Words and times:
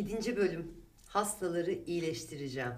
7. 0.00 0.36
bölüm 0.36 0.74
Hastaları 1.06 1.72
iyileştireceğim. 1.72 2.72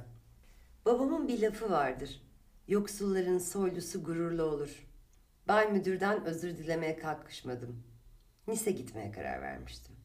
Babamın 0.86 1.28
bir 1.28 1.42
lafı 1.42 1.70
vardır. 1.70 2.22
Yoksulların 2.68 3.38
soylusu 3.38 4.04
gururlu 4.04 4.42
olur. 4.42 4.86
Bay 5.48 5.72
müdürden 5.72 6.24
özür 6.24 6.56
dilemeye 6.56 6.96
kalkışmadım. 6.96 7.82
Nice 8.48 8.70
gitmeye 8.70 9.10
karar 9.12 9.42
vermiştim. 9.42 9.96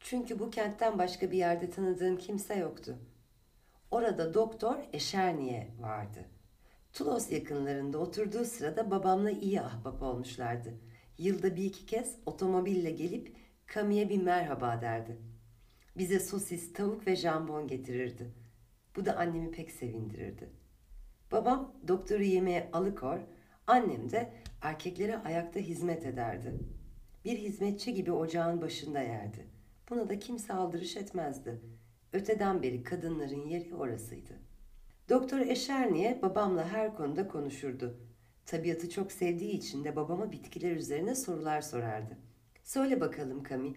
Çünkü 0.00 0.38
bu 0.38 0.50
kentten 0.50 0.98
başka 0.98 1.30
bir 1.30 1.38
yerde 1.38 1.70
tanıdığım 1.70 2.16
kimse 2.16 2.54
yoktu. 2.54 2.98
Orada 3.90 4.34
doktor 4.34 4.76
Eşerniye 4.92 5.74
vardı. 5.80 6.24
Tulos 6.92 7.32
yakınlarında 7.32 7.98
oturduğu 7.98 8.44
sırada 8.44 8.90
babamla 8.90 9.30
iyi 9.30 9.60
ahbap 9.60 10.02
olmuşlardı. 10.02 10.74
Yılda 11.18 11.56
bir 11.56 11.64
iki 11.64 11.86
kez 11.86 12.16
otomobille 12.26 12.90
gelip 12.90 13.36
Kami'ye 13.66 14.08
bir 14.08 14.22
merhaba 14.22 14.80
derdi. 14.80 15.18
Bize 15.98 16.20
sosis, 16.20 16.72
tavuk 16.72 17.06
ve 17.06 17.16
jambon 17.16 17.66
getirirdi. 17.66 18.30
Bu 18.96 19.06
da 19.06 19.16
annemi 19.16 19.50
pek 19.50 19.70
sevindirirdi. 19.70 20.50
Babam 21.32 21.74
doktoru 21.88 22.22
yemeğe 22.22 22.70
alıkor, 22.72 23.18
annem 23.66 24.10
de 24.10 24.32
erkeklere 24.62 25.18
ayakta 25.18 25.60
hizmet 25.60 26.06
ederdi. 26.06 26.54
Bir 27.24 27.38
hizmetçi 27.38 27.94
gibi 27.94 28.12
ocağın 28.12 28.62
başında 28.62 29.00
yerdi. 29.00 29.46
Buna 29.90 30.08
da 30.08 30.18
kimse 30.18 30.52
aldırış 30.52 30.96
etmezdi. 30.96 31.60
Öteden 32.12 32.62
beri 32.62 32.82
kadınların 32.82 33.46
yeri 33.46 33.74
orasıydı. 33.74 34.32
Doktor 35.08 35.40
Eşerniye 35.40 36.22
babamla 36.22 36.68
her 36.68 36.96
konuda 36.96 37.28
konuşurdu. 37.28 37.96
Tabiatı 38.46 38.90
çok 38.90 39.12
sevdiği 39.12 39.52
için 39.52 39.84
de 39.84 39.96
babama 39.96 40.32
bitkiler 40.32 40.76
üzerine 40.76 41.14
sorular 41.14 41.60
sorardı. 41.60 42.18
Söyle 42.62 43.00
bakalım 43.00 43.42
Kami, 43.42 43.72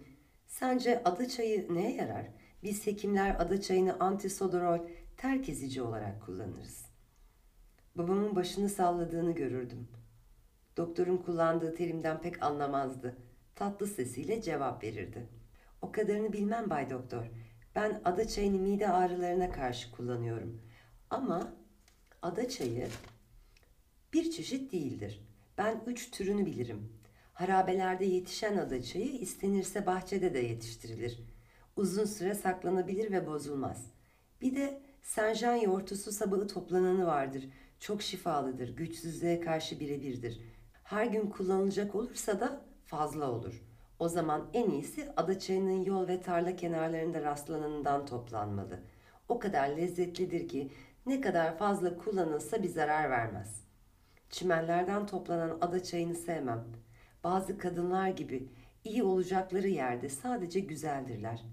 sence 0.50 1.02
ada 1.04 1.28
çayı 1.28 1.74
neye 1.74 1.94
yarar? 1.94 2.26
Biz 2.62 2.86
hekimler 2.86 3.36
ada 3.38 3.60
çayını 3.60 3.96
antisodorol 4.00 4.78
terk 5.16 5.48
ezici 5.48 5.82
olarak 5.82 6.22
kullanırız. 6.22 6.86
Babamın 7.94 8.36
başını 8.36 8.68
salladığını 8.68 9.34
görürdüm. 9.34 9.88
Doktorun 10.76 11.16
kullandığı 11.16 11.74
terimden 11.74 12.20
pek 12.20 12.42
anlamazdı. 12.42 13.16
Tatlı 13.54 13.86
sesiyle 13.86 14.42
cevap 14.42 14.84
verirdi. 14.84 15.28
O 15.82 15.92
kadarını 15.92 16.32
bilmem 16.32 16.70
Bay 16.70 16.90
Doktor. 16.90 17.24
Ben 17.74 18.00
ada 18.04 18.28
çayını 18.28 18.58
mide 18.58 18.88
ağrılarına 18.88 19.50
karşı 19.50 19.90
kullanıyorum. 19.90 20.62
Ama 21.10 21.52
ada 22.22 22.48
çayı 22.48 22.88
bir 24.12 24.30
çeşit 24.30 24.72
değildir. 24.72 25.20
Ben 25.58 25.82
üç 25.86 26.10
türünü 26.10 26.46
bilirim. 26.46 26.99
Harabelerde 27.40 28.04
yetişen 28.04 28.56
ada 28.56 28.82
çayı 28.82 29.12
istenirse 29.12 29.86
bahçede 29.86 30.34
de 30.34 30.38
yetiştirilir. 30.38 31.20
Uzun 31.76 32.04
süre 32.04 32.34
saklanabilir 32.34 33.12
ve 33.12 33.26
bozulmaz. 33.26 33.86
Bir 34.40 34.56
de 34.56 34.82
Senjan 35.02 35.54
yoğurtusu 35.54 36.12
sabahı 36.12 36.46
toplananı 36.46 37.06
vardır. 37.06 37.48
Çok 37.78 38.02
şifalıdır, 38.02 38.76
güçsüzlüğe 38.76 39.40
karşı 39.40 39.80
birebirdir. 39.80 40.40
Her 40.84 41.06
gün 41.06 41.30
kullanılacak 41.30 41.94
olursa 41.94 42.40
da 42.40 42.60
fazla 42.86 43.30
olur. 43.30 43.62
O 43.98 44.08
zaman 44.08 44.50
en 44.54 44.70
iyisi 44.70 45.08
ada 45.16 45.38
çayının 45.38 45.84
yol 45.84 46.08
ve 46.08 46.20
tarla 46.20 46.56
kenarlarında 46.56 47.22
rastlananından 47.22 48.06
toplanmalı. 48.06 48.80
O 49.28 49.38
kadar 49.38 49.68
lezzetlidir 49.68 50.48
ki 50.48 50.72
ne 51.06 51.20
kadar 51.20 51.58
fazla 51.58 51.98
kullanılsa 51.98 52.62
bir 52.62 52.68
zarar 52.68 53.10
vermez. 53.10 53.64
Çimenlerden 54.30 55.06
toplanan 55.06 55.58
ada 55.60 55.82
çayını 55.82 56.14
sevmem. 56.14 56.64
Bazı 57.24 57.58
kadınlar 57.58 58.08
gibi 58.08 58.48
iyi 58.84 59.02
olacakları 59.02 59.68
yerde 59.68 60.08
sadece 60.08 60.60
güzeldirler. 60.60 61.44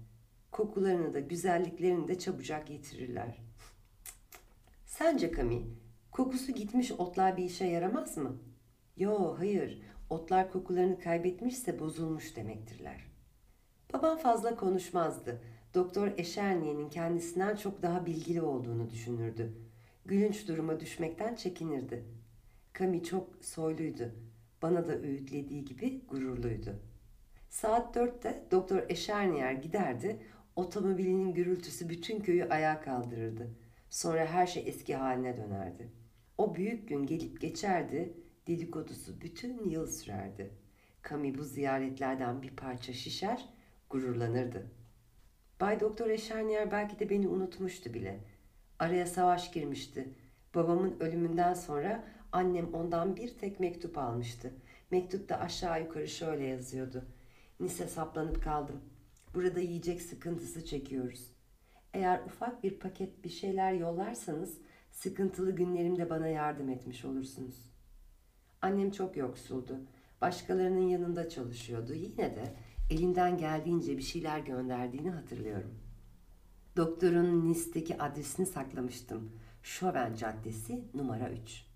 Kokularını 0.50 1.14
da 1.14 1.20
güzelliklerini 1.20 2.08
de 2.08 2.18
çabucak 2.18 2.70
yitirirler. 2.70 3.38
Sence 4.86 5.30
Kami, 5.30 5.62
kokusu 6.10 6.52
gitmiş 6.52 6.92
otlar 6.92 7.36
bir 7.36 7.44
işe 7.44 7.64
yaramaz 7.64 8.16
mı? 8.16 8.36
Yo, 8.96 9.34
hayır. 9.38 9.82
Otlar 10.10 10.52
kokularını 10.52 11.00
kaybetmişse 11.00 11.78
bozulmuş 11.80 12.36
demektirler. 12.36 13.04
Babam 13.92 14.18
fazla 14.18 14.56
konuşmazdı. 14.56 15.42
Doktor 15.74 16.12
Eşerniye'nin 16.16 16.90
kendisinden 16.90 17.56
çok 17.56 17.82
daha 17.82 18.06
bilgili 18.06 18.42
olduğunu 18.42 18.90
düşünürdü. 18.90 19.52
Gülünç 20.06 20.48
duruma 20.48 20.80
düşmekten 20.80 21.34
çekinirdi. 21.34 22.04
Kami 22.72 23.04
çok 23.04 23.44
soyluydu. 23.44 24.12
Bana 24.62 24.88
da 24.88 24.92
öğütlediği 24.92 25.64
gibi 25.64 26.00
gururluydu. 26.08 26.80
Saat 27.48 27.94
dörtte 27.94 28.44
Doktor 28.50 28.82
Eşerniyer 28.88 29.52
giderdi, 29.52 30.22
otomobilinin 30.56 31.34
gürültüsü 31.34 31.88
bütün 31.88 32.20
köyü 32.20 32.48
ayağa 32.48 32.80
kaldırırdı. 32.80 33.50
Sonra 33.90 34.26
her 34.26 34.46
şey 34.46 34.62
eski 34.66 34.94
haline 34.94 35.36
dönerdi. 35.36 35.88
O 36.38 36.54
büyük 36.54 36.88
gün 36.88 37.06
gelip 37.06 37.40
geçerdi, 37.40 38.12
dedikodusu 38.46 39.20
bütün 39.20 39.70
yıl 39.70 39.86
sürerdi. 39.86 40.50
Kami 41.02 41.38
bu 41.38 41.44
ziyaretlerden 41.44 42.42
bir 42.42 42.56
parça 42.56 42.92
şişer, 42.92 43.48
gururlanırdı. 43.90 44.70
Bay 45.60 45.80
Doktor 45.80 46.10
Eşerniyer 46.10 46.70
belki 46.70 46.98
de 46.98 47.10
beni 47.10 47.28
unutmuştu 47.28 47.94
bile. 47.94 48.20
Araya 48.78 49.06
savaş 49.06 49.52
girmişti. 49.52 50.08
Babamın 50.54 50.96
ölümünden 51.00 51.54
sonra 51.54 52.04
annem 52.32 52.74
ondan 52.74 53.16
bir 53.16 53.38
tek 53.38 53.60
mektup 53.60 53.98
almıştı. 53.98 54.52
Mektupta 54.90 55.36
aşağı 55.36 55.82
yukarı 55.82 56.08
şöyle 56.08 56.44
yazıyordu. 56.44 57.04
Nise 57.60 57.86
saplanıp 57.86 58.44
kaldım. 58.44 58.80
Burada 59.34 59.60
yiyecek 59.60 60.02
sıkıntısı 60.02 60.64
çekiyoruz. 60.64 61.32
Eğer 61.94 62.20
ufak 62.26 62.62
bir 62.62 62.78
paket 62.78 63.24
bir 63.24 63.28
şeyler 63.28 63.72
yollarsanız 63.72 64.58
sıkıntılı 64.90 65.52
günlerimde 65.52 66.10
bana 66.10 66.28
yardım 66.28 66.68
etmiş 66.68 67.04
olursunuz. 67.04 67.70
Annem 68.62 68.90
çok 68.90 69.16
yoksuldu. 69.16 69.80
Başkalarının 70.20 70.88
yanında 70.88 71.28
çalışıyordu. 71.28 71.94
Yine 71.94 72.36
de 72.36 72.54
elinden 72.90 73.38
geldiğince 73.38 73.96
bir 73.96 74.02
şeyler 74.02 74.38
gönderdiğini 74.38 75.10
hatırlıyorum. 75.10 75.74
Doktorun 76.76 77.48
Nice'deki 77.48 78.02
adresini 78.02 78.46
saklamıştım. 78.46 79.32
Şoven 79.62 80.14
Caddesi 80.14 80.84
numara 80.94 81.30
3. 81.30 81.67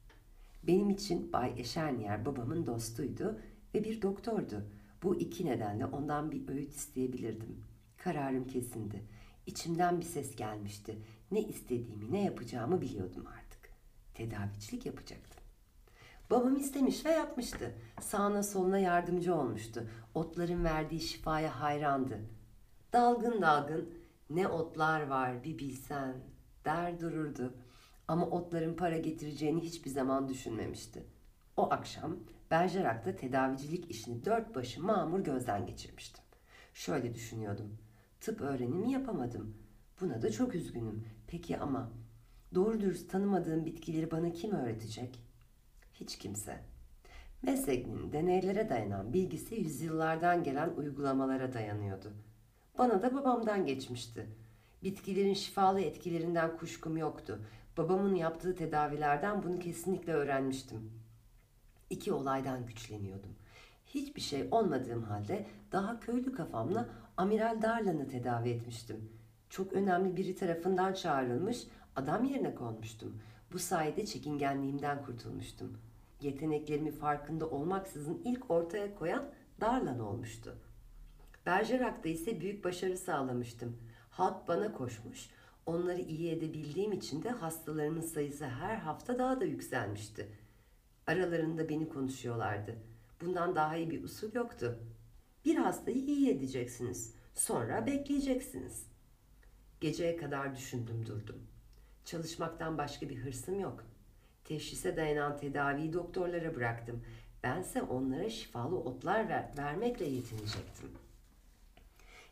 Benim 0.62 0.90
için 0.90 1.32
Bay 1.32 1.54
Eşerniyer 1.56 2.26
babamın 2.26 2.66
dostuydu 2.66 3.40
ve 3.74 3.84
bir 3.84 4.02
doktordu. 4.02 4.64
Bu 5.02 5.16
iki 5.16 5.46
nedenle 5.46 5.86
ondan 5.86 6.32
bir 6.32 6.48
öğüt 6.48 6.74
isteyebilirdim. 6.74 7.64
Kararım 7.96 8.46
kesindi. 8.46 9.02
İçimden 9.46 10.00
bir 10.00 10.04
ses 10.04 10.36
gelmişti. 10.36 10.98
Ne 11.30 11.42
istediğimi, 11.42 12.12
ne 12.12 12.24
yapacağımı 12.24 12.80
biliyordum 12.80 13.26
artık. 13.26 13.70
Tedavicilik 14.14 14.86
yapacaktım. 14.86 15.44
Babam 16.30 16.56
istemiş 16.56 17.06
ve 17.06 17.10
yapmıştı. 17.10 17.74
Sağına 18.00 18.42
soluna 18.42 18.78
yardımcı 18.78 19.34
olmuştu. 19.34 19.86
Otların 20.14 20.64
verdiği 20.64 21.00
şifaya 21.00 21.60
hayrandı. 21.60 22.20
Dalgın 22.92 23.42
dalgın 23.42 23.94
ne 24.30 24.48
otlar 24.48 25.06
var 25.06 25.44
bir 25.44 25.58
bilsen 25.58 26.14
der 26.64 27.00
dururdu. 27.00 27.54
Ama 28.12 28.26
otların 28.26 28.74
para 28.74 28.98
getireceğini 28.98 29.60
hiçbir 29.60 29.90
zaman 29.90 30.28
düşünmemişti. 30.28 31.02
O 31.56 31.70
akşam 31.70 32.16
Bergerak'ta 32.50 33.16
tedavicilik 33.16 33.90
işini 33.90 34.24
dört 34.24 34.54
başı 34.54 34.82
mamur 34.82 35.20
gözden 35.20 35.66
geçirmiştim. 35.66 36.24
Şöyle 36.74 37.14
düşünüyordum. 37.14 37.78
Tıp 38.20 38.40
öğrenimi 38.40 38.92
yapamadım. 38.92 39.54
Buna 40.00 40.22
da 40.22 40.30
çok 40.30 40.54
üzgünüm. 40.54 41.04
Peki 41.26 41.58
ama 41.58 41.90
doğru 42.54 42.80
dürüst 42.80 43.10
tanımadığım 43.10 43.66
bitkileri 43.66 44.10
bana 44.10 44.32
kim 44.32 44.52
öğretecek? 44.52 45.22
Hiç 45.94 46.18
kimse. 46.18 46.60
Mesleğinin 47.42 48.12
deneylere 48.12 48.68
dayanan 48.68 49.12
bilgisi 49.12 49.54
yüzyıllardan 49.54 50.44
gelen 50.44 50.70
uygulamalara 50.76 51.52
dayanıyordu. 51.52 52.12
Bana 52.78 53.02
da 53.02 53.14
babamdan 53.14 53.66
geçmişti. 53.66 54.26
Bitkilerin 54.82 55.34
şifalı 55.34 55.80
etkilerinden 55.80 56.56
kuşkum 56.56 56.96
yoktu. 56.96 57.40
Babamın 57.76 58.14
yaptığı 58.14 58.56
tedavilerden 58.56 59.42
bunu 59.42 59.58
kesinlikle 59.58 60.12
öğrenmiştim. 60.12 60.92
İki 61.90 62.12
olaydan 62.12 62.66
güçleniyordum. 62.66 63.36
Hiçbir 63.86 64.20
şey 64.20 64.48
olmadığım 64.50 65.02
halde 65.02 65.46
daha 65.72 66.00
köylü 66.00 66.32
kafamla 66.32 66.88
Amiral 67.16 67.62
Darlan'ı 67.62 68.08
tedavi 68.08 68.50
etmiştim. 68.50 69.10
Çok 69.50 69.72
önemli 69.72 70.16
biri 70.16 70.34
tarafından 70.34 70.92
çağrılmış, 70.92 71.66
adam 71.96 72.24
yerine 72.24 72.54
konmuştum. 72.54 73.22
Bu 73.52 73.58
sayede 73.58 74.06
çekingenliğimden 74.06 75.04
kurtulmuştum. 75.04 75.78
Yeteneklerimi 76.20 76.90
farkında 76.90 77.50
olmaksızın 77.50 78.22
ilk 78.24 78.50
ortaya 78.50 78.94
koyan 78.94 79.24
Darlan 79.60 80.00
olmuştu. 80.00 80.56
Bergerak'ta 81.46 82.08
ise 82.08 82.40
büyük 82.40 82.64
başarı 82.64 82.96
sağlamıştım. 82.96 83.76
Halk 84.10 84.48
bana 84.48 84.72
koşmuş, 84.72 85.30
onları 85.66 86.00
iyi 86.00 86.30
edebildiğim 86.30 86.92
için 86.92 87.22
de 87.22 87.30
hastalarımın 87.30 88.00
sayısı 88.00 88.46
her 88.46 88.76
hafta 88.76 89.18
daha 89.18 89.40
da 89.40 89.44
yükselmişti. 89.44 90.28
Aralarında 91.06 91.68
beni 91.68 91.88
konuşuyorlardı. 91.88 92.76
Bundan 93.20 93.56
daha 93.56 93.76
iyi 93.76 93.90
bir 93.90 94.04
usul 94.04 94.34
yoktu. 94.34 94.78
Bir 95.44 95.56
hastayı 95.56 95.96
iyi 95.96 96.30
edeceksiniz. 96.30 97.14
Sonra 97.34 97.86
bekleyeceksiniz. 97.86 98.86
Geceye 99.80 100.16
kadar 100.16 100.56
düşündüm 100.56 101.06
durdum. 101.06 101.42
Çalışmaktan 102.04 102.78
başka 102.78 103.08
bir 103.08 103.16
hırsım 103.16 103.60
yok. 103.60 103.84
Teşhise 104.44 104.96
dayanan 104.96 105.36
tedaviyi 105.36 105.92
doktorlara 105.92 106.54
bıraktım. 106.54 107.02
Bense 107.42 107.82
onlara 107.82 108.30
şifalı 108.30 108.76
otlar 108.76 109.28
ver, 109.28 109.50
vermekle 109.58 110.04
yetinecektim. 110.04 110.90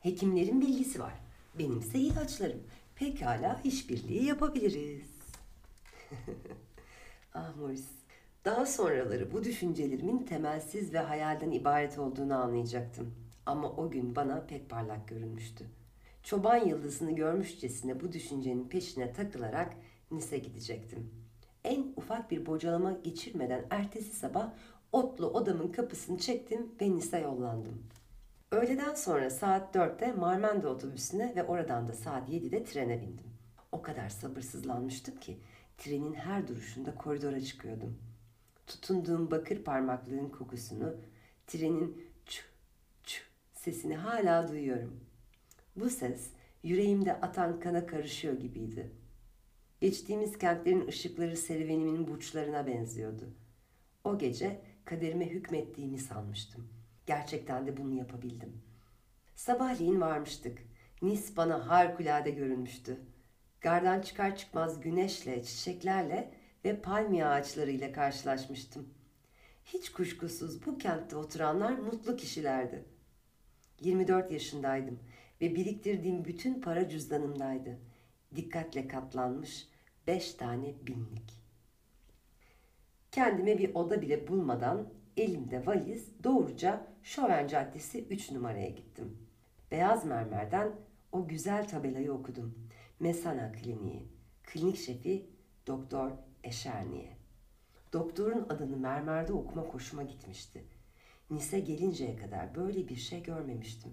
Hekimlerin 0.01 0.61
bilgisi 0.61 1.01
var. 1.01 1.15
Benimse 1.59 1.99
ilaçlarım. 1.99 2.63
Pekala 3.01 3.61
işbirliği 3.65 4.25
yapabiliriz. 4.25 5.11
ah 7.35 7.57
Morris. 7.57 7.89
Daha 8.45 8.67
sonraları 8.67 9.33
bu 9.33 9.45
düşüncelerimin 9.45 10.19
temelsiz 10.19 10.95
ve 10.95 10.99
hayalden 10.99 11.51
ibaret 11.51 11.99
olduğunu 11.99 12.35
anlayacaktım. 12.35 13.15
Ama 13.47 13.71
o 13.71 13.91
gün 13.91 14.17
bana 14.17 14.47
pek 14.47 14.71
parlak 14.71 15.09
görünmüştü. 15.09 15.65
Çoban 16.23 16.57
yıldızını 16.57 17.17
görmüşçesine 17.17 18.01
bu 18.01 18.13
düşüncenin 18.13 18.69
peşine 18.69 19.13
takılarak 19.13 19.75
Nis'e 20.11 20.39
gidecektim. 20.39 21.11
En 21.65 21.93
ufak 21.97 22.31
bir 22.31 22.47
bocalama 22.47 22.93
geçirmeden 22.93 23.65
ertesi 23.71 24.17
sabah 24.17 24.53
otlu 24.93 25.27
odamın 25.27 25.73
kapısını 25.73 26.19
çektim 26.19 26.69
ve 26.81 26.91
Nis'e 26.91 27.19
yollandım. 27.19 27.83
Öğleden 28.51 28.95
sonra 28.95 29.31
saat 29.31 29.77
4'te 29.77 30.13
Marmanda 30.13 30.69
otobüsüne 30.69 31.37
ve 31.37 31.45
oradan 31.45 31.89
da 31.89 31.93
saat 31.93 32.29
7'de 32.29 32.65
trene 32.65 33.01
bindim. 33.01 33.27
O 33.73 33.83
kadar 33.83 34.09
sabırsızlanmıştım 34.09 35.17
ki 35.17 35.39
trenin 35.79 36.15
her 36.15 36.49
duruşunda 36.49 36.95
koridora 36.95 37.41
çıkıyordum. 37.41 37.99
Tutunduğum 38.67 39.31
bakır 39.31 39.65
parmaklığın 39.65 40.29
kokusunu, 40.29 40.95
trenin 41.47 42.03
çü 42.27 42.43
çü 43.05 43.23
sesini 43.53 43.97
hala 43.97 44.49
duyuyorum. 44.49 45.01
Bu 45.77 45.91
ses 45.91 46.31
yüreğimde 46.63 47.21
atan 47.21 47.61
kana 47.61 47.87
karışıyor 47.87 48.35
gibiydi. 48.39 48.91
Geçtiğimiz 49.81 50.39
kentlerin 50.39 50.89
ışıkları 50.89 51.37
serüvenimin 51.37 52.09
burçlarına 52.09 52.67
benziyordu. 52.67 53.31
O 54.05 54.19
gece 54.19 54.61
kaderime 54.85 55.31
hükmettiğimi 55.31 55.99
sanmıştım. 55.99 56.80
Gerçekten 57.11 57.67
de 57.67 57.77
bunu 57.77 57.95
yapabildim. 57.95 58.63
Sabahleyin 59.35 60.01
varmıştık. 60.01 60.59
Nis 61.03 61.37
bana 61.37 61.69
harikulade 61.69 62.31
görünmüştü. 62.31 63.01
Gardan 63.61 64.01
çıkar 64.01 64.37
çıkmaz 64.37 64.81
güneşle, 64.81 65.43
çiçeklerle 65.43 66.35
ve 66.65 66.81
palmiye 66.81 67.27
ağaçlarıyla 67.27 67.93
karşılaşmıştım. 67.93 68.89
Hiç 69.65 69.93
kuşkusuz 69.93 70.67
bu 70.67 70.79
kentte 70.79 71.17
oturanlar 71.17 71.73
mutlu 71.73 72.17
kişilerdi. 72.17 72.85
24 73.81 74.31
yaşındaydım 74.31 74.99
ve 75.41 75.55
biriktirdiğim 75.55 76.25
bütün 76.25 76.61
para 76.61 76.89
cüzdanımdaydı. 76.89 77.79
Dikkatle 78.37 78.89
katlanmış 78.89 79.69
beş 80.07 80.35
tane 80.35 80.75
binlik. 80.87 81.41
Kendime 83.13 83.59
bir 83.59 83.75
oda 83.75 84.03
bile 84.03 84.29
bulmadan 84.29 85.00
elimde 85.21 85.67
valiz 85.67 86.09
doğruca 86.25 86.87
Şoven 87.03 87.47
Caddesi 87.47 88.05
3 88.05 88.31
numaraya 88.31 88.69
gittim. 88.69 89.19
Beyaz 89.71 90.05
mermerden 90.05 90.73
o 91.13 91.29
güzel 91.29 91.69
tabelayı 91.69 92.13
okudum. 92.13 92.69
Mesana 93.01 93.53
Kliniği. 93.53 94.09
Klinik 94.43 94.77
şefi 94.77 95.27
Doktor 95.67 96.11
Eşerniye. 96.45 97.17
Doktorun 97.93 98.47
adını 98.49 98.77
mermerde 98.77 99.33
okuma 99.33 99.63
hoşuma 99.63 100.03
gitmişti. 100.03 100.65
Nis'e 101.31 101.61
gelinceye 101.61 102.17
kadar 102.17 102.55
böyle 102.55 102.89
bir 102.89 102.97
şey 102.97 103.23
görmemiştim. 103.23 103.93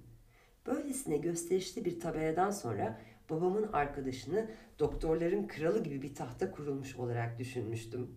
Böylesine 0.65 1.17
gösterişli 1.17 1.85
bir 1.85 1.99
tabeladan 1.99 2.51
sonra 2.51 2.99
babamın 3.29 3.69
arkadaşını 3.73 4.49
doktorların 4.79 5.47
kralı 5.47 5.83
gibi 5.83 6.01
bir 6.01 6.15
tahta 6.15 6.51
kurulmuş 6.51 6.95
olarak 6.95 7.39
düşünmüştüm. 7.39 8.15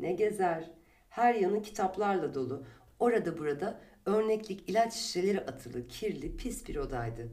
Ne 0.00 0.12
gezer, 0.12 0.70
her 1.12 1.34
yanı 1.34 1.62
kitaplarla 1.62 2.34
dolu. 2.34 2.64
Orada 2.98 3.38
burada 3.38 3.80
örneklik 4.06 4.70
ilaç 4.70 4.94
şişeleri 4.94 5.40
atılı, 5.40 5.88
kirli, 5.88 6.36
pis 6.36 6.68
bir 6.68 6.76
odaydı. 6.76 7.28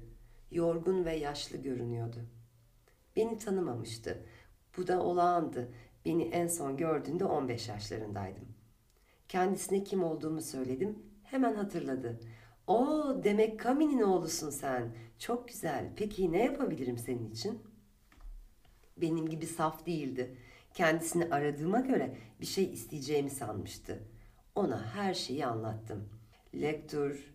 Yorgun 0.51 1.05
ve 1.05 1.15
yaşlı 1.15 1.57
görünüyordu. 1.57 2.19
Beni 3.15 3.37
tanımamıştı. 3.37 4.25
Bu 4.77 4.87
da 4.87 5.03
olağandı. 5.03 5.71
Beni 6.05 6.23
en 6.23 6.47
son 6.47 6.77
gördüğünde 6.77 7.25
15 7.25 7.69
yaşlarındaydım. 7.69 8.47
Kendisine 9.27 9.83
kim 9.83 10.03
olduğumu 10.03 10.41
söyledim. 10.41 10.99
Hemen 11.23 11.55
hatırladı. 11.55 12.19
O 12.67 13.05
demek 13.23 13.59
Kami'nin 13.59 14.01
oğlusun 14.01 14.49
sen. 14.49 14.95
Çok 15.19 15.47
güzel. 15.47 15.89
Peki 15.95 16.31
ne 16.31 16.43
yapabilirim 16.43 16.97
senin 16.97 17.31
için? 17.31 17.63
Benim 18.97 19.29
gibi 19.29 19.45
saf 19.45 19.85
değildi. 19.85 20.37
Kendisini 20.73 21.33
aradığıma 21.33 21.79
göre 21.79 22.17
bir 22.41 22.45
şey 22.45 22.73
isteyeceğimi 22.73 23.29
sanmıştı. 23.29 24.03
Ona 24.55 24.85
her 24.85 25.13
şeyi 25.13 25.45
anlattım. 25.45 26.09
Lektur, 26.55 27.33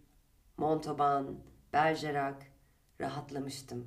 Montauban, 0.56 1.38
Bergerac, 1.72 2.46
rahatlamıştım. 3.00 3.86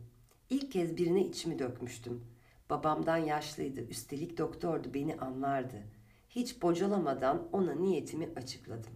İlk 0.50 0.72
kez 0.72 0.98
birine 0.98 1.22
içimi 1.22 1.60
dökmüştüm. 1.60 2.24
Babamdan 2.70 3.18
yaşlıydı, 3.18 3.82
üstelik 3.82 4.38
doktordu, 4.38 4.94
beni 4.94 5.16
anlardı. 5.16 5.84
Hiç 6.30 6.62
bocalamadan 6.62 7.50
ona 7.52 7.76
niyetimi 7.76 8.30
açıkladım. 8.36 8.94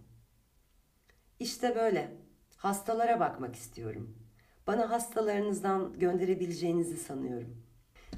İşte 1.40 1.76
böyle. 1.76 2.16
Hastalara 2.56 3.20
bakmak 3.20 3.56
istiyorum. 3.56 4.18
Bana 4.66 4.90
hastalarınızdan 4.90 5.98
gönderebileceğinizi 5.98 6.96
sanıyorum. 6.96 7.62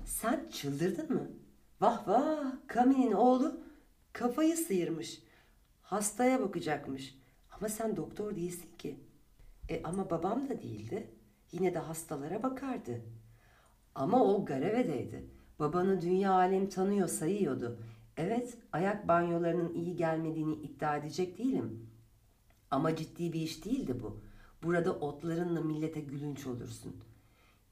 Sen 0.05 0.49
çıldırdın 0.53 1.13
mı? 1.13 1.31
Vah 1.81 2.09
vah, 2.09 2.53
Kami'nin 2.67 3.13
oğlu 3.13 3.61
kafayı 4.13 4.57
sıyırmış. 4.57 5.23
Hastaya 5.83 6.41
bakacakmış. 6.41 7.19
Ama 7.51 7.69
sen 7.69 7.97
doktor 7.97 8.37
değilsin 8.37 8.69
ki. 8.79 9.01
E 9.69 9.83
ama 9.83 10.11
babam 10.11 10.49
da 10.49 10.63
değildi. 10.63 11.11
Yine 11.53 11.75
de 11.75 11.79
hastalara 11.79 12.43
bakardı. 12.43 13.01
Ama 13.95 14.25
o 14.25 14.45
Garave'deydi. 14.45 15.25
Babanı 15.59 16.01
dünya 16.01 16.33
alem 16.33 16.69
tanıyor 16.69 17.09
sayıyordu. 17.09 17.79
Evet 18.17 18.57
ayak 18.73 19.09
banyolarının 19.09 19.75
iyi 19.75 19.97
gelmediğini 19.97 20.55
iddia 20.55 20.97
edecek 20.97 21.39
değilim. 21.39 21.91
Ama 22.71 22.97
ciddi 22.97 23.33
bir 23.33 23.41
iş 23.41 23.65
değildi 23.65 24.01
bu. 24.03 24.21
Burada 24.63 24.93
otlarınla 24.93 25.61
millete 25.61 26.01
gülünç 26.01 26.47
olursun. 26.47 26.97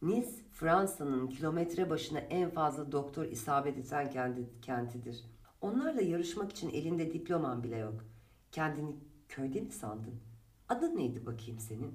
Nice, 0.03 0.31
Fransa'nın 0.53 1.29
kilometre 1.29 1.91
başına 1.91 2.19
en 2.19 2.51
fazla 2.51 2.93
doktor 2.93 3.25
isabet 3.25 3.79
eden 3.79 4.47
kentidir. 4.63 5.25
Onlarla 5.61 6.01
yarışmak 6.01 6.51
için 6.51 6.71
elinde 6.71 7.13
diploman 7.13 7.65
bile 7.65 7.77
yok. 7.77 8.05
Kendini 8.53 8.97
köyde 9.29 9.61
mi 9.61 9.71
sandın? 9.71 10.21
Adın 10.69 10.97
neydi 10.97 11.27
bakayım 11.27 11.61
senin? 11.61 11.95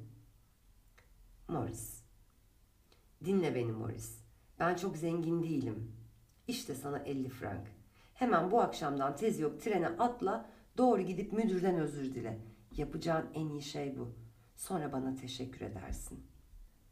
Morris. 1.48 2.02
Dinle 3.26 3.56
beni 3.56 3.72
Morris. 3.72 4.20
Ben 4.60 4.76
çok 4.76 4.98
zengin 4.98 5.44
değilim. 5.44 5.92
İşte 6.48 6.76
sana 6.76 6.98
50 7.00 7.30
frank. 7.30 7.68
Hemen 8.14 8.52
bu 8.52 8.62
akşamdan 8.62 9.16
tez 9.16 9.40
yok 9.40 9.62
trene 9.62 9.88
atla, 9.88 10.50
doğru 10.78 11.02
gidip 11.02 11.34
müdürden 11.34 11.76
özür 11.76 12.14
dile. 12.14 12.40
Yapacağın 12.78 13.26
en 13.34 13.50
iyi 13.50 13.62
şey 13.62 13.98
bu. 13.98 14.12
Sonra 14.56 14.92
bana 14.92 15.16
teşekkür 15.16 15.62
edersin. 15.62 16.26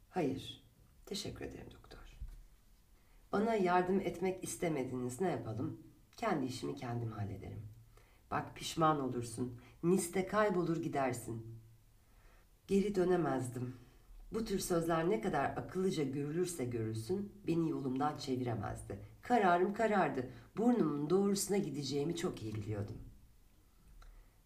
Hayır, 0.09 0.64
teşekkür 1.05 1.45
ederim 1.45 1.67
doktor. 1.71 2.17
Bana 3.31 3.55
yardım 3.55 3.99
etmek 3.99 4.43
istemediniz 4.43 5.21
ne 5.21 5.29
yapalım? 5.29 5.79
Kendi 6.17 6.45
işimi 6.45 6.75
kendim 6.75 7.11
hallederim. 7.11 7.61
Bak 8.31 8.55
pişman 8.55 8.99
olursun. 8.99 9.59
Niste 9.83 10.27
kaybolur 10.27 10.77
gidersin. 10.77 11.59
Geri 12.67 12.95
dönemezdim. 12.95 13.75
Bu 14.31 14.45
tür 14.45 14.59
sözler 14.59 15.09
ne 15.09 15.21
kadar 15.21 15.45
akıllıca 15.45 16.03
görülürse 16.03 16.65
görülsün 16.65 17.31
beni 17.47 17.69
yolumdan 17.69 18.17
çeviremezdi. 18.17 18.99
Kararım 19.21 19.73
karardı. 19.73 20.29
Burnumun 20.57 21.09
doğrusuna 21.09 21.57
gideceğimi 21.57 22.15
çok 22.15 22.43
iyi 22.43 22.55
biliyordum. 22.55 22.97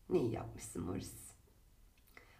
Ne 0.10 0.20
iyi 0.20 0.32
yapmışsın 0.32 0.84
Morris. 0.84 1.13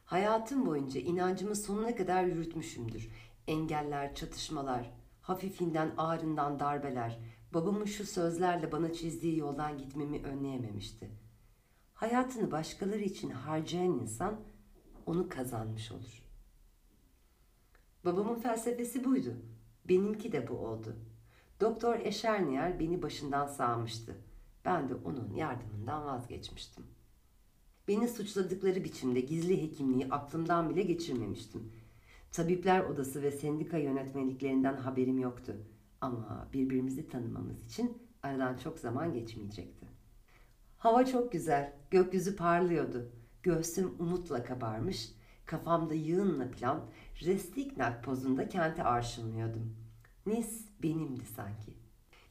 Hayatım 0.06 0.66
boyunca 0.66 1.00
inancımı 1.00 1.56
sonuna 1.56 1.96
kadar 1.96 2.24
yürütmüşümdür. 2.24 3.10
Engeller, 3.50 4.15
çatışmalar, 4.15 4.91
hafifinden 5.22 5.91
ağrından 5.98 6.60
darbeler, 6.60 7.20
babamın 7.53 7.86
şu 7.86 8.06
sözlerle 8.06 8.72
bana 8.72 8.94
çizdiği 8.94 9.38
yoldan 9.38 9.77
gitmemi 9.77 10.24
önleyememişti. 10.24 11.10
Hayatını 11.94 12.51
başkaları 12.51 13.01
için 13.01 13.29
harcayan 13.29 14.00
insan 14.00 14.39
onu 15.06 15.29
kazanmış 15.29 15.91
olur. 15.91 16.24
Babamın 18.06 18.39
felsefesi 18.39 19.03
buydu. 19.03 19.36
Benimki 19.86 20.32
de 20.32 20.48
bu 20.48 20.53
oldu. 20.53 20.96
Doktor 21.62 22.00
Eşerniyer 22.00 22.79
beni 22.79 23.01
başından 23.01 23.48
sağmıştı. 23.48 24.15
Ben 24.65 24.89
de 24.89 24.96
onun 24.96 25.34
yardımından 25.36 26.06
vazgeçmiştim. 26.06 26.84
Beni 27.88 28.08
suçladıkları 28.08 28.84
biçimde 28.84 29.20
gizli 29.20 29.62
hekimliği 29.62 30.08
aklımdan 30.12 30.70
bile 30.70 30.82
geçirmemiştim. 30.82 31.79
Tabipler 32.32 32.80
odası 32.80 33.22
ve 33.22 33.32
sendika 33.32 33.78
yönetmeliklerinden 33.78 34.76
haberim 34.76 35.20
yoktu. 35.20 35.56
Ama 36.02 36.48
birbirimizi 36.54 37.10
tanımamız 37.10 37.66
için 37.66 37.98
aradan 38.24 38.58
çok 38.58 38.80
zaman 38.80 39.14
geçmeyecekti. 39.14 39.86
Hava 40.78 41.06
çok 41.06 41.32
güzel, 41.32 41.74
gökyüzü 41.92 42.36
parlıyordu. 42.36 43.12
Göğsüm 43.44 43.96
umutla 44.00 44.44
kabarmış, 44.44 45.12
kafamda 45.46 45.94
yığınla 45.94 46.52
plan, 46.52 46.86
restiknak 47.22 48.04
pozunda 48.04 48.50
kente 48.50 48.84
arşınlıyordum. 48.84 49.76
Nis 50.26 50.66
benimdi 50.84 51.26
sanki. 51.26 51.74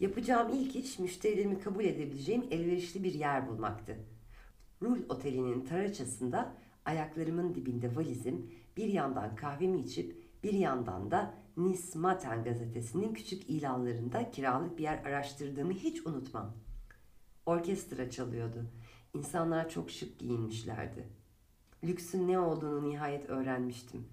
Yapacağım 0.00 0.49
ilk 0.55 0.76
iş 0.76 0.99
müşterilerimi 0.99 1.61
kabul 1.61 1.85
edebileceğim 1.85 2.45
elverişli 2.50 3.05
bir 3.05 3.14
yer 3.14 3.49
bulmaktı. 3.49 3.97
Rul 4.83 4.99
Oteli'nin 5.09 5.64
taraçasında 5.64 6.55
ayaklarımın 6.85 7.55
dibinde 7.55 7.97
valizim, 7.97 8.50
bir 8.78 8.88
yandan 8.88 9.37
kahvemi 9.37 9.80
içip 9.80 10.42
bir 10.42 10.52
yandan 10.52 11.11
da 11.11 11.35
Nis 11.56 11.94
Matin 11.94 12.42
gazetesinin 12.44 13.14
küçük 13.14 13.50
ilanlarında 13.50 14.30
kiralık 14.30 14.78
bir 14.78 14.82
yer 14.82 15.04
araştırdığımı 15.04 15.73
hiç 15.73 16.06
unutmam. 16.06 16.54
Orkestra 17.47 18.11
çalıyordu. 18.11 18.64
İnsanlar 19.14 19.68
çok 19.68 19.90
şık 19.90 20.18
giyinmişlerdi. 20.18 21.08
Lüksün 21.85 22.28
ne 22.28 22.38
olduğunu 22.38 22.88
nihayet 22.88 23.30
öğrenmiştim. 23.30 24.08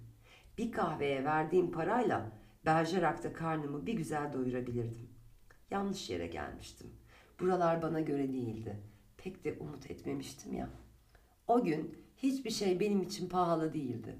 Bir 0.58 0.72
kahveye 0.72 1.24
verdiğim 1.24 1.72
parayla 1.72 2.32
Bergerak'ta 2.64 3.32
karnımı 3.32 3.86
bir 3.86 3.94
güzel 3.94 4.32
doyurabilirdim. 4.32 5.08
Yanlış 5.70 6.10
yere 6.10 6.26
gelmiştim. 6.26 6.90
Buralar 7.40 7.82
bana 7.82 8.00
göre 8.00 8.32
değildi. 8.32 8.76
Pek 9.16 9.44
de 9.44 9.56
umut 9.60 9.90
etmemiştim 9.90 10.52
ya. 10.52 10.70
O 11.48 11.64
gün 11.64 11.98
hiçbir 12.16 12.50
şey 12.50 12.80
benim 12.80 13.02
için 13.02 13.28
pahalı 13.28 13.72
değildi. 13.72 14.16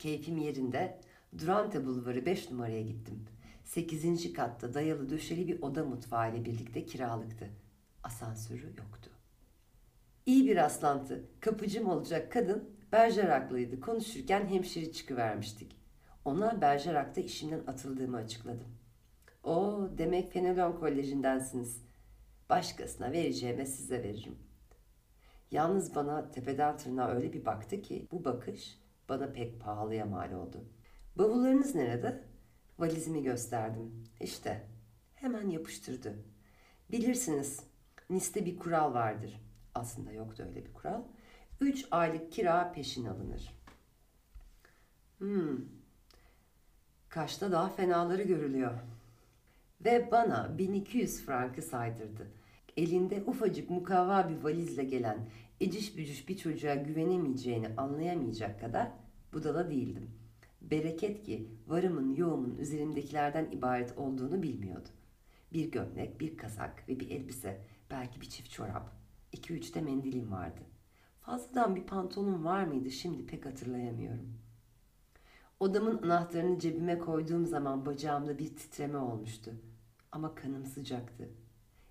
Keyfim 0.00 0.38
yerinde 0.38 0.98
Durante 1.38 1.86
Bulvarı 1.86 2.26
5 2.26 2.50
numaraya 2.50 2.82
gittim. 2.82 3.24
8. 3.64 4.32
katta 4.32 4.74
dayalı 4.74 5.10
döşeli 5.10 5.48
bir 5.48 5.62
oda 5.62 5.84
mutfağı 5.84 6.34
ile 6.34 6.44
birlikte 6.44 6.86
kiralıktı. 6.86 7.48
Asansörü 8.02 8.66
yoktu. 8.66 9.10
İyi 10.26 10.46
bir 10.46 10.56
rastlantı. 10.56 11.24
Kapıcım 11.40 11.88
olacak 11.88 12.32
kadın 12.32 12.70
Bergerak'lıydı. 12.92 13.80
Konuşurken 13.80 14.46
hemşire 14.46 14.92
çıkıvermiştik. 14.92 15.76
Ona 16.24 16.60
Bergerak'ta 16.60 17.20
işimden 17.20 17.62
atıldığımı 17.66 18.16
açıkladım. 18.16 18.68
O 19.44 19.88
demek 19.98 20.32
Fenelon 20.32 20.72
Koleji'ndensiniz. 20.72 21.82
Başkasına 22.50 23.12
vereceğime 23.12 23.66
size 23.66 24.02
veririm. 24.02 24.38
Yalnız 25.50 25.94
bana 25.94 26.30
tepeden 26.30 26.76
tırnağa 26.76 27.08
öyle 27.08 27.32
bir 27.32 27.44
baktı 27.44 27.82
ki 27.82 28.08
bu 28.12 28.24
bakış 28.24 28.79
bana 29.10 29.32
pek 29.32 29.60
pahalıya 29.60 30.06
mal 30.06 30.32
oldu. 30.32 30.64
Bavullarınız 31.16 31.74
nerede? 31.74 32.24
Valizimi 32.78 33.22
gösterdim. 33.22 34.04
İşte 34.20 34.66
hemen 35.14 35.50
yapıştırdı. 35.50 36.18
Bilirsiniz 36.90 37.60
Nice'de 38.10 38.46
bir 38.46 38.58
kural 38.58 38.94
vardır. 38.94 39.40
Aslında 39.74 40.12
yoktu 40.12 40.44
öyle 40.48 40.66
bir 40.66 40.72
kural. 40.72 41.02
Üç 41.60 41.86
aylık 41.90 42.32
kira 42.32 42.72
peşin 42.72 43.06
alınır. 43.06 43.54
Hmm. 45.18 45.58
Kaş'ta 47.08 47.52
daha 47.52 47.68
fenaları 47.68 48.22
görülüyor. 48.22 48.74
Ve 49.84 50.08
bana 50.10 50.58
1200 50.58 51.20
frankı 51.20 51.62
saydırdı. 51.62 52.30
Elinde 52.76 53.22
ufacık 53.26 53.70
mukavva 53.70 54.28
bir 54.28 54.44
valizle 54.44 54.84
gelen 54.84 55.18
eciş 55.60 55.96
bücüş 55.96 56.28
bir 56.28 56.36
çocuğa 56.36 56.74
güvenemeyeceğini 56.74 57.68
anlayamayacak 57.76 58.60
kadar 58.60 58.88
budala 59.32 59.70
değildim. 59.70 60.10
Bereket 60.60 61.22
ki 61.22 61.48
varımın 61.66 62.14
yoğumun 62.14 62.56
üzerimdekilerden 62.58 63.50
ibaret 63.50 63.98
olduğunu 63.98 64.42
bilmiyordu. 64.42 64.88
Bir 65.52 65.70
gömlek, 65.70 66.20
bir 66.20 66.36
kazak 66.36 66.88
ve 66.88 67.00
bir 67.00 67.10
elbise, 67.10 67.60
belki 67.90 68.20
bir 68.20 68.28
çift 68.28 68.50
çorap. 68.50 68.92
İki 69.32 69.54
üç 69.54 69.74
de 69.74 69.80
mendilim 69.80 70.32
vardı. 70.32 70.60
Fazladan 71.20 71.76
bir 71.76 71.82
pantolon 71.86 72.44
var 72.44 72.64
mıydı 72.64 72.90
şimdi 72.90 73.26
pek 73.26 73.46
hatırlayamıyorum. 73.46 74.38
Odamın 75.60 76.02
anahtarını 76.02 76.58
cebime 76.58 76.98
koyduğum 76.98 77.46
zaman 77.46 77.86
bacağımda 77.86 78.38
bir 78.38 78.56
titreme 78.56 78.98
olmuştu. 78.98 79.52
Ama 80.12 80.34
kanım 80.34 80.66
sıcaktı. 80.66 81.28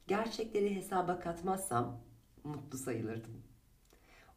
Gerçekleri 0.07 0.75
hesaba 0.75 1.19
katmazsam 1.19 2.01
mutlu 2.43 2.77
sayılırdım. 2.77 3.48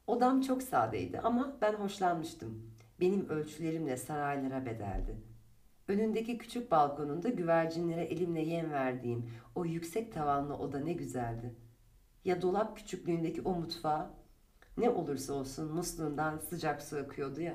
Odam 0.06 0.40
çok 0.40 0.62
sadeydi 0.62 1.21
ama 1.21 1.56
ben 1.61 1.75
hoşlanmıştım. 1.75 2.71
Benim 3.00 3.28
ölçülerimle 3.28 3.97
saraylara 3.97 4.66
bedeldi. 4.66 5.16
Önündeki 5.88 6.38
küçük 6.38 6.71
balkonunda 6.71 7.28
güvercinlere 7.28 8.04
elimle 8.04 8.42
yem 8.42 8.71
verdiğim 8.71 9.30
o 9.54 9.64
yüksek 9.64 10.12
tavanlı 10.12 10.56
oda 10.56 10.80
ne 10.80 10.92
güzeldi. 10.92 11.54
Ya 12.25 12.42
dolap 12.42 12.76
küçüklüğündeki 12.76 13.42
o 13.42 13.54
mutfağı 13.54 14.11
ne 14.76 14.90
olursa 14.90 15.32
olsun 15.32 15.73
musluğundan 15.73 16.38
sıcak 16.38 16.82
su 16.82 16.97
akıyordu 16.97 17.40
ya. 17.40 17.54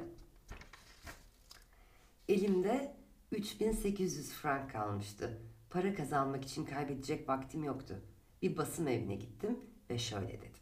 Elimde 2.29 2.95
3800 3.31 4.33
frank 4.33 4.71
kalmıştı. 4.71 5.41
Para 5.69 5.95
kazanmak 5.95 6.45
için 6.45 6.65
kaybedecek 6.65 7.29
vaktim 7.29 7.63
yoktu. 7.63 8.01
Bir 8.41 8.57
basım 8.57 8.87
evine 8.87 9.15
gittim 9.15 9.59
ve 9.89 9.97
şöyle 9.97 10.41
dedim. 10.41 10.56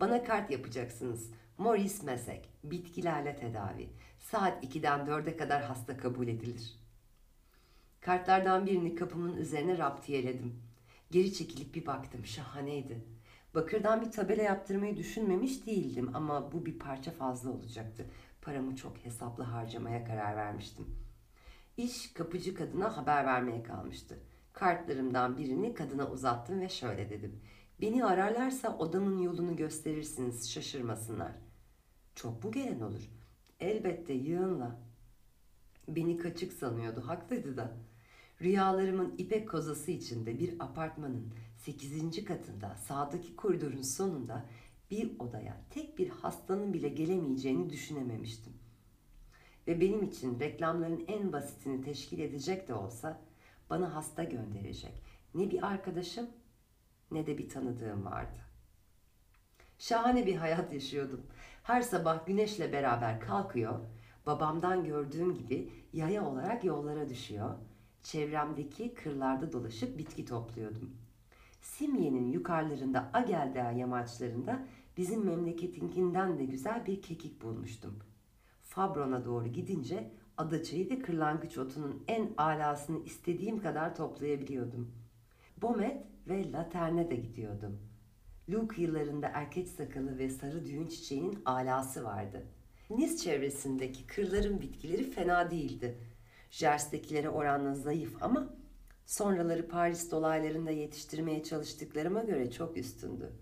Bana 0.00 0.24
kart 0.24 0.50
yapacaksınız. 0.50 1.30
Morris 1.58 2.02
Mesek, 2.02 2.48
bitkilerle 2.64 3.36
tedavi. 3.36 3.88
Saat 4.18 4.64
2'den 4.64 5.00
4'e 5.00 5.36
kadar 5.36 5.62
hasta 5.62 5.96
kabul 5.96 6.28
edilir. 6.28 6.78
Kartlardan 8.00 8.66
birini 8.66 8.94
kapımın 8.94 9.36
üzerine 9.36 9.78
raptiyeledim. 9.78 10.62
Geri 11.10 11.32
çekilip 11.32 11.74
bir 11.74 11.86
baktım, 11.86 12.26
şahaneydi. 12.26 13.04
Bakırdan 13.54 14.00
bir 14.00 14.10
tabela 14.10 14.42
yaptırmayı 14.42 14.96
düşünmemiş 14.96 15.66
değildim 15.66 16.10
ama 16.14 16.52
bu 16.52 16.66
bir 16.66 16.78
parça 16.78 17.10
fazla 17.10 17.50
olacaktı. 17.50 18.06
Paramı 18.42 18.76
çok 18.76 18.98
hesaplı 18.98 19.44
harcamaya 19.44 20.04
karar 20.04 20.36
vermiştim. 20.36 20.86
İş 21.76 22.12
kapıcı 22.12 22.54
kadına 22.54 22.96
haber 22.96 23.26
vermeye 23.26 23.62
kalmıştı. 23.62 24.18
Kartlarımdan 24.52 25.38
birini 25.38 25.74
kadına 25.74 26.06
uzattım 26.10 26.60
ve 26.60 26.68
şöyle 26.68 27.10
dedim. 27.10 27.40
Beni 27.80 28.04
ararlarsa 28.04 28.78
odamın 28.78 29.18
yolunu 29.18 29.56
gösterirsiniz, 29.56 30.50
şaşırmasınlar. 30.50 31.32
Çok 32.14 32.44
mu 32.44 32.52
gelen 32.52 32.80
olur? 32.80 33.10
Elbette 33.60 34.12
yığınla. 34.12 34.80
Beni 35.88 36.16
kaçık 36.16 36.52
sanıyordu, 36.52 37.00
haklıydı 37.06 37.56
da. 37.56 37.76
Rüyalarımın 38.42 39.14
ipek 39.18 39.48
kozası 39.48 39.90
içinde 39.90 40.38
bir 40.38 40.60
apartmanın 40.60 41.34
8. 41.56 42.24
katında 42.24 42.74
sağdaki 42.74 43.36
koridorun 43.36 43.82
sonunda 43.82 44.46
bir 44.90 45.18
odaya 45.18 45.56
tek 45.70 45.98
bir 45.98 46.08
hastanın 46.08 46.74
bile 46.74 46.88
gelemeyeceğini 46.88 47.70
düşünememiştim. 47.70 48.52
Ve 49.66 49.80
benim 49.80 50.02
için 50.02 50.40
reklamların 50.40 51.04
en 51.08 51.32
basitini 51.32 51.84
teşkil 51.84 52.18
edecek 52.18 52.68
de 52.68 52.74
olsa 52.74 53.20
bana 53.70 53.94
hasta 53.94 54.24
gönderecek 54.24 55.02
ne 55.34 55.50
bir 55.50 55.66
arkadaşım 55.66 56.26
ne 57.10 57.26
de 57.26 57.38
bir 57.38 57.48
tanıdığım 57.48 58.04
vardı. 58.04 58.38
Şahane 59.78 60.26
bir 60.26 60.36
hayat 60.36 60.72
yaşıyordum. 60.72 61.26
Her 61.62 61.82
sabah 61.82 62.26
güneşle 62.26 62.72
beraber 62.72 63.20
kalkıyor, 63.20 63.78
babamdan 64.26 64.84
gördüğüm 64.84 65.34
gibi 65.34 65.72
yaya 65.92 66.26
olarak 66.26 66.64
yollara 66.64 67.08
düşüyor, 67.08 67.54
çevremdeki 68.02 68.94
kırlarda 68.94 69.52
dolaşıp 69.52 69.98
bitki 69.98 70.24
topluyordum. 70.24 70.96
Simye'nin 71.60 72.32
yukarılarında 72.32 73.10
Agel 73.12 73.76
yamaçlarında 73.76 74.66
bizim 74.96 75.24
memleketinkinden 75.24 76.38
de 76.38 76.44
güzel 76.44 76.86
bir 76.86 77.02
kekik 77.02 77.42
bulmuştum. 77.42 77.98
Fabron'a 78.62 79.24
doğru 79.24 79.48
gidince 79.48 80.10
adaçayı 80.36 80.90
ve 80.90 80.98
kırlangıç 80.98 81.58
otunun 81.58 82.04
en 82.08 82.30
alasını 82.36 83.04
istediğim 83.04 83.60
kadar 83.60 83.96
toplayabiliyordum. 83.96 84.97
Bomet 85.62 86.06
ve 86.28 86.52
Laterne 86.52 87.10
de 87.10 87.16
gidiyordum. 87.16 87.80
Luke 88.48 88.82
yıllarında 88.82 89.30
erkek 89.34 89.68
sakalı 89.68 90.18
ve 90.18 90.28
sarı 90.28 90.66
düğün 90.66 90.86
çiçeğinin 90.86 91.38
alası 91.44 92.04
vardı. 92.04 92.46
Nice 92.90 93.16
çevresindeki 93.16 94.06
kırların 94.06 94.60
bitkileri 94.60 95.10
fena 95.10 95.50
değildi. 95.50 95.98
Jers'tekilere 96.50 97.28
oranla 97.30 97.74
zayıf 97.74 98.22
ama 98.22 98.54
sonraları 99.06 99.68
Paris 99.68 100.10
dolaylarında 100.10 100.70
yetiştirmeye 100.70 101.42
çalıştıklarıma 101.42 102.22
göre 102.22 102.50
çok 102.50 102.76
üstündü. 102.76 103.32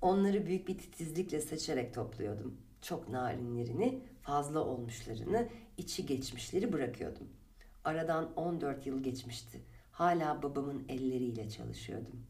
Onları 0.00 0.46
büyük 0.46 0.68
bir 0.68 0.78
titizlikle 0.78 1.40
seçerek 1.40 1.94
topluyordum. 1.94 2.60
Çok 2.82 3.08
narinlerini, 3.08 4.02
fazla 4.22 4.60
olmuşlarını, 4.64 5.48
içi 5.76 6.06
geçmişleri 6.06 6.72
bırakıyordum. 6.72 7.28
Aradan 7.84 8.34
14 8.36 8.86
yıl 8.86 9.02
geçmişti. 9.02 9.60
Hala 9.98 10.42
babamın 10.42 10.84
elleriyle 10.88 11.50
çalışıyordum. 11.50 12.26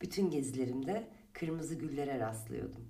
Bütün 0.00 0.30
gezilerimde 0.30 1.08
kırmızı 1.32 1.74
güllere 1.74 2.20
rastlıyordum. 2.20 2.88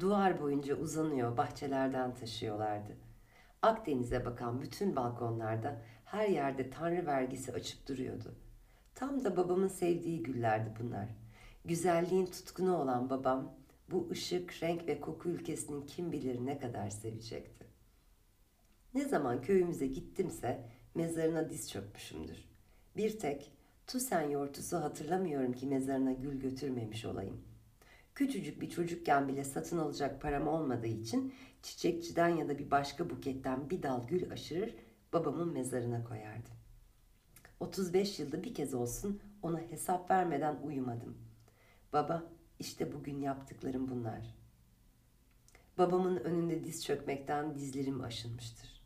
Duvar 0.00 0.40
boyunca 0.40 0.76
uzanıyor, 0.76 1.36
bahçelerden 1.36 2.14
taşıyorlardı. 2.14 2.96
Akdeniz'e 3.62 4.24
bakan 4.24 4.62
bütün 4.62 4.96
balkonlarda 4.96 5.82
her 6.04 6.28
yerde 6.28 6.70
tanrı 6.70 7.06
vergisi 7.06 7.52
açıp 7.52 7.88
duruyordu. 7.88 8.34
Tam 8.94 9.24
da 9.24 9.36
babamın 9.36 9.68
sevdiği 9.68 10.22
güllerdi 10.22 10.74
bunlar. 10.80 11.08
Güzelliğin 11.64 12.26
tutkunu 12.26 12.76
olan 12.76 13.10
babam 13.10 13.54
bu 13.90 14.08
ışık, 14.10 14.62
renk 14.62 14.88
ve 14.88 15.00
koku 15.00 15.28
ülkesinin 15.28 15.86
kim 15.86 16.12
bilir 16.12 16.46
ne 16.46 16.58
kadar 16.58 16.90
sevecekti. 16.90 17.66
Ne 18.94 19.04
zaman 19.04 19.42
köyümüze 19.42 19.86
gittimse 19.86 20.68
mezarına 20.94 21.50
diz 21.50 21.70
çökmüşümdür. 21.70 22.48
Bir 22.96 23.18
tek 23.18 23.55
Tusen 23.86 24.30
yortusu 24.30 24.76
hatırlamıyorum 24.76 25.52
ki 25.52 25.66
mezarına 25.66 26.12
gül 26.12 26.40
götürmemiş 26.40 27.04
olayım. 27.04 27.40
Küçücük 28.14 28.60
bir 28.60 28.70
çocukken 28.70 29.28
bile 29.28 29.44
satın 29.44 29.78
alacak 29.78 30.22
param 30.22 30.48
olmadığı 30.48 30.86
için 30.86 31.34
çiçekçiden 31.62 32.28
ya 32.28 32.48
da 32.48 32.58
bir 32.58 32.70
başka 32.70 33.10
buketten 33.10 33.70
bir 33.70 33.82
dal 33.82 34.06
gül 34.06 34.32
aşırır 34.32 34.74
babamın 35.12 35.52
mezarına 35.52 36.04
koyardım. 36.04 36.52
35 37.60 38.18
yılda 38.18 38.44
bir 38.44 38.54
kez 38.54 38.74
olsun 38.74 39.20
ona 39.42 39.60
hesap 39.60 40.10
vermeden 40.10 40.56
uyumadım. 40.62 41.18
Baba 41.92 42.22
işte 42.58 42.92
bugün 42.92 43.20
yaptıklarım 43.20 43.88
bunlar. 43.88 44.34
Babamın 45.78 46.16
önünde 46.16 46.64
diz 46.64 46.84
çökmekten 46.84 47.54
dizlerim 47.54 48.00
aşınmıştır. 48.00 48.82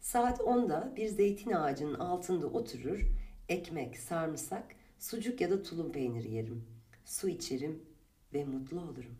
Saat 0.00 0.40
10'da 0.40 0.92
bir 0.96 1.08
zeytin 1.08 1.52
ağacının 1.52 1.94
altında 1.94 2.46
oturur, 2.46 3.00
ekmek, 3.48 3.98
sarımsak, 3.98 4.74
sucuk 4.98 5.40
ya 5.40 5.50
da 5.50 5.62
tulum 5.62 5.92
peyniri 5.92 6.30
yerim. 6.30 6.64
Su 7.04 7.28
içerim 7.28 7.82
ve 8.34 8.44
mutlu 8.44 8.80
olurum. 8.80 9.18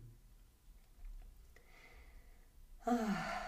Ah. 2.85 3.45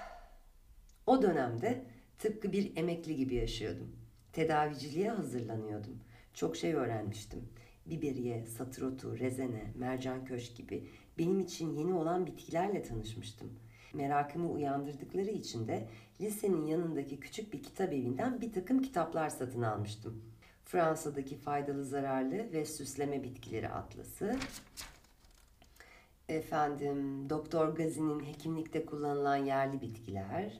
O 1.07 1.21
dönemde 1.21 1.85
tıpkı 2.19 2.51
bir 2.51 2.77
emekli 2.77 3.15
gibi 3.15 3.35
yaşıyordum. 3.35 3.95
Tedaviciliğe 4.33 5.09
hazırlanıyordum. 5.09 5.99
Çok 6.33 6.55
şey 6.57 6.73
öğrenmiştim. 6.73 7.49
Biberiye, 7.85 8.45
satırotu, 8.45 9.19
rezene, 9.19 9.73
mercan 9.75 10.25
köşk 10.25 10.57
gibi 10.57 10.89
benim 11.17 11.39
için 11.39 11.73
yeni 11.73 11.93
olan 11.93 12.25
bitkilerle 12.25 12.83
tanışmıştım. 12.83 13.59
Merakımı 13.93 14.51
uyandırdıkları 14.51 15.29
için 15.29 15.67
de 15.67 15.89
lisenin 16.21 16.65
yanındaki 16.65 17.19
küçük 17.19 17.53
bir 17.53 17.63
kitap 17.63 17.93
evinden 17.93 18.41
bir 18.41 18.53
takım 18.53 18.81
kitaplar 18.81 19.29
satın 19.29 19.61
almıştım. 19.61 20.23
Fransa'daki 20.67 21.37
faydalı 21.37 21.85
zararlı 21.85 22.51
ve 22.53 22.65
süsleme 22.65 23.23
bitkileri 23.23 23.69
atlası, 23.69 24.37
efendim 26.29 27.29
Doktor 27.29 27.67
Gazi'nin 27.67 28.25
hekimlikte 28.25 28.85
kullanılan 28.85 29.35
yerli 29.35 29.81
bitkiler, 29.81 30.59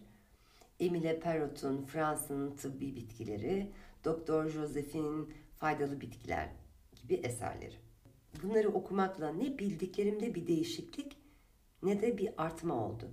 Emile 0.79 1.19
Perrot'un 1.19 1.85
Fransa'nın 1.85 2.55
tıbbi 2.55 2.95
bitkileri, 2.95 3.71
Doktor 4.05 4.49
Josephine'in 4.49 5.33
faydalı 5.59 6.01
bitkiler 6.01 6.49
gibi 7.01 7.13
eserleri. 7.13 7.75
Bunları 8.43 8.69
okumakla 8.69 9.29
ne 9.31 9.57
bildiklerimde 9.57 10.35
bir 10.35 10.47
değişiklik 10.47 11.17
ne 11.83 12.01
de 12.01 12.17
bir 12.17 12.29
artma 12.37 12.85
oldu. 12.85 13.09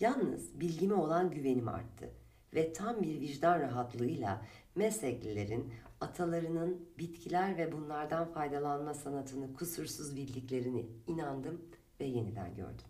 Yalnız 0.00 0.60
bilgime 0.60 0.94
olan 0.94 1.30
güvenim 1.30 1.68
arttı 1.68 2.10
ve 2.54 2.72
tam 2.72 3.02
bir 3.02 3.20
vicdan 3.20 3.60
rahatlığıyla 3.60 4.42
mesleklilerin 4.74 5.72
atalarının 6.06 6.88
bitkiler 6.98 7.56
ve 7.56 7.72
bunlardan 7.72 8.32
faydalanma 8.32 8.94
sanatını 8.94 9.54
kusursuz 9.54 10.16
bildiklerini 10.16 10.86
inandım 11.06 11.62
ve 12.00 12.04
yeniden 12.04 12.54
gördüm. 12.54 12.86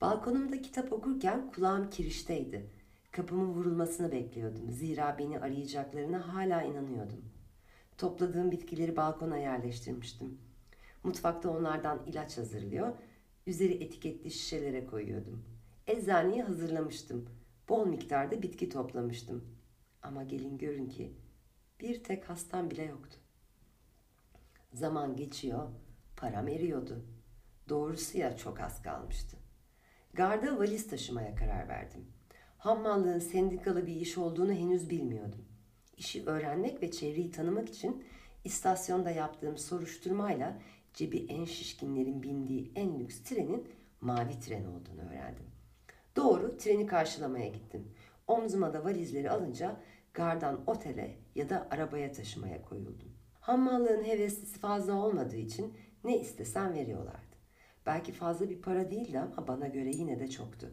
Balkonumda 0.00 0.62
kitap 0.62 0.92
okurken 0.92 1.52
kulağım 1.52 1.90
kirişteydi. 1.90 2.70
Kapımın 3.12 3.48
vurulmasını 3.48 4.12
bekliyordum. 4.12 4.70
Zira 4.70 5.16
beni 5.18 5.40
arayacaklarına 5.40 6.34
hala 6.34 6.62
inanıyordum. 6.62 7.24
Topladığım 7.98 8.50
bitkileri 8.50 8.96
balkona 8.96 9.36
yerleştirmiştim. 9.36 10.38
Mutfakta 11.02 11.50
onlardan 11.50 12.02
ilaç 12.06 12.38
hazırlıyor, 12.38 12.92
üzeri 13.46 13.72
etiketli 13.84 14.30
şişelere 14.30 14.86
koyuyordum. 14.86 15.44
Eczaneyi 15.86 16.42
hazırlamıştım. 16.42 17.28
Bol 17.68 17.86
miktarda 17.86 18.42
bitki 18.42 18.68
toplamıştım. 18.68 19.44
Ama 20.02 20.22
gelin 20.22 20.58
görün 20.58 20.88
ki 20.88 21.12
bir 21.80 22.04
tek 22.04 22.30
hastam 22.30 22.70
bile 22.70 22.84
yoktu. 22.84 23.16
Zaman 24.72 25.16
geçiyor, 25.16 25.68
param 26.16 26.48
eriyordu. 26.48 27.04
Doğrusu 27.68 28.18
ya 28.18 28.36
çok 28.36 28.60
az 28.60 28.82
kalmıştı. 28.82 29.36
Garda 30.14 30.58
valiz 30.58 30.88
taşımaya 30.88 31.34
karar 31.34 31.68
verdim. 31.68 32.06
Hammallığın 32.58 33.18
sendikalı 33.18 33.86
bir 33.86 33.96
iş 33.96 34.18
olduğunu 34.18 34.52
henüz 34.52 34.90
bilmiyordum. 34.90 35.44
İşi 35.96 36.26
öğrenmek 36.26 36.82
ve 36.82 36.90
çevreyi 36.90 37.30
tanımak 37.30 37.68
için 37.68 38.04
istasyonda 38.44 39.10
yaptığım 39.10 39.58
soruşturmayla 39.58 40.58
cebi 40.94 41.26
en 41.28 41.44
şişkinlerin 41.44 42.22
bindiği 42.22 42.72
en 42.74 43.00
lüks 43.00 43.22
trenin 43.22 43.68
mavi 44.00 44.40
tren 44.40 44.64
olduğunu 44.64 45.10
öğrendim. 45.10 45.46
Doğru 46.16 46.56
treni 46.56 46.86
karşılamaya 46.86 47.48
gittim. 47.48 47.94
Omzuma 48.26 48.72
da 48.72 48.84
valizleri 48.84 49.30
alınca 49.30 49.80
gardan 50.14 50.60
otele 50.66 51.23
ya 51.34 51.48
da 51.48 51.68
arabaya 51.70 52.12
taşımaya 52.12 52.62
koyuldum. 52.62 53.12
Hammallığın 53.40 54.04
heveslisi 54.04 54.58
fazla 54.58 54.94
olmadığı 54.94 55.36
için 55.36 55.74
ne 56.04 56.20
istesem 56.20 56.74
veriyorlardı. 56.74 57.34
Belki 57.86 58.12
fazla 58.12 58.50
bir 58.50 58.62
para 58.62 58.90
değildi 58.90 59.18
ama 59.18 59.48
bana 59.48 59.68
göre 59.68 59.90
yine 59.90 60.20
de 60.20 60.30
çoktu. 60.30 60.70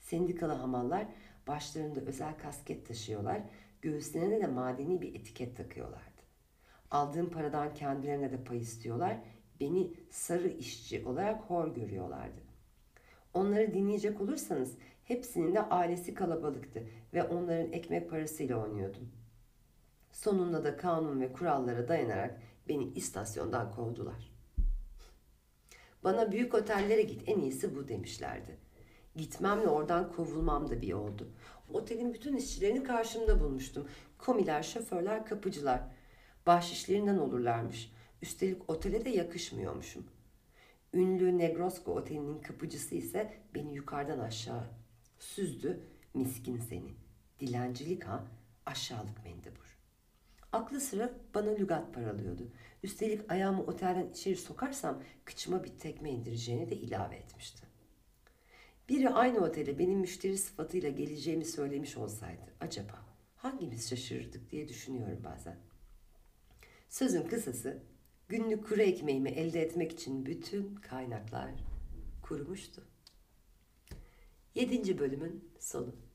Sendikalı 0.00 0.52
hamallar 0.52 1.06
başlarında 1.46 2.00
özel 2.00 2.38
kasket 2.38 2.86
taşıyorlar, 2.86 3.42
göğüslerine 3.82 4.40
de 4.40 4.46
madeni 4.46 5.02
bir 5.02 5.14
etiket 5.14 5.56
takıyorlardı. 5.56 6.22
Aldığım 6.90 7.30
paradan 7.30 7.74
kendilerine 7.74 8.32
de 8.32 8.44
pay 8.44 8.58
istiyorlar, 8.58 9.16
beni 9.60 9.92
sarı 10.10 10.48
işçi 10.48 11.06
olarak 11.06 11.40
hor 11.40 11.74
görüyorlardı. 11.74 12.40
Onları 13.34 13.74
dinleyecek 13.74 14.20
olursanız 14.20 14.74
hepsinin 15.04 15.54
de 15.54 15.62
ailesi 15.62 16.14
kalabalıktı 16.14 16.88
ve 17.14 17.22
onların 17.22 17.72
ekmek 17.72 18.10
parasıyla 18.10 18.56
oynuyordum. 18.64 19.12
Sonunda 20.16 20.64
da 20.64 20.76
kanun 20.76 21.20
ve 21.20 21.32
kurallara 21.32 21.88
dayanarak 21.88 22.42
beni 22.68 22.84
istasyondan 22.84 23.72
kovdular. 23.72 24.32
Bana 26.04 26.32
büyük 26.32 26.54
otellere 26.54 27.02
git 27.02 27.28
en 27.28 27.38
iyisi 27.38 27.76
bu 27.76 27.88
demişlerdi. 27.88 28.58
Gitmemle 29.16 29.68
oradan 29.68 30.12
kovulmam 30.12 30.70
da 30.70 30.82
bir 30.82 30.92
oldu. 30.92 31.28
Otelin 31.72 32.14
bütün 32.14 32.36
işçilerini 32.36 32.82
karşımda 32.82 33.40
bulmuştum. 33.40 33.88
Komiler, 34.18 34.62
şoförler, 34.62 35.26
kapıcılar. 35.26 35.82
Bahşişlerinden 36.46 37.18
olurlarmış. 37.18 37.92
Üstelik 38.22 38.70
otele 38.70 39.04
de 39.04 39.10
yakışmıyormuşum. 39.10 40.06
Ünlü 40.94 41.38
Negrosko 41.38 41.92
otelinin 41.94 42.38
kapıcısı 42.38 42.94
ise 42.94 43.32
beni 43.54 43.74
yukarıdan 43.74 44.18
aşağı 44.18 44.64
süzdü. 45.18 45.80
Miskin 46.14 46.58
seni. 46.58 46.94
Dilencilik 47.40 48.04
ha, 48.04 48.24
aşağılık 48.66 49.24
mendebur. 49.24 49.65
Aklı 50.52 50.80
sıra 50.80 51.14
bana 51.34 51.50
lügat 51.50 51.94
paralıyordu. 51.94 52.52
Üstelik 52.82 53.32
ayağımı 53.32 53.62
otelden 53.62 54.10
içeri 54.10 54.36
sokarsam 54.36 55.02
kıçıma 55.24 55.64
bir 55.64 55.78
tekme 55.78 56.10
indireceğini 56.10 56.70
de 56.70 56.76
ilave 56.76 57.16
etmişti. 57.16 57.66
Biri 58.88 59.10
aynı 59.10 59.38
otele 59.38 59.78
benim 59.78 59.98
müşteri 59.98 60.38
sıfatıyla 60.38 60.90
geleceğimi 60.90 61.44
söylemiş 61.44 61.96
olsaydı 61.96 62.42
acaba 62.60 63.06
hangimiz 63.36 63.90
şaşırırdık 63.90 64.50
diye 64.50 64.68
düşünüyorum 64.68 65.20
bazen. 65.24 65.56
Sözün 66.88 67.22
kısası 67.22 67.82
günlük 68.28 68.68
kuru 68.68 68.82
ekmeğimi 68.82 69.30
elde 69.30 69.62
etmek 69.62 69.92
için 69.92 70.26
bütün 70.26 70.74
kaynaklar 70.74 71.50
kurumuştu. 72.22 72.82
Yedinci 74.54 74.98
bölümün 74.98 75.50
sonu. 75.58 76.05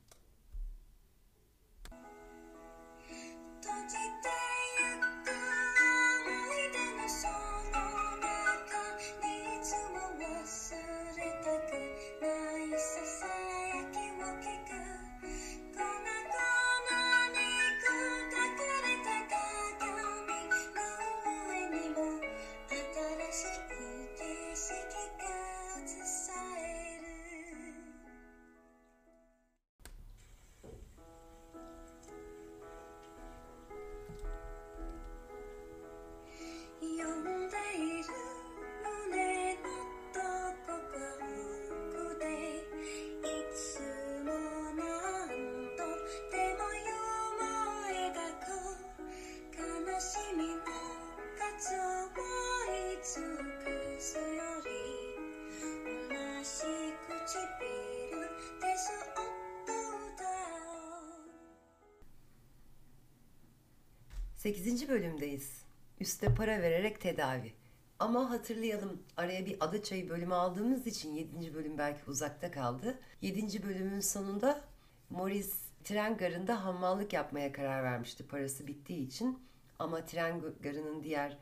Bölümdeyiz. 64.92 65.62
Üste 66.00 66.36
para 66.36 66.62
vererek 66.62 67.02
tedavi. 67.02 67.54
Ama 68.00 68.30
hatırlayalım 68.30 69.04
araya 69.18 69.46
bir 69.46 69.58
ada 69.60 69.84
çayı 69.84 70.10
bölümü 70.10 70.34
aldığımız 70.34 70.88
için 70.88 71.14
7. 71.14 71.54
bölüm 71.54 71.78
belki 71.78 72.10
uzakta 72.10 72.52
kaldı. 72.52 73.00
7. 73.22 73.64
bölümün 73.64 74.00
sonunda 74.00 74.62
Morris 75.10 75.56
tren 75.84 76.18
garında 76.18 76.66
hammallık 76.66 77.14
yapmaya 77.14 77.52
karar 77.52 77.84
vermişti 77.84 78.28
parası 78.28 78.68
bittiği 78.68 79.08
için. 79.08 79.40
Ama 79.80 80.06
tren 80.06 80.42
garının 80.62 81.04
diğer 81.04 81.38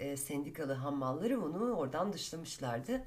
e, 0.00 0.16
sendikalı 0.16 0.72
hammalları 0.72 1.40
onu 1.44 1.76
oradan 1.76 2.12
dışlamışlardı. 2.12 3.04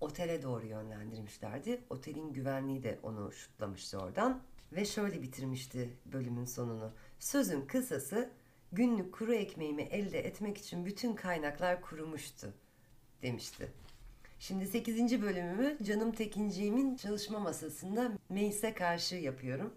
Otele 0.00 0.42
doğru 0.42 0.66
yönlendirmişlerdi. 0.66 1.80
Otelin 1.90 2.32
güvenliği 2.32 2.82
de 2.82 2.98
onu 3.02 3.32
şutlamıştı 3.32 3.98
oradan. 3.98 4.42
Ve 4.72 4.84
şöyle 4.84 5.22
bitirmişti 5.22 5.96
bölümün 6.06 6.44
sonunu. 6.44 6.92
Sözün 7.18 7.66
kısası 7.66 8.30
günlük 8.72 9.14
kuru 9.14 9.34
ekmeğimi 9.34 9.82
elde 9.82 10.26
etmek 10.26 10.58
için 10.58 10.86
bütün 10.86 11.14
kaynaklar 11.14 11.80
kurumuştu 11.80 12.52
demişti. 13.22 13.72
Şimdi 14.38 14.66
8. 14.66 15.22
bölümümü 15.22 15.78
Canım 15.82 16.12
Tekinciğimin 16.12 16.96
çalışma 16.96 17.38
masasında 17.38 18.12
Meis'e 18.28 18.74
karşı 18.74 19.14
yapıyorum. 19.16 19.74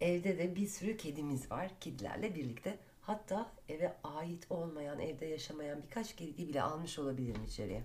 Evde 0.00 0.38
de 0.38 0.56
bir 0.56 0.66
sürü 0.66 0.96
kedimiz 0.96 1.50
var. 1.50 1.70
Kedilerle 1.80 2.34
birlikte. 2.34 2.78
Hatta 3.00 3.52
eve 3.68 3.96
ait 4.04 4.46
olmayan, 4.50 5.00
evde 5.00 5.26
yaşamayan 5.26 5.82
birkaç 5.82 6.16
kedi 6.16 6.48
bile 6.48 6.62
almış 6.62 6.98
olabilirim 6.98 7.44
içeriye. 7.44 7.82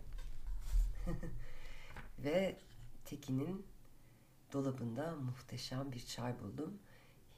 Ve 2.23 2.55
Tekin'in 3.05 3.65
dolabında 4.53 5.15
muhteşem 5.15 5.91
bir 5.91 6.05
çay 6.05 6.39
buldum. 6.39 6.79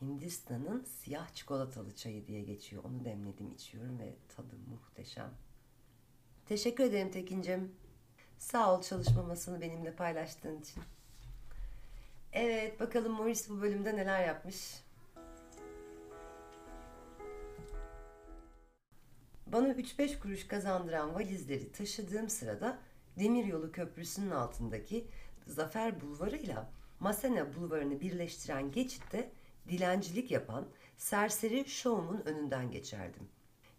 Hindistan'ın 0.02 0.84
siyah 0.84 1.34
çikolatalı 1.34 1.96
çayı 1.96 2.28
diye 2.28 2.42
geçiyor. 2.42 2.84
Onu 2.84 3.06
demledim 3.06 3.52
içiyorum 3.52 4.00
ve 4.00 4.16
tadı 4.36 4.56
muhteşem. 4.70 5.32
Teşekkür 6.46 6.84
ederim 6.84 7.12
Tekin'cim. 7.12 7.72
Sağ 8.38 8.78
ol 8.78 8.82
çalışma 8.82 9.24
masını 9.24 9.62
benimle 9.62 9.96
paylaştığın 9.96 10.62
için. 10.62 10.84
Evet 12.34 12.80
bakalım 12.80 13.12
Morris 13.12 13.50
bu 13.50 13.62
bölümde 13.62 13.96
neler 13.96 14.28
yapmış. 14.28 14.84
Bana 19.48 19.70
3-5 19.70 20.20
kuruş 20.20 20.48
kazandıran 20.48 21.16
valizleri 21.16 21.72
taşıdığım 21.72 22.30
sırada 22.30 22.80
Demiryolu 23.20 23.72
Köprüsü'nün 23.72 24.32
altındaki 24.32 25.08
Zafer 25.48 26.02
Bulvarı 26.02 26.38
ile 26.38 26.56
Masena 27.00 27.56
Bulvarı'nı 27.56 28.02
birleştiren 28.02 28.72
geçitte 28.72 29.32
dilencilik 29.69 30.32
yapan 30.32 30.67
serseri 30.97 31.69
şovumun 31.69 32.21
önünden 32.25 32.71
geçerdim. 32.71 33.29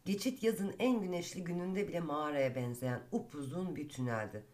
Geçit 0.05 0.43
yazın 0.43 0.75
en 0.79 1.01
güneşli 1.01 1.45
gününde 1.45 1.89
bile 1.89 2.01
mağaraya 2.01 2.55
benzeyen 2.55 3.01
upuzun 3.13 3.77
bir 3.77 3.89
tüneldi. 3.89 4.45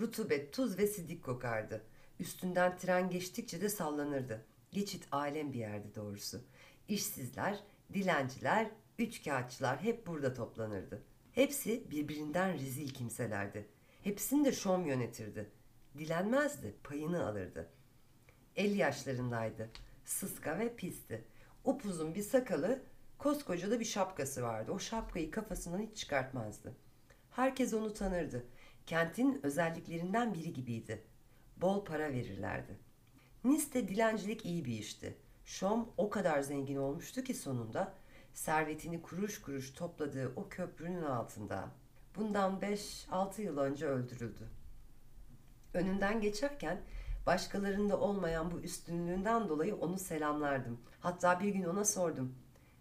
Rutubet, 0.00 0.52
tuz 0.52 0.78
ve 0.78 0.86
sidik 0.86 1.24
kokardı. 1.24 1.82
Üstünden 2.20 2.76
tren 2.76 3.10
geçtikçe 3.10 3.60
de 3.60 3.68
sallanırdı. 3.68 4.44
Geçit 4.72 5.08
alem 5.12 5.52
bir 5.52 5.58
yerdi 5.58 5.94
doğrusu. 5.94 6.40
İşsizler, 6.88 7.58
dilenciler, 7.92 8.70
üçkağıtçılar 8.98 9.82
hep 9.82 10.06
burada 10.06 10.34
toplanırdı. 10.34 11.02
Hepsi 11.32 11.90
birbirinden 11.90 12.52
rezil 12.52 12.88
kimselerdi. 12.88 13.68
Hepsini 14.02 14.44
de 14.44 14.52
şom 14.52 14.86
yönetirdi. 14.86 15.50
Dilenmezdi, 15.98 16.74
payını 16.84 17.26
alırdı. 17.26 17.70
El 18.56 18.76
yaşlarındaydı. 18.76 19.70
Sıska 20.04 20.58
ve 20.58 20.76
pisti. 20.76 21.24
Upuzun 21.64 22.14
bir 22.14 22.22
sakalı, 22.22 22.82
koskoca 23.18 23.70
da 23.70 23.80
bir 23.80 23.84
şapkası 23.84 24.42
vardı. 24.42 24.72
O 24.72 24.78
şapkayı 24.78 25.30
kafasından 25.30 25.78
hiç 25.78 25.96
çıkartmazdı. 25.96 26.76
Herkes 27.30 27.74
onu 27.74 27.94
tanırdı. 27.94 28.46
Kentin 28.86 29.40
özelliklerinden 29.42 30.34
biri 30.34 30.52
gibiydi. 30.52 31.02
Bol 31.56 31.84
para 31.84 32.12
verirlerdi. 32.12 32.78
Nice'de 33.44 33.88
dilencilik 33.88 34.44
iyi 34.44 34.64
bir 34.64 34.78
işti. 34.78 35.16
Şom 35.44 35.92
o 35.96 36.10
kadar 36.10 36.40
zengin 36.40 36.76
olmuştu 36.76 37.24
ki 37.24 37.34
sonunda 37.34 37.94
servetini 38.32 39.02
kuruş 39.02 39.42
kuruş 39.42 39.72
topladığı 39.72 40.32
o 40.36 40.48
köprünün 40.48 41.02
altında 41.02 41.68
bundan 42.16 42.60
5-6 42.60 43.42
yıl 43.42 43.58
önce 43.58 43.86
öldürüldü. 43.86 44.48
Önünden 45.74 46.20
geçerken 46.20 46.80
başkalarında 47.26 48.00
olmayan 48.00 48.50
bu 48.50 48.60
üstünlüğünden 48.60 49.48
dolayı 49.48 49.76
onu 49.76 49.98
selamlardım. 49.98 50.80
Hatta 51.00 51.40
bir 51.40 51.48
gün 51.48 51.64
ona 51.64 51.84
sordum. 51.84 52.34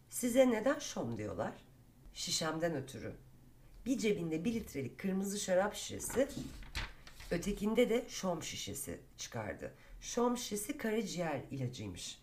Size 0.09 0.51
neden 0.51 0.79
şom 0.79 1.17
diyorlar? 1.17 1.53
Şişemden 2.13 2.75
ötürü. 2.75 3.13
Bir 3.85 3.97
cebinde 3.97 4.45
bir 4.45 4.53
litrelik 4.53 4.99
kırmızı 4.99 5.39
şarap 5.39 5.75
şişesi, 5.75 6.27
ötekinde 7.31 7.89
de 7.89 8.05
şom 8.09 8.43
şişesi 8.43 8.99
çıkardı. 9.17 9.73
Şom 10.01 10.37
şişesi 10.37 10.77
karaciğer 10.77 11.41
ilacıymış. 11.51 12.21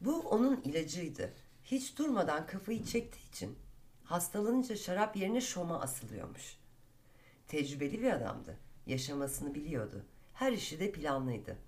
Bu 0.00 0.20
onun 0.20 0.60
ilacıydı. 0.60 1.32
Hiç 1.64 1.98
durmadan 1.98 2.46
kafayı 2.46 2.84
çektiği 2.84 3.28
için 3.28 3.58
hastalanınca 4.04 4.76
şarap 4.76 5.16
yerine 5.16 5.40
şoma 5.40 5.80
asılıyormuş. 5.80 6.58
Tecrübeli 7.48 8.02
bir 8.02 8.10
adamdı. 8.12 8.56
Yaşamasını 8.86 9.54
biliyordu. 9.54 10.04
Her 10.40 10.52
işi 10.52 10.80
de 10.80 10.92
planlıydı. 10.92 11.58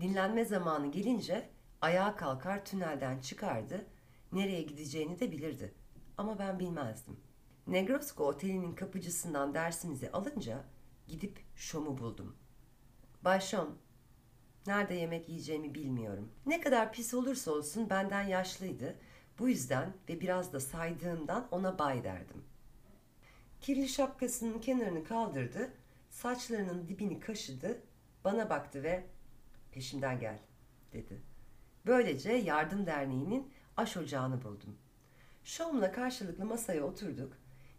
Dinlenme 0.00 0.44
zamanı 0.44 0.90
gelince 0.90 1.48
ayağa 1.80 2.16
kalkar 2.16 2.64
tünelden 2.64 3.20
çıkardı. 3.20 3.86
Nereye 4.32 4.62
gideceğini 4.62 5.20
de 5.20 5.32
bilirdi. 5.32 5.74
Ama 6.18 6.38
ben 6.38 6.58
bilmezdim. 6.58 7.16
Negrosko 7.66 8.24
otelinin 8.24 8.74
kapıcısından 8.74 9.54
dersimizi 9.54 10.10
alınca 10.12 10.64
gidip 11.08 11.38
Şom'u 11.56 11.98
buldum. 11.98 12.36
Bay 13.24 13.40
Şom, 13.40 13.78
nerede 14.66 14.94
yemek 14.94 15.28
yiyeceğimi 15.28 15.74
bilmiyorum. 15.74 16.32
Ne 16.46 16.60
kadar 16.60 16.92
pis 16.92 17.14
olursa 17.14 17.52
olsun 17.52 17.90
benden 17.90 18.22
yaşlıydı. 18.22 18.96
Bu 19.38 19.48
yüzden 19.48 19.92
ve 20.08 20.20
biraz 20.20 20.52
da 20.52 20.60
saydığımdan 20.60 21.48
ona 21.50 21.78
bay 21.78 22.04
derdim. 22.04 22.44
Kirli 23.60 23.88
şapkasının 23.88 24.58
kenarını 24.58 25.04
kaldırdı, 25.04 25.72
saçlarının 26.12 26.88
dibini 26.88 27.20
kaşıdı, 27.20 27.82
bana 28.24 28.50
baktı 28.50 28.82
ve 28.82 29.04
peşimden 29.72 30.20
gel 30.20 30.38
dedi. 30.92 31.22
Böylece 31.86 32.32
Yardım 32.32 32.86
Derneği'nin 32.86 33.52
aş 33.76 33.96
ocağını 33.96 34.44
buldum. 34.44 34.76
Şom'la 35.44 35.92
karşılıklı 35.92 36.44
masaya 36.44 36.82
oturduk. 36.84 37.32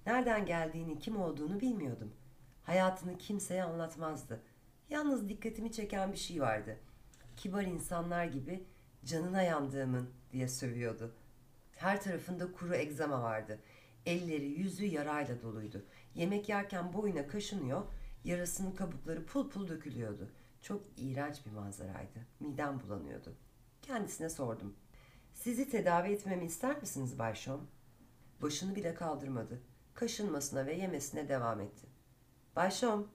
Nereden 0.06 0.46
geldiğini, 0.46 1.00
kim 1.00 1.22
olduğunu 1.22 1.60
bilmiyordum. 1.60 2.13
Hayatını 2.63 3.17
kimseye 3.17 3.63
anlatmazdı. 3.63 4.41
Yalnız 4.89 5.30
dikkatimi 5.30 5.72
çeken 5.72 6.12
bir 6.12 6.17
şey 6.17 6.41
vardı. 6.41 6.78
Kibar 7.38 7.63
insanlar 7.63 8.26
gibi 8.26 8.63
canına 9.06 9.41
yandığımın 9.41 10.10
diye 10.32 10.48
sövüyordu. 10.48 11.15
Her 11.76 12.02
tarafında 12.02 12.52
kuru 12.52 12.76
egzama 12.76 13.22
vardı. 13.22 13.60
Elleri, 14.06 14.46
yüzü 14.46 14.86
yarayla 14.86 15.41
doluydu. 15.41 15.86
Yemek 16.15 16.50
yerken 16.50 16.93
boyuna 16.93 17.28
kaşınıyor, 17.28 17.84
yarasının 18.24 18.72
kabukları 18.72 19.26
pul 19.26 19.50
pul 19.50 19.68
dökülüyordu. 19.68 20.30
Çok 20.62 20.82
iğrenç 20.98 21.46
bir 21.46 21.52
manzaraydı. 21.52 22.20
Midem 22.40 22.80
bulanıyordu. 22.80 23.36
Kendisine 23.82 24.30
sordum. 24.30 24.76
Sizi 25.34 25.70
tedavi 25.70 26.12
etmemi 26.12 26.46
ister 26.46 26.80
misiniz 26.82 27.20
Bay 27.20 27.36
Şom? 27.36 27.68
Başını 28.42 28.76
bile 28.76 28.94
kaldırmadı. 28.94 29.62
Kaşınmasına 29.94 30.66
ve 30.66 30.74
yemesine 30.74 31.30
devam 31.30 31.62
etti. 31.62 31.88
Bay 32.56 32.72
Şom, 32.72 33.08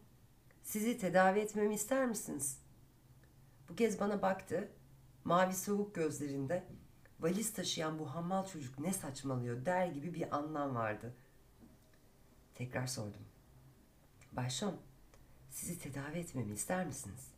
sizi 0.62 0.98
tedavi 0.98 1.38
etmemi 1.38 1.74
ister 1.74 2.06
misiniz? 2.06 2.58
Bu 3.68 3.76
kez 3.76 4.00
bana 4.00 4.22
baktı. 4.22 4.68
Mavi 5.24 5.54
soğuk 5.54 5.94
gözlerinde 5.94 6.64
valiz 7.20 7.52
taşıyan 7.52 7.98
bu 7.98 8.14
hammal 8.14 8.46
çocuk 8.46 8.78
ne 8.78 8.92
saçmalıyor 8.92 9.66
der 9.66 9.86
gibi 9.86 10.14
bir 10.14 10.36
anlam 10.36 10.74
vardı. 10.74 11.14
Tekrar 12.54 12.86
sordum. 12.86 13.22
Bay 14.32 14.50
Şom, 14.50 14.74
sizi 15.50 15.78
tedavi 15.78 16.18
etmemi 16.18 16.52
ister 16.52 16.86
misiniz? 16.86 17.30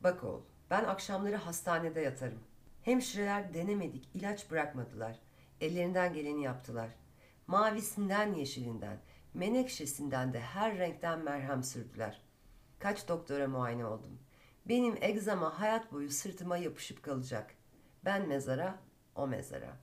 Bak 0.00 0.24
oğul, 0.24 0.40
ben 0.70 0.84
akşamları 0.84 1.36
hastanede 1.36 2.00
yatarım. 2.00 2.40
Hemşireler 2.82 3.54
denemedik, 3.54 4.08
ilaç 4.14 4.50
bırakmadılar. 4.50 5.18
Ellerinden 5.60 6.14
geleni 6.14 6.42
yaptılar. 6.42 6.90
Mavisinden 7.46 8.34
yeşilinden, 8.34 8.98
menekşesinden 9.34 10.32
de 10.32 10.40
her 10.40 10.78
renkten 10.78 11.18
merhem 11.18 11.62
sürdüler. 11.62 12.20
Kaç 12.78 13.08
doktora 13.08 13.48
muayene 13.48 13.86
oldum. 13.86 14.18
Benim 14.68 14.96
egzama 15.00 15.60
hayat 15.60 15.92
boyu 15.92 16.10
sırtıma 16.10 16.56
yapışıp 16.56 17.02
kalacak. 17.02 17.54
Ben 18.04 18.28
mezara, 18.28 18.78
o 19.14 19.26
mezara. 19.26 19.76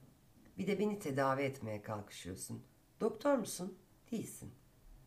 Bir 0.57 0.67
de 0.67 0.79
beni 0.79 0.99
tedavi 0.99 1.41
etmeye 1.41 1.81
kalkışıyorsun. 1.81 2.63
Doktor 3.01 3.35
musun? 3.35 3.77
Değilsin. 4.11 4.53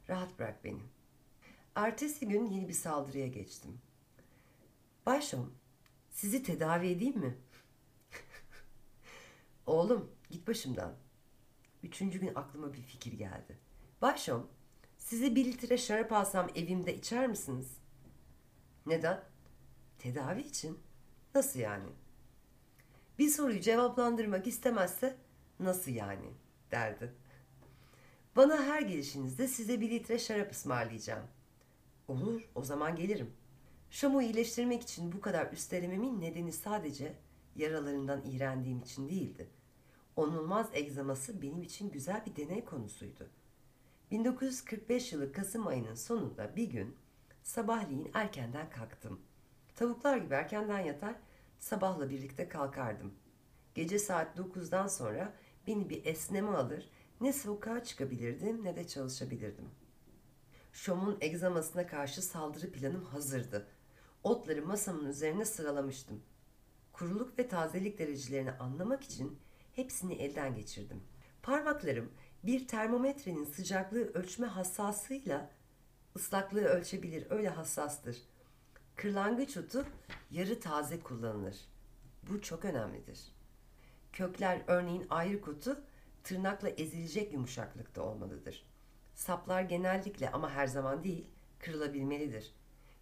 Rahat 0.09 0.39
bırak 0.39 0.65
beni. 0.65 0.81
Ertesi 1.77 2.29
gün 2.29 2.47
yeni 2.47 2.69
bir 2.69 2.75
saldırıya 2.75 3.27
geçtim. 3.27 3.79
Başom, 5.07 5.55
sizi 6.11 6.43
tedavi 6.43 6.89
edeyim 6.89 7.19
mi? 7.19 7.39
Oğlum, 9.67 10.11
git 10.31 10.49
başımdan. 10.49 10.95
Üçüncü 11.83 12.21
gün 12.21 12.33
aklıma 12.35 12.73
bir 12.73 12.83
fikir 12.83 13.13
geldi. 13.13 13.59
Başım, 14.03 14.47
size 14.99 15.35
bir 15.35 15.45
litre 15.45 15.79
şarap 15.79 16.13
alsam 16.13 16.49
evimde 16.55 16.97
içer 16.97 17.27
misiniz? 17.27 17.77
Neden? 18.87 19.25
Tedavi 19.99 20.41
için. 20.41 20.79
Nasıl 21.35 21.61
yani? 21.61 21.89
Bir 23.19 23.29
soruyu 23.29 23.61
cevaplandırmak 23.61 24.47
istemezse 24.47 25.17
nasıl 25.61 25.91
yani 25.91 26.31
derdi. 26.71 27.15
Bana 28.37 28.65
her 28.65 28.83
gelişinizde 28.83 29.49
size 29.49 29.81
bir 29.81 29.91
litre 29.91 30.19
şarap 30.19 30.53
ısmarlayacağım. 30.53 31.36
Olur, 32.09 32.49
o 32.55 32.65
zaman 32.65 32.97
gelirim. 32.97 33.33
Şam'ı 33.91 34.23
iyileştirmek 34.23 34.83
için 34.83 35.13
bu 35.13 35.21
kadar 35.21 35.53
üstelememin 35.53 36.21
nedeni 36.21 36.53
sadece 36.53 37.17
yaralarından 37.57 38.23
iğrendiğim 38.25 38.83
için 38.83 39.09
değildi. 39.09 39.49
Onulmaz 40.17 40.71
egzaması 40.73 41.43
benim 41.43 41.63
için 41.63 41.91
güzel 41.91 42.23
bir 42.27 42.37
deney 42.37 42.65
konusuydu. 42.65 43.29
1945 44.11 45.13
yılı 45.13 45.33
Kasım 45.33 45.67
ayının 45.67 45.95
sonunda 45.95 46.57
bir 46.57 46.71
gün 46.71 46.97
sabahleyin 47.43 48.11
erkenden 48.15 48.71
kalktım. 48.71 49.21
Tavuklar 49.75 50.17
gibi 50.17 50.35
erkenden 50.35 50.81
yatar, 50.81 51.15
sabahla 51.59 52.11
birlikte 52.11 52.49
kalkardım. 52.49 53.15
Gece 53.75 53.99
saat 53.99 54.39
9'dan 54.39 54.87
sonra 54.87 55.33
beni 55.67 55.91
bir 55.91 56.05
esneme 56.05 56.51
alır, 56.51 56.91
ne 57.21 57.33
sokağa 57.33 57.85
çıkabilirdim 57.85 58.65
ne 58.65 58.77
de 58.77 58.87
çalışabilirdim. 58.87 59.71
Şom'un 60.77 61.19
egzamasına 61.21 61.87
karşı 61.87 62.23
saldırı 62.23 62.73
planım 62.73 63.05
hazırdı. 63.05 63.67
Otları 64.23 64.67
masamın 64.67 65.09
üzerine 65.09 65.45
sıralamıştım. 65.45 66.23
Kuruluk 66.93 67.39
ve 67.39 67.49
tazelik 67.49 67.99
derecelerini 67.99 68.53
anlamak 68.53 69.05
için 69.05 69.39
hepsini 69.73 70.15
elden 70.15 70.55
geçirdim. 70.55 71.03
Parmaklarım 71.43 72.13
bir 72.45 72.69
termometrenin 72.69 73.45
sıcaklığı 73.45 74.13
ölçme 74.15 74.47
hassasıyla 74.47 75.51
ıslaklığı 76.17 76.65
ölçebilir, 76.65 77.27
öyle 77.31 77.49
hassastır. 77.49 78.17
Kırlangıç 78.97 79.57
otu 79.57 79.87
yarı 80.31 80.61
taze 80.61 81.01
kullanılır. 81.01 81.57
Bu 82.31 82.43
çok 82.43 82.65
önemlidir. 82.65 83.21
Kökler 84.13 84.63
örneğin 84.67 85.07
ayrık 85.11 85.49
otu 85.49 85.81
tırnakla 86.25 86.69
ezilecek 86.69 87.33
yumuşaklıkta 87.33 88.03
olmalıdır. 88.03 88.76
Saplar 89.17 89.63
genellikle 89.63 90.31
ama 90.31 90.51
her 90.51 90.67
zaman 90.67 91.05
değil 91.05 91.27
kırılabilmelidir. 91.59 92.53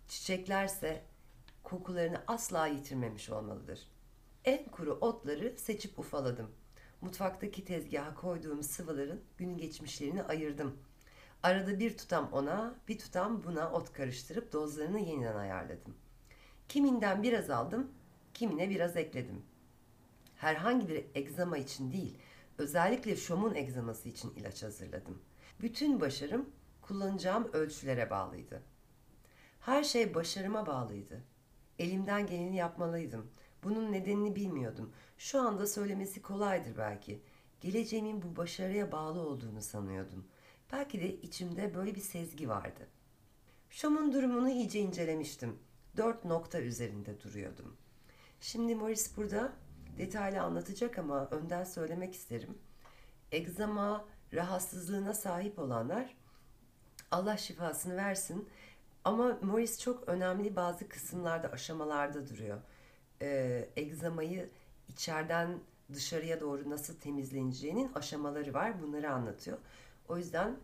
Çiçeklerse 0.08 1.02
kokularını 1.62 2.22
asla 2.26 2.66
yitirmemiş 2.66 3.30
olmalıdır. 3.30 3.88
En 4.44 4.64
kuru 4.64 4.92
otları 4.92 5.58
seçip 5.58 5.98
ufaladım. 5.98 6.50
Mutfaktaki 7.00 7.64
tezgaha 7.64 8.14
koyduğum 8.14 8.62
sıvıların 8.62 9.20
gün 9.38 9.58
geçmişlerini 9.58 10.22
ayırdım. 10.22 10.78
Arada 11.42 11.78
bir 11.78 11.96
tutam 11.96 12.32
ona, 12.32 12.74
bir 12.88 12.98
tutam 12.98 13.44
buna 13.44 13.72
ot 13.72 13.92
karıştırıp 13.92 14.52
dozlarını 14.52 15.00
yeniden 15.00 15.36
ayarladım. 15.36 15.94
Kiminden 16.68 17.22
biraz 17.22 17.50
aldım, 17.50 17.90
kimine 18.34 18.70
biraz 18.70 18.96
ekledim. 18.96 19.42
Herhangi 20.36 20.88
bir 20.88 21.04
egzama 21.14 21.58
için 21.58 21.92
değil, 21.92 22.18
özellikle 22.58 23.16
şomun 23.16 23.54
egzaması 23.54 24.08
için 24.08 24.30
ilaç 24.36 24.62
hazırladım. 24.62 25.22
Bütün 25.60 26.00
başarım 26.00 26.50
kullanacağım 26.82 27.50
ölçülere 27.52 28.10
bağlıydı. 28.10 28.62
Her 29.60 29.84
şey 29.84 30.14
başarıma 30.14 30.66
bağlıydı. 30.66 31.22
Elimden 31.78 32.26
geleni 32.26 32.56
yapmalıydım. 32.56 33.30
Bunun 33.62 33.92
nedenini 33.92 34.36
bilmiyordum. 34.36 34.92
Şu 35.18 35.40
anda 35.40 35.66
söylemesi 35.66 36.22
kolaydır 36.22 36.76
belki. 36.78 37.22
Geleceğimin 37.60 38.22
bu 38.22 38.36
başarıya 38.36 38.92
bağlı 38.92 39.20
olduğunu 39.20 39.62
sanıyordum. 39.62 40.26
Belki 40.72 41.00
de 41.00 41.14
içimde 41.14 41.74
böyle 41.74 41.94
bir 41.94 42.00
sezgi 42.00 42.48
vardı. 42.48 42.88
Şom'un 43.70 44.12
durumunu 44.12 44.50
iyice 44.50 44.80
incelemiştim. 44.80 45.58
Dört 45.96 46.24
nokta 46.24 46.60
üzerinde 46.60 47.20
duruyordum. 47.20 47.76
Şimdi 48.40 48.74
Morris 48.74 49.16
burada 49.16 49.52
detaylı 49.98 50.42
anlatacak 50.42 50.98
ama 50.98 51.26
önden 51.30 51.64
söylemek 51.64 52.14
isterim. 52.14 52.58
Egzama 53.32 54.04
rahatsızlığına 54.34 55.14
sahip 55.14 55.58
olanlar 55.58 56.14
Allah 57.10 57.36
şifasını 57.36 57.96
versin. 57.96 58.48
Ama 59.04 59.38
Morris 59.42 59.80
çok 59.80 60.08
önemli 60.08 60.56
bazı 60.56 60.88
kısımlarda, 60.88 61.48
aşamalarda 61.48 62.28
duruyor. 62.28 62.60
Ee, 63.22 63.68
egzamayı 63.76 64.50
içeriden 64.88 65.58
dışarıya 65.92 66.40
doğru 66.40 66.70
nasıl 66.70 66.94
temizleneceğinin 66.94 67.92
aşamaları 67.94 68.54
var. 68.54 68.82
Bunları 68.82 69.10
anlatıyor. 69.10 69.58
O 70.08 70.16
yüzden 70.16 70.56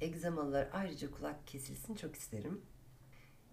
egzamalılar 0.00 0.68
ayrıca 0.72 1.10
kulak 1.10 1.46
kesilsin 1.46 1.94
çok 1.94 2.16
isterim. 2.16 2.60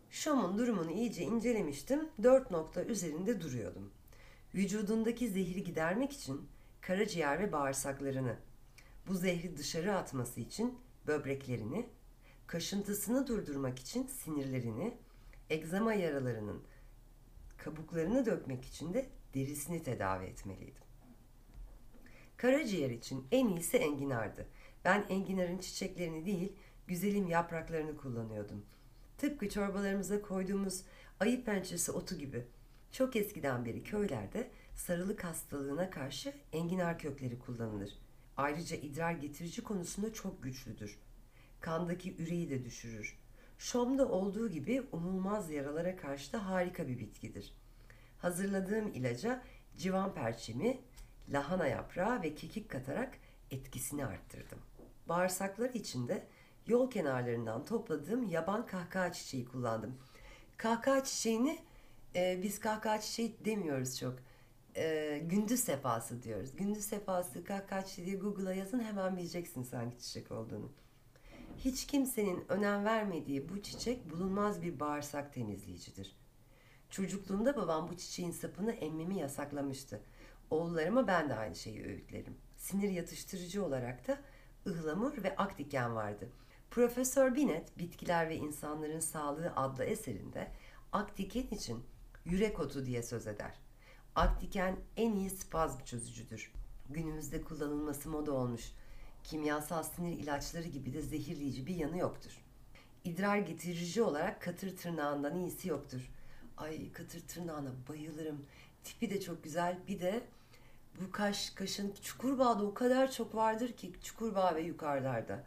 Şom'un 0.09 0.57
durumunu 0.57 0.91
iyice 0.91 1.23
incelemiştim. 1.23 2.09
Dört 2.23 2.51
nokta 2.51 2.83
üzerinde 2.83 3.41
duruyordum. 3.41 3.91
Vücudundaki 4.55 5.29
zehri 5.29 5.63
gidermek 5.63 6.13
için 6.13 6.47
karaciğer 6.81 7.39
ve 7.39 7.51
bağırsaklarını, 7.51 8.35
bu 9.07 9.13
zehri 9.13 9.57
dışarı 9.57 9.95
atması 9.95 10.39
için 10.39 10.79
böbreklerini, 11.07 11.89
kaşıntısını 12.47 13.27
durdurmak 13.27 13.79
için 13.79 14.07
sinirlerini, 14.07 14.97
egzama 15.49 15.93
yaralarının 15.93 16.63
kabuklarını 17.57 18.25
dökmek 18.25 18.65
için 18.65 18.93
de 18.93 19.09
derisini 19.33 19.83
tedavi 19.83 20.25
etmeliydim. 20.25 20.83
Karaciğer 22.37 22.89
için 22.89 23.27
en 23.31 23.47
iyisi 23.47 23.77
enginardı. 23.77 24.47
Ben 24.85 25.05
enginarın 25.09 25.57
çiçeklerini 25.57 26.25
değil, 26.25 26.53
güzelim 26.87 27.27
yapraklarını 27.27 27.97
kullanıyordum. 27.97 28.65
Tıpkı 29.17 29.49
çorbalarımıza 29.49 30.21
koyduğumuz 30.21 30.83
ayı 31.19 31.45
pençesi 31.45 31.91
otu 31.91 32.17
gibi. 32.17 32.45
Çok 32.91 33.15
eskiden 33.15 33.65
beri 33.65 33.83
köylerde 33.83 34.51
sarılık 34.75 35.23
hastalığına 35.23 35.89
karşı 35.89 36.33
enginar 36.53 36.99
kökleri 36.99 37.39
kullanılır. 37.39 37.99
Ayrıca 38.41 38.75
idrar 38.75 39.11
getirici 39.11 39.63
konusunda 39.63 40.13
çok 40.13 40.43
güçlüdür. 40.43 40.99
Kandaki 41.59 42.15
üreyi 42.17 42.49
de 42.49 42.65
düşürür. 42.65 43.19
Şom'da 43.57 44.09
olduğu 44.09 44.49
gibi 44.49 44.83
umulmaz 44.91 45.51
yaralara 45.51 45.95
karşı 45.95 46.33
da 46.33 46.47
harika 46.47 46.87
bir 46.87 46.99
bitkidir. 46.99 47.53
Hazırladığım 48.17 48.87
ilaca 48.87 49.43
civan 49.77 50.13
perçemi, 50.13 50.81
lahana 51.29 51.67
yaprağı 51.67 52.21
ve 52.21 52.35
kekik 52.35 52.69
katarak 52.69 53.17
etkisini 53.51 54.05
arttırdım. 54.05 54.59
Bağırsaklar 55.09 55.69
içinde 55.69 56.27
yol 56.67 56.91
kenarlarından 56.91 57.65
topladığım 57.65 58.29
yaban 58.29 58.65
kahkaha 58.65 59.13
çiçeği 59.13 59.45
kullandım. 59.45 59.97
Kahkaha 60.57 61.03
çiçeğini 61.03 61.59
e, 62.15 62.39
biz 62.43 62.59
kahkaha 62.59 63.01
çiçeği 63.01 63.35
demiyoruz 63.45 63.99
çok. 63.99 64.15
E, 64.75 65.17
gündüz 65.25 65.59
sefası 65.59 66.23
diyoruz. 66.23 66.55
Gündüz 66.55 66.85
sefası 66.85 67.43
kahkaha 67.43 67.85
çiçeği 67.85 68.19
Google'a 68.19 68.53
yazın 68.53 68.79
hemen 68.79 69.17
bileceksiniz 69.17 69.73
hangi 69.73 69.99
çiçek 69.99 70.31
olduğunu. 70.31 70.71
Hiç 71.57 71.87
kimsenin 71.87 72.45
önem 72.49 72.85
vermediği 72.85 73.49
bu 73.49 73.61
çiçek 73.61 74.11
bulunmaz 74.11 74.61
bir 74.61 74.79
bağırsak 74.79 75.33
temizleyicidir. 75.33 76.15
Çocukluğumda 76.89 77.55
babam 77.55 77.89
bu 77.89 77.97
çiçeğin 77.97 78.31
sapını 78.31 78.71
emmemi 78.71 79.19
yasaklamıştı. 79.19 80.01
Oğullarıma 80.49 81.07
ben 81.07 81.29
de 81.29 81.35
aynı 81.35 81.55
şeyi 81.55 81.85
öğütlerim. 81.85 82.37
Sinir 82.57 82.89
yatıştırıcı 82.89 83.65
olarak 83.65 84.07
da 84.07 84.17
ıhlamur 84.67 85.23
ve 85.23 85.35
akdiken 85.35 85.95
vardı. 85.95 86.29
Profesör 86.71 87.35
Binet, 87.35 87.77
Bitkiler 87.77 88.29
ve 88.29 88.35
İnsanların 88.35 88.99
Sağlığı 88.99 89.53
adlı 89.55 89.83
eserinde 89.83 90.51
akdiken 90.91 91.47
için 91.51 91.83
yürek 92.25 92.59
otu 92.59 92.85
diye 92.85 93.03
söz 93.03 93.27
eder. 93.27 93.59
Akdiken 94.15 94.77
en 94.97 95.15
iyi 95.15 95.29
spazm 95.29 95.83
çözücüdür. 95.83 96.51
Günümüzde 96.89 97.41
kullanılması 97.41 98.09
moda 98.09 98.31
olmuş. 98.31 98.71
Kimyasal 99.23 99.83
sinir 99.83 100.17
ilaçları 100.17 100.67
gibi 100.67 100.93
de 100.93 101.01
zehirleyici 101.01 101.67
bir 101.67 101.75
yanı 101.75 101.97
yoktur. 101.97 102.31
İdrar 103.03 103.37
getirici 103.37 104.01
olarak 104.01 104.41
katır 104.41 104.77
tırnağından 104.77 105.35
iyisi 105.35 105.69
yoktur. 105.69 106.11
Ay 106.57 106.91
katır 106.91 107.27
tırnağına 107.27 107.71
bayılırım. 107.89 108.45
Tipi 108.83 109.09
de 109.09 109.21
çok 109.21 109.43
güzel. 109.43 109.79
Bir 109.87 109.99
de 109.99 110.23
bu 111.01 111.11
kaş, 111.11 111.49
kaşın 111.49 111.93
Çukurbağa'da 112.01 112.63
o 112.63 112.73
kadar 112.73 113.11
çok 113.11 113.35
vardır 113.35 113.73
ki 113.73 113.93
Çukurbağ 114.03 114.55
ve 114.55 114.61
yukarılarda. 114.61 115.43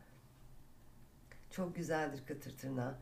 Çok 1.50 1.76
güzeldir 1.76 2.22
katır 2.26 2.56
tırnağı. 2.56 2.94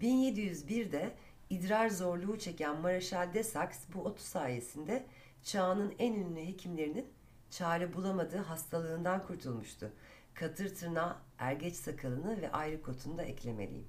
1701'de 0.00 1.14
idrar 1.50 1.88
zorluğu 1.88 2.38
çeken 2.38 2.80
Mareşal 2.80 3.34
de 3.34 3.42
Sax 3.42 3.68
bu 3.94 4.00
otu 4.00 4.22
sayesinde 4.22 5.06
çağının 5.42 5.94
en 5.98 6.12
ünlü 6.12 6.40
hekimlerinin 6.40 7.06
çare 7.50 7.94
bulamadığı 7.94 8.38
hastalığından 8.38 9.26
kurtulmuştu. 9.26 9.92
Katır 10.34 10.74
tırnağı, 10.74 11.16
ergeç 11.38 11.74
sakalını 11.74 12.42
ve 12.42 12.52
ayrı 12.52 12.82
kotunu 12.82 13.18
da 13.18 13.22
eklemeliyim. 13.22 13.88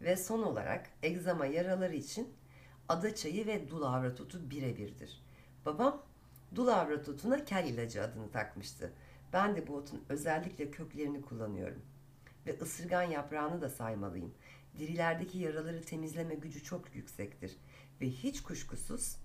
Ve 0.00 0.16
son 0.16 0.42
olarak 0.42 0.90
egzama 1.02 1.46
yaraları 1.46 1.94
için 1.94 2.34
ada 2.88 3.14
çayı 3.14 3.46
ve 3.46 3.70
dul 3.70 3.82
avrat 3.82 4.20
otu 4.20 4.50
birebirdir. 4.50 5.22
Babam 5.66 6.02
dul 6.54 6.68
avrat 6.68 7.08
otuna 7.08 7.44
kel 7.44 7.64
ilacı 7.64 8.02
adını 8.02 8.30
takmıştı. 8.30 8.92
Ben 9.32 9.56
de 9.56 9.66
bu 9.66 9.76
otun 9.76 10.04
özellikle 10.08 10.70
köklerini 10.70 11.22
kullanıyorum. 11.22 11.82
Ve 12.46 12.58
ısırgan 12.60 13.02
yaprağını 13.02 13.60
da 13.60 13.68
saymalıyım. 13.68 14.34
Dirilerdeki 14.78 15.38
yaraları 15.38 15.82
temizleme 15.82 16.34
gücü 16.34 16.62
çok 16.62 16.94
yüksektir. 16.94 17.56
Ve 18.00 18.10
hiç 18.10 18.42
kuşkusuz 18.42 19.16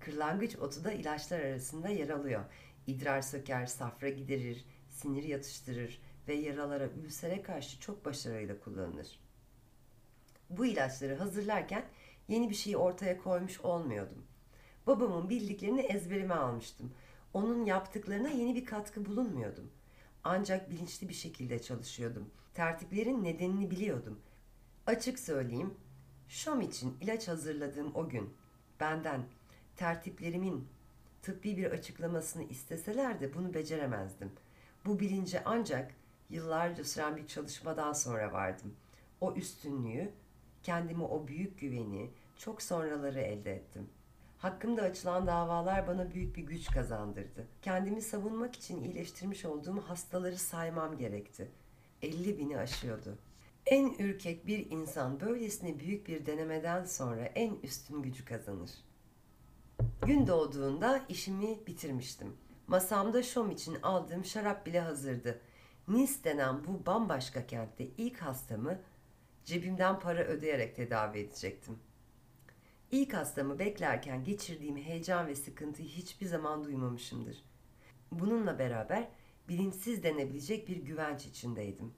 kırlangıç 0.00 0.56
otu 0.56 0.84
da 0.84 0.92
ilaçlar 0.92 1.40
arasında 1.40 1.88
yer 1.88 2.08
alıyor. 2.08 2.44
İdrar 2.86 3.22
söker, 3.22 3.66
safra 3.66 4.08
giderir, 4.08 4.64
sinir 4.88 5.24
yatıştırır 5.24 6.02
ve 6.28 6.34
yaralara, 6.34 6.88
ülsere 6.88 7.42
karşı 7.42 7.80
çok 7.80 8.04
başarıyla 8.04 8.60
kullanılır. 8.60 9.20
Bu 10.50 10.66
ilaçları 10.66 11.14
hazırlarken 11.14 11.84
yeni 12.28 12.50
bir 12.50 12.54
şeyi 12.54 12.76
ortaya 12.76 13.18
koymuş 13.18 13.60
olmuyordum. 13.60 14.26
Babamın 14.86 15.28
bildiklerini 15.28 15.80
ezberime 15.80 16.34
almıştım. 16.34 16.92
Onun 17.32 17.64
yaptıklarına 17.64 18.28
yeni 18.28 18.54
bir 18.54 18.64
katkı 18.64 19.06
bulunmuyordum. 19.06 19.70
Ancak 20.24 20.70
bilinçli 20.70 21.08
bir 21.08 21.14
şekilde 21.14 21.62
çalışıyordum. 21.62 22.30
Tertiplerin 22.54 23.24
nedenini 23.24 23.70
biliyordum. 23.70 24.20
Açık 24.88 25.18
söyleyeyim, 25.18 25.74
Şom 26.28 26.60
için 26.60 26.96
ilaç 27.00 27.28
hazırladığım 27.28 27.94
o 27.94 28.08
gün 28.08 28.34
benden 28.80 29.20
tertiplerimin 29.76 30.68
tıbbi 31.22 31.56
bir 31.56 31.70
açıklamasını 31.70 32.44
isteseler 32.44 33.20
de 33.20 33.34
bunu 33.34 33.54
beceremezdim. 33.54 34.32
Bu 34.86 35.00
bilince 35.00 35.42
ancak 35.44 35.94
yıllarca 36.30 36.84
süren 36.84 37.16
bir 37.16 37.26
çalışmadan 37.26 37.92
sonra 37.92 38.32
vardım. 38.32 38.74
O 39.20 39.34
üstünlüğü, 39.34 40.10
kendime 40.62 41.04
o 41.04 41.28
büyük 41.28 41.60
güveni 41.60 42.10
çok 42.36 42.62
sonraları 42.62 43.20
elde 43.20 43.54
ettim. 43.54 43.88
Hakkımda 44.38 44.82
açılan 44.82 45.26
davalar 45.26 45.86
bana 45.86 46.10
büyük 46.10 46.36
bir 46.36 46.42
güç 46.42 46.66
kazandırdı. 46.70 47.46
Kendimi 47.62 48.02
savunmak 48.02 48.56
için 48.56 48.84
iyileştirmiş 48.84 49.44
olduğum 49.44 49.80
hastaları 49.80 50.38
saymam 50.38 50.98
gerekti. 50.98 51.48
50 52.02 52.38
bini 52.38 52.58
aşıyordu. 52.58 53.18
En 53.70 53.94
ürkek 53.98 54.46
bir 54.46 54.70
insan 54.70 55.20
böylesine 55.20 55.78
büyük 55.78 56.08
bir 56.08 56.26
denemeden 56.26 56.84
sonra 56.84 57.24
en 57.24 57.54
üstün 57.62 58.02
gücü 58.02 58.24
kazanır. 58.24 58.70
Gün 60.06 60.26
doğduğunda 60.26 61.04
işimi 61.08 61.66
bitirmiştim. 61.66 62.36
Masamda 62.66 63.22
şom 63.22 63.50
için 63.50 63.82
aldığım 63.82 64.24
şarap 64.24 64.66
bile 64.66 64.80
hazırdı. 64.80 65.40
Nice 65.88 66.12
denen 66.24 66.64
bu 66.64 66.86
bambaşka 66.86 67.46
kentte 67.46 67.84
ilk 67.98 68.18
hastamı 68.18 68.80
cebimden 69.44 70.00
para 70.00 70.24
ödeyerek 70.24 70.76
tedavi 70.76 71.18
edecektim. 71.18 71.78
İlk 72.90 73.14
hastamı 73.14 73.58
beklerken 73.58 74.24
geçirdiğim 74.24 74.76
heyecan 74.76 75.26
ve 75.26 75.34
sıkıntıyı 75.34 75.88
hiçbir 75.88 76.26
zaman 76.26 76.64
duymamışımdır. 76.64 77.44
Bununla 78.12 78.58
beraber 78.58 79.08
bilinçsiz 79.48 80.02
denebilecek 80.02 80.68
bir 80.68 80.76
güvenç 80.76 81.26
içindeydim. 81.26 81.94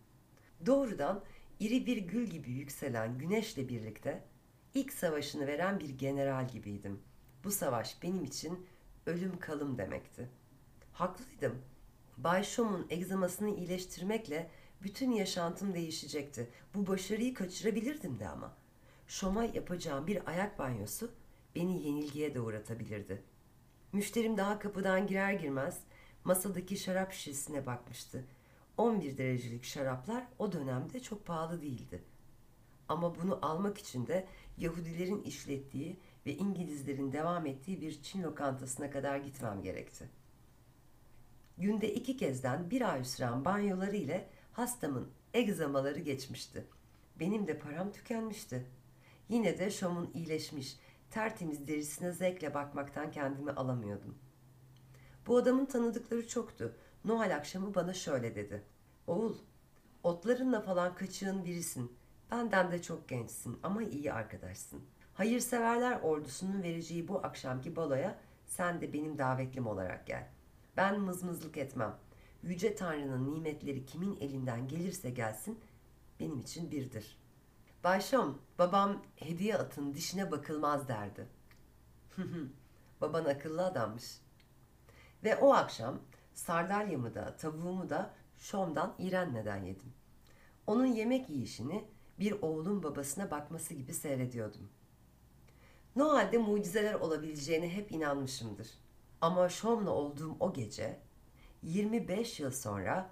Doğrudan 0.66 1.24
iri 1.60 1.86
bir 1.86 1.96
gül 1.96 2.26
gibi 2.26 2.50
yükselen 2.50 3.18
güneşle 3.18 3.68
birlikte 3.68 4.24
ilk 4.74 4.92
savaşını 4.92 5.46
veren 5.46 5.80
bir 5.80 5.88
general 5.88 6.48
gibiydim. 6.48 7.00
Bu 7.44 7.50
savaş 7.50 8.02
benim 8.02 8.24
için 8.24 8.66
ölüm 9.06 9.38
kalım 9.38 9.78
demekti. 9.78 10.28
Haklıydım. 10.92 11.62
Bay 12.18 12.44
Shom'un 12.44 12.86
egzamasını 12.90 13.56
iyileştirmekle 13.56 14.50
bütün 14.82 15.10
yaşantım 15.10 15.74
değişecekti. 15.74 16.50
Bu 16.74 16.86
başarıyı 16.86 17.34
kaçırabilirdim 17.34 18.18
de 18.18 18.28
ama. 18.28 18.56
Şoma 19.06 19.44
yapacağım 19.44 20.06
bir 20.06 20.30
ayak 20.30 20.58
banyosu 20.58 21.10
beni 21.54 21.86
yenilgiye 21.86 22.34
de. 22.34 23.22
Müşterim 23.92 24.36
daha 24.36 24.58
kapıdan 24.58 25.06
girer 25.06 25.32
girmez 25.32 25.78
masadaki 26.24 26.76
şarap 26.76 27.12
şişesine 27.12 27.66
bakmıştı. 27.66 28.24
11 28.76 29.18
derecelik 29.18 29.64
şaraplar 29.64 30.26
o 30.38 30.52
dönemde 30.52 31.00
çok 31.00 31.26
pahalı 31.26 31.62
değildi. 31.62 32.02
Ama 32.88 33.14
bunu 33.14 33.38
almak 33.42 33.78
için 33.78 34.06
de 34.06 34.26
Yahudilerin 34.59 35.22
işlettiği 35.22 36.00
ve 36.26 36.37
İngilizlerin 36.37 37.12
devam 37.12 37.46
ettiği 37.46 37.80
bir 37.80 38.02
Çin 38.02 38.22
lokantasına 38.22 38.90
kadar 38.90 39.16
gitmem 39.16 39.62
gerekti. 39.62 40.09
Günde 41.59 41.94
iki 41.94 42.16
kezden 42.16 42.70
bir 42.70 42.92
ay 42.92 43.04
süren 43.04 43.44
banyoları 43.44 43.96
ile 43.96 44.28
hastamın 44.52 45.11
egzamaları 45.35 46.00
geçmişti. 46.00 46.66
Benim 47.20 47.46
de 47.46 47.59
param 47.59 47.92
tükenmişti. 47.92 48.66
Yine 49.28 49.59
de 49.59 49.70
Şom'un 49.70 50.11
iyileşmiş, 50.14 50.76
tertemiz 51.11 51.68
derisine 51.68 52.12
zevkle 52.12 52.54
bakmaktan 52.54 53.11
kendimi 53.11 53.50
alamıyordum. 53.50 54.18
Bu 55.26 55.37
adamın 55.37 55.66
tanıdıkları 55.66 56.28
çoktu. 56.28 56.76
Noel 57.04 57.36
akşamı 57.36 57.74
bana 57.74 57.94
şöyle 57.94 58.34
dedi. 58.34 58.62
Oğul, 59.06 59.34
otlarınla 60.02 60.60
falan 60.60 60.94
kaçığın 60.94 61.44
birisin. 61.44 61.92
Benden 62.30 62.72
de 62.72 62.82
çok 62.82 63.08
gençsin 63.08 63.58
ama 63.62 63.82
iyi 63.82 64.12
arkadaşsın. 64.12 64.82
Hayırseverler 65.14 66.00
ordusunun 66.00 66.62
vereceği 66.62 67.08
bu 67.08 67.18
akşamki 67.18 67.76
baloya 67.76 68.18
sen 68.46 68.80
de 68.80 68.92
benim 68.92 69.18
davetlim 69.18 69.66
olarak 69.66 70.06
gel. 70.06 70.28
Ben 70.76 71.00
mızmızlık 71.00 71.56
etmem. 71.56 71.96
Yüce 72.42 72.74
Tanrı'nın 72.74 73.34
nimetleri 73.34 73.86
kimin 73.86 74.16
elinden 74.16 74.68
gelirse 74.68 75.10
gelsin 75.10 75.60
benim 76.20 76.40
için 76.40 76.70
birdir. 76.70 77.18
Bayşam, 77.84 78.38
babam 78.58 79.02
hediye 79.16 79.56
atın 79.56 79.94
dişine 79.94 80.30
bakılmaz 80.30 80.88
derdi. 80.88 81.26
Baban 83.00 83.24
akıllı 83.24 83.66
adammış. 83.66 84.20
Ve 85.24 85.36
o 85.36 85.52
akşam 85.52 85.98
sardalyamı 86.34 87.14
da 87.14 87.36
tavuğumu 87.36 87.90
da 87.90 88.14
Şom'dan 88.38 88.94
İrenne'den 88.98 89.64
yedim. 89.64 89.92
Onun 90.66 90.86
yemek 90.86 91.30
yiyişini 91.30 91.84
bir 92.18 92.32
oğlun 92.42 92.82
babasına 92.82 93.30
bakması 93.30 93.74
gibi 93.74 93.94
seyrediyordum. 93.94 94.68
Noel'de 95.96 96.38
mucizeler 96.38 96.94
olabileceğine 96.94 97.68
hep 97.68 97.92
inanmışımdır. 97.92 98.68
Ama 99.20 99.48
Şom'la 99.48 99.90
olduğum 99.90 100.36
o 100.40 100.52
gece 100.52 101.00
25 101.62 102.40
yıl 102.40 102.50
sonra 102.50 103.10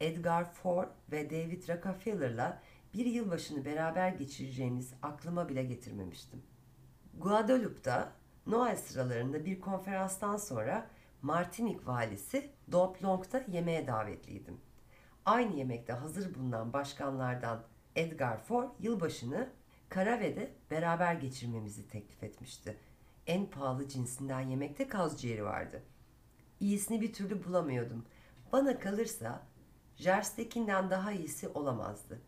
Edgar 0.00 0.52
Ford 0.52 0.88
ve 1.12 1.30
David 1.30 1.68
Rockefeller'la 1.68 2.62
bir 2.94 3.06
yılbaşını 3.06 3.64
beraber 3.64 4.08
geçireceğimiz 4.08 4.94
aklıma 5.02 5.48
bile 5.48 5.64
getirmemiştim. 5.64 6.42
Guadalupe'da 7.18 8.12
Noel 8.46 8.76
sıralarında 8.76 9.44
bir 9.44 9.60
konferanstan 9.60 10.36
sonra 10.36 10.90
Martinik 11.26 11.86
valisi 11.86 12.50
Doplong'da 12.72 13.44
yemeğe 13.48 13.86
davetliydim. 13.86 14.60
Aynı 15.24 15.56
yemekte 15.56 15.92
hazır 15.92 16.34
bulunan 16.34 16.72
başkanlardan 16.72 17.62
Edgar 17.96 18.44
Ford 18.44 18.68
yılbaşını 18.80 19.48
Karave'de 19.88 20.52
beraber 20.70 21.14
geçirmemizi 21.14 21.88
teklif 21.88 22.22
etmişti. 22.22 22.76
En 23.26 23.46
pahalı 23.46 23.88
cinsinden 23.88 24.40
yemekte 24.40 24.88
kaz 24.88 25.20
ciğeri 25.20 25.44
vardı. 25.44 25.82
İyisini 26.60 27.00
bir 27.00 27.12
türlü 27.12 27.44
bulamıyordum. 27.44 28.04
Bana 28.52 28.78
kalırsa 28.78 29.42
Jerstekinden 29.96 30.90
daha 30.90 31.12
iyisi 31.12 31.48
olamazdı. 31.48 32.20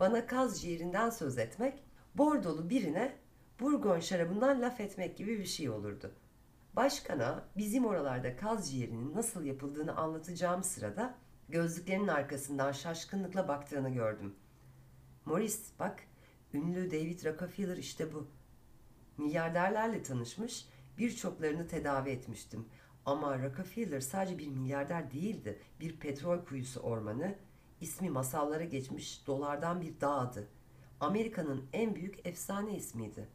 Bana 0.00 0.26
kaz 0.26 0.62
ciğerinden 0.62 1.10
söz 1.10 1.38
etmek, 1.38 1.82
bordolu 2.14 2.70
birine 2.70 3.16
Burgon 3.60 4.00
şarabından 4.00 4.62
laf 4.62 4.80
etmek 4.80 5.16
gibi 5.16 5.38
bir 5.38 5.46
şey 5.46 5.70
olurdu. 5.70 6.12
Başkana 6.78 7.44
bizim 7.56 7.86
oralarda 7.86 8.36
kaz 8.36 8.70
ciğerinin 8.70 9.14
nasıl 9.14 9.44
yapıldığını 9.44 9.96
anlatacağım 9.96 10.62
sırada 10.62 11.14
gözlüklerinin 11.48 12.08
arkasından 12.08 12.72
şaşkınlıkla 12.72 13.48
baktığını 13.48 13.90
gördüm. 13.90 14.34
Morris 15.24 15.72
bak 15.78 16.00
ünlü 16.54 16.90
David 16.90 17.24
Rockefeller 17.24 17.76
işte 17.76 18.12
bu. 18.12 18.26
Milyarderlerle 19.16 20.02
tanışmış 20.02 20.68
birçoklarını 20.98 21.66
tedavi 21.66 22.10
etmiştim. 22.10 22.68
Ama 23.06 23.42
Rockefeller 23.42 24.00
sadece 24.00 24.38
bir 24.38 24.48
milyarder 24.48 25.10
değildi. 25.10 25.58
Bir 25.80 25.96
petrol 25.96 26.44
kuyusu 26.44 26.80
ormanı, 26.80 27.34
ismi 27.80 28.10
masallara 28.10 28.64
geçmiş 28.64 29.26
dolardan 29.26 29.80
bir 29.80 30.00
dağdı. 30.00 30.48
Amerika'nın 31.00 31.66
en 31.72 31.94
büyük 31.94 32.26
efsane 32.26 32.76
ismiydi. 32.76 33.28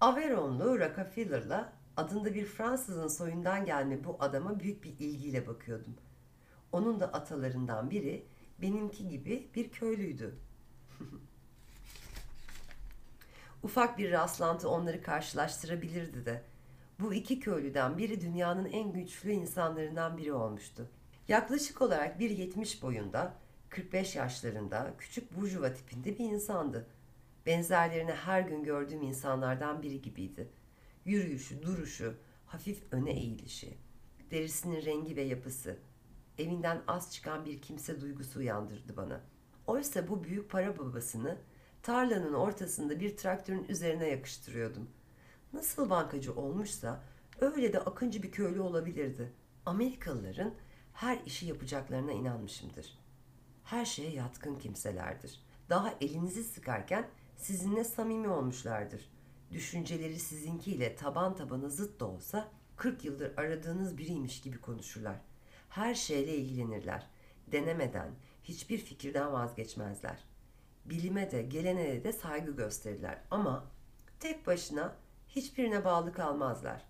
Averonlu 0.00 0.78
Rockefeller'la 0.78 1.77
adında 1.98 2.34
bir 2.34 2.44
Fransızın 2.44 3.08
soyundan 3.08 3.64
gelme 3.64 4.04
bu 4.04 4.16
adama 4.20 4.60
büyük 4.60 4.84
bir 4.84 4.90
ilgiyle 4.98 5.46
bakıyordum. 5.46 5.94
Onun 6.72 7.00
da 7.00 7.12
atalarından 7.12 7.90
biri 7.90 8.26
benimki 8.62 9.08
gibi 9.08 9.50
bir 9.54 9.70
köylüydü. 9.70 10.34
Ufak 13.62 13.98
bir 13.98 14.12
rastlantı 14.12 14.68
onları 14.68 15.02
karşılaştırabilirdi 15.02 16.26
de. 16.26 16.42
Bu 17.00 17.14
iki 17.14 17.40
köylüden 17.40 17.98
biri 17.98 18.20
dünyanın 18.20 18.64
en 18.64 18.92
güçlü 18.92 19.32
insanlarından 19.32 20.16
biri 20.16 20.32
olmuştu. 20.32 20.90
Yaklaşık 21.28 21.82
olarak 21.82 22.20
1.70 22.20 22.82
boyunda, 22.82 23.34
45 23.68 24.16
yaşlarında, 24.16 24.94
küçük 24.98 25.36
burjuva 25.36 25.74
tipinde 25.74 26.18
bir 26.18 26.24
insandı. 26.24 26.86
Benzerlerini 27.46 28.12
her 28.12 28.40
gün 28.40 28.62
gördüğüm 28.62 29.02
insanlardan 29.02 29.82
biri 29.82 30.02
gibiydi. 30.02 30.48
Yürüyüşü, 31.08 31.62
duruşu, 31.62 32.14
hafif 32.46 32.82
öne 32.92 33.10
eğilişi, 33.10 33.78
derisinin 34.30 34.84
rengi 34.84 35.16
ve 35.16 35.22
yapısı. 35.22 35.78
evinden 36.38 36.82
az 36.86 37.12
çıkan 37.14 37.46
bir 37.46 37.62
kimse 37.62 38.00
duygusu 38.00 38.38
uyandırdı 38.38 38.96
bana. 38.96 39.20
Oysa 39.66 40.08
bu 40.08 40.24
büyük 40.24 40.50
para 40.50 40.78
babasını 40.78 41.38
tarlanın 41.82 42.34
ortasında 42.34 43.00
bir 43.00 43.16
traktörün 43.16 43.66
üzerine 43.68 44.08
yakıştırıyordum. 44.08 44.90
Nasıl 45.52 45.90
bankacı 45.90 46.34
olmuşsa 46.34 47.04
öyle 47.40 47.72
de 47.72 47.80
akıncı 47.80 48.22
bir 48.22 48.32
köylü 48.32 48.60
olabilirdi. 48.60 49.32
Amerikalıların 49.66 50.54
her 50.92 51.18
işi 51.26 51.46
yapacaklarına 51.46 52.12
inanmışımdır. 52.12 52.98
Her 53.64 53.84
şeye 53.84 54.10
yatkın 54.10 54.58
kimselerdir. 54.58 55.40
Daha 55.70 55.94
elinizi 56.00 56.44
sıkarken 56.44 57.08
sizinle 57.36 57.84
samimi 57.84 58.28
olmuşlardır. 58.28 59.17
Düşünceleri 59.52 60.18
sizinkiyle 60.18 60.96
taban 60.96 61.36
tabana 61.36 61.68
zıt 61.68 62.00
da 62.00 62.06
olsa 62.06 62.48
40 62.76 63.04
yıldır 63.04 63.38
aradığınız 63.38 63.98
biriymiş 63.98 64.40
gibi 64.40 64.60
konuşurlar. 64.60 65.16
Her 65.68 65.94
şeyle 65.94 66.36
ilgilenirler. 66.36 67.06
Denemeden, 67.52 68.10
hiçbir 68.44 68.78
fikirden 68.78 69.32
vazgeçmezler. 69.32 70.24
Bilime 70.84 71.30
de, 71.30 71.42
geleneğe 71.42 72.04
de 72.04 72.12
saygı 72.12 72.56
gösterirler 72.56 73.22
ama 73.30 73.64
tek 74.20 74.46
başına 74.46 74.96
hiçbirine 75.28 75.84
bağlı 75.84 76.12
kalmazlar. 76.12 76.84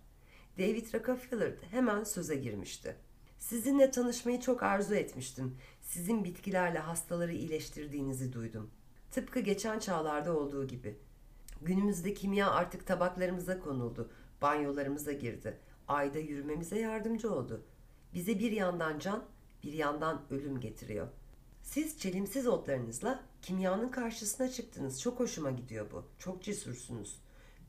David 0.59 0.95
Rockefeller 0.95 1.53
hemen 1.71 2.05
söze 2.05 2.37
girmişti. 2.37 2.97
Sizinle 3.39 3.91
tanışmayı 3.91 4.41
çok 4.41 4.63
arzu 4.63 4.95
etmiştim. 4.95 5.57
Sizin 5.81 6.25
bitkilerle 6.25 6.79
hastaları 6.79 7.33
iyileştirdiğinizi 7.33 8.33
duydum. 8.33 8.71
Tıpkı 9.11 9.41
geçen 9.41 9.79
çağlarda 9.79 10.37
olduğu 10.37 10.67
gibi. 10.67 10.99
Günümüzde 11.63 12.15
kimya 12.15 12.51
artık 12.51 12.87
tabaklarımıza 12.87 13.61
konuldu, 13.61 14.11
banyolarımıza 14.43 15.13
girdi. 15.13 15.59
Ayda 15.89 16.19
yürümemize 16.19 16.79
yardımcı 16.79 17.33
oldu. 17.33 17.63
Bize 18.15 18.39
bir 18.39 18.53
yandan 18.53 18.99
can, 18.99 19.25
bir 19.63 19.73
yandan 19.73 20.23
ölüm 20.31 20.61
getiriyor. 20.61 21.09
Siz 21.63 21.99
çelimsiz 21.99 22.47
otlarınızla 22.47 23.21
kimyanın 23.43 23.89
karşısına 23.89 24.51
çıktınız. 24.51 25.01
Çok 25.01 25.21
hoşuma 25.21 25.51
gidiyor 25.51 25.87
bu. 25.93 26.05
Çok 26.19 26.43
cesursunuz. 26.43 27.21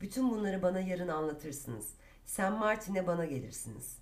Bütün 0.01 0.31
bunları 0.31 0.61
bana 0.61 0.79
yarın 0.79 1.07
anlatırsınız. 1.07 1.93
Sen 2.25 2.53
Martin'e 2.53 3.07
bana 3.07 3.25
gelirsiniz. 3.25 3.97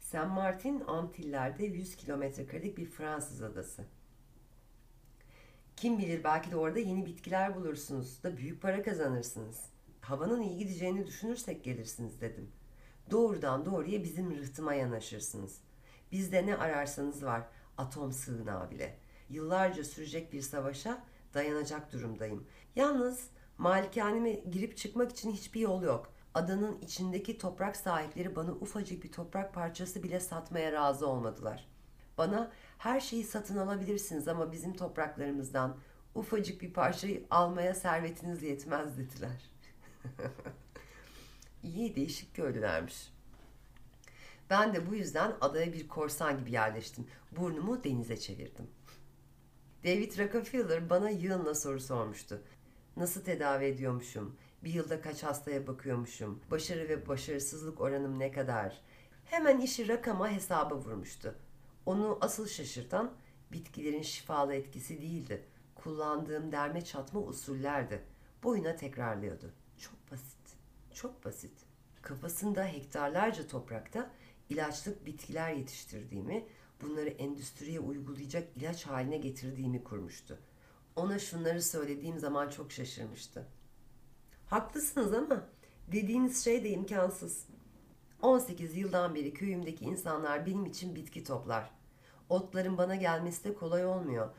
Saint 0.00 0.32
Martin 0.32 0.80
Antiller'de 0.86 1.64
100 1.64 1.96
kilometre 1.96 2.46
karelik 2.46 2.78
bir 2.78 2.86
Fransız 2.86 3.42
adası. 3.42 3.84
Kim 5.76 5.98
bilir 5.98 6.24
belki 6.24 6.50
de 6.50 6.56
orada 6.56 6.78
yeni 6.78 7.06
bitkiler 7.06 7.56
bulursunuz 7.56 8.22
da 8.22 8.36
büyük 8.36 8.62
para 8.62 8.82
kazanırsınız. 8.82 9.60
Havanın 10.00 10.42
iyi 10.42 10.56
gideceğini 10.56 11.06
düşünürsek 11.06 11.64
gelirsiniz 11.64 12.20
dedim. 12.20 12.50
Doğrudan 13.10 13.64
doğruya 13.64 14.04
bizim 14.04 14.36
rıhtıma 14.36 14.74
yanaşırsınız. 14.74 15.60
Bizde 16.12 16.46
ne 16.46 16.56
ararsanız 16.56 17.24
var 17.24 17.42
atom 17.78 18.12
sığınağı 18.12 18.70
bile. 18.70 18.98
Yıllarca 19.30 19.84
sürecek 19.84 20.32
bir 20.32 20.42
savaşa 20.42 21.04
dayanacak 21.34 21.92
durumdayım. 21.92 22.46
Yalnız 22.76 23.28
malikaneme 23.58 24.32
girip 24.32 24.76
çıkmak 24.76 25.10
için 25.10 25.32
hiçbir 25.32 25.60
yol 25.60 25.82
yok. 25.82 26.12
Adanın 26.34 26.80
içindeki 26.80 27.38
toprak 27.38 27.76
sahipleri 27.76 28.36
bana 28.36 28.52
ufacık 28.52 29.04
bir 29.04 29.12
toprak 29.12 29.54
parçası 29.54 30.02
bile 30.02 30.20
satmaya 30.20 30.72
razı 30.72 31.06
olmadılar. 31.06 31.68
Bana 32.18 32.52
her 32.84 33.00
şeyi 33.00 33.24
satın 33.24 33.56
alabilirsiniz 33.56 34.28
ama 34.28 34.52
bizim 34.52 34.76
topraklarımızdan 34.76 35.76
ufacık 36.14 36.62
bir 36.62 36.72
parçayı 36.72 37.26
almaya 37.30 37.74
servetiniz 37.74 38.42
yetmez 38.42 38.98
dediler. 38.98 39.50
İyi 41.62 41.96
değişik 41.96 42.36
köylülermiş. 42.36 43.12
Ben 44.50 44.74
de 44.74 44.90
bu 44.90 44.94
yüzden 44.94 45.32
adaya 45.40 45.72
bir 45.72 45.88
korsan 45.88 46.38
gibi 46.38 46.52
yerleştim. 46.52 47.06
Burnumu 47.32 47.84
denize 47.84 48.16
çevirdim. 48.16 48.66
David 49.84 50.18
Rockefeller 50.18 50.90
bana 50.90 51.10
yığınla 51.10 51.54
soru 51.54 51.80
sormuştu. 51.80 52.42
Nasıl 52.96 53.24
tedavi 53.24 53.64
ediyormuşum? 53.64 54.36
Bir 54.64 54.74
yılda 54.74 55.00
kaç 55.00 55.22
hastaya 55.22 55.66
bakıyormuşum? 55.66 56.40
Başarı 56.50 56.88
ve 56.88 57.08
başarısızlık 57.08 57.80
oranım 57.80 58.18
ne 58.18 58.32
kadar? 58.32 58.80
Hemen 59.24 59.60
işi 59.60 59.88
rakama 59.88 60.30
hesaba 60.30 60.76
vurmuştu. 60.76 61.34
Onu 61.86 62.18
asıl 62.20 62.46
şaşırtan 62.48 63.12
bitkilerin 63.52 64.02
şifalı 64.02 64.54
etkisi 64.54 65.00
değildi. 65.00 65.44
Kullandığım 65.74 66.52
derme 66.52 66.84
çatma 66.84 67.20
usullerdi. 67.20 68.02
Boyuna 68.42 68.76
tekrarlıyordu. 68.76 69.52
Çok 69.78 70.12
basit. 70.12 70.56
Çok 70.94 71.24
basit. 71.24 71.52
Kafasında 72.02 72.64
hektarlarca 72.66 73.46
toprakta 73.46 74.10
ilaçlık 74.48 75.06
bitkiler 75.06 75.52
yetiştirdiğimi, 75.52 76.46
bunları 76.82 77.08
endüstriye 77.08 77.80
uygulayacak 77.80 78.56
ilaç 78.56 78.86
haline 78.86 79.16
getirdiğimi 79.16 79.84
kurmuştu. 79.84 80.38
Ona 80.96 81.18
şunları 81.18 81.62
söylediğim 81.62 82.18
zaman 82.18 82.50
çok 82.50 82.72
şaşırmıştı. 82.72 83.46
Haklısınız 84.46 85.14
ama 85.14 85.48
dediğiniz 85.92 86.44
şey 86.44 86.64
de 86.64 86.70
imkansız. 86.70 87.46
18 88.22 88.76
yıldan 88.76 89.14
beri 89.14 89.34
köyümdeki 89.34 89.84
insanlar 89.84 90.46
benim 90.46 90.66
için 90.66 90.94
bitki 90.94 91.24
toplar. 91.24 91.70
Otların 92.28 92.78
bana 92.78 92.94
gelmesi 92.96 93.44
de 93.44 93.54
kolay 93.54 93.86
olmuyor. 93.86 94.30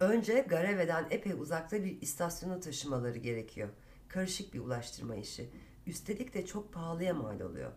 Önce 0.00 0.40
Gareve'den 0.48 1.06
epey 1.10 1.32
uzakta 1.32 1.84
bir 1.84 2.00
istasyona 2.00 2.60
taşımaları 2.60 3.18
gerekiyor. 3.18 3.68
Karışık 4.08 4.54
bir 4.54 4.60
ulaştırma 4.60 5.16
işi. 5.16 5.50
Üstelik 5.86 6.34
de 6.34 6.46
çok 6.46 6.72
pahalıya 6.72 7.14
mal 7.14 7.40
oluyor. 7.40 7.72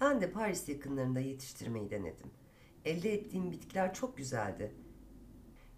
Ben 0.00 0.20
de 0.20 0.30
Paris 0.30 0.68
yakınlarında 0.68 1.20
yetiştirmeyi 1.20 1.90
denedim. 1.90 2.30
Elde 2.84 3.14
ettiğim 3.14 3.52
bitkiler 3.52 3.94
çok 3.94 4.16
güzeldi. 4.16 4.74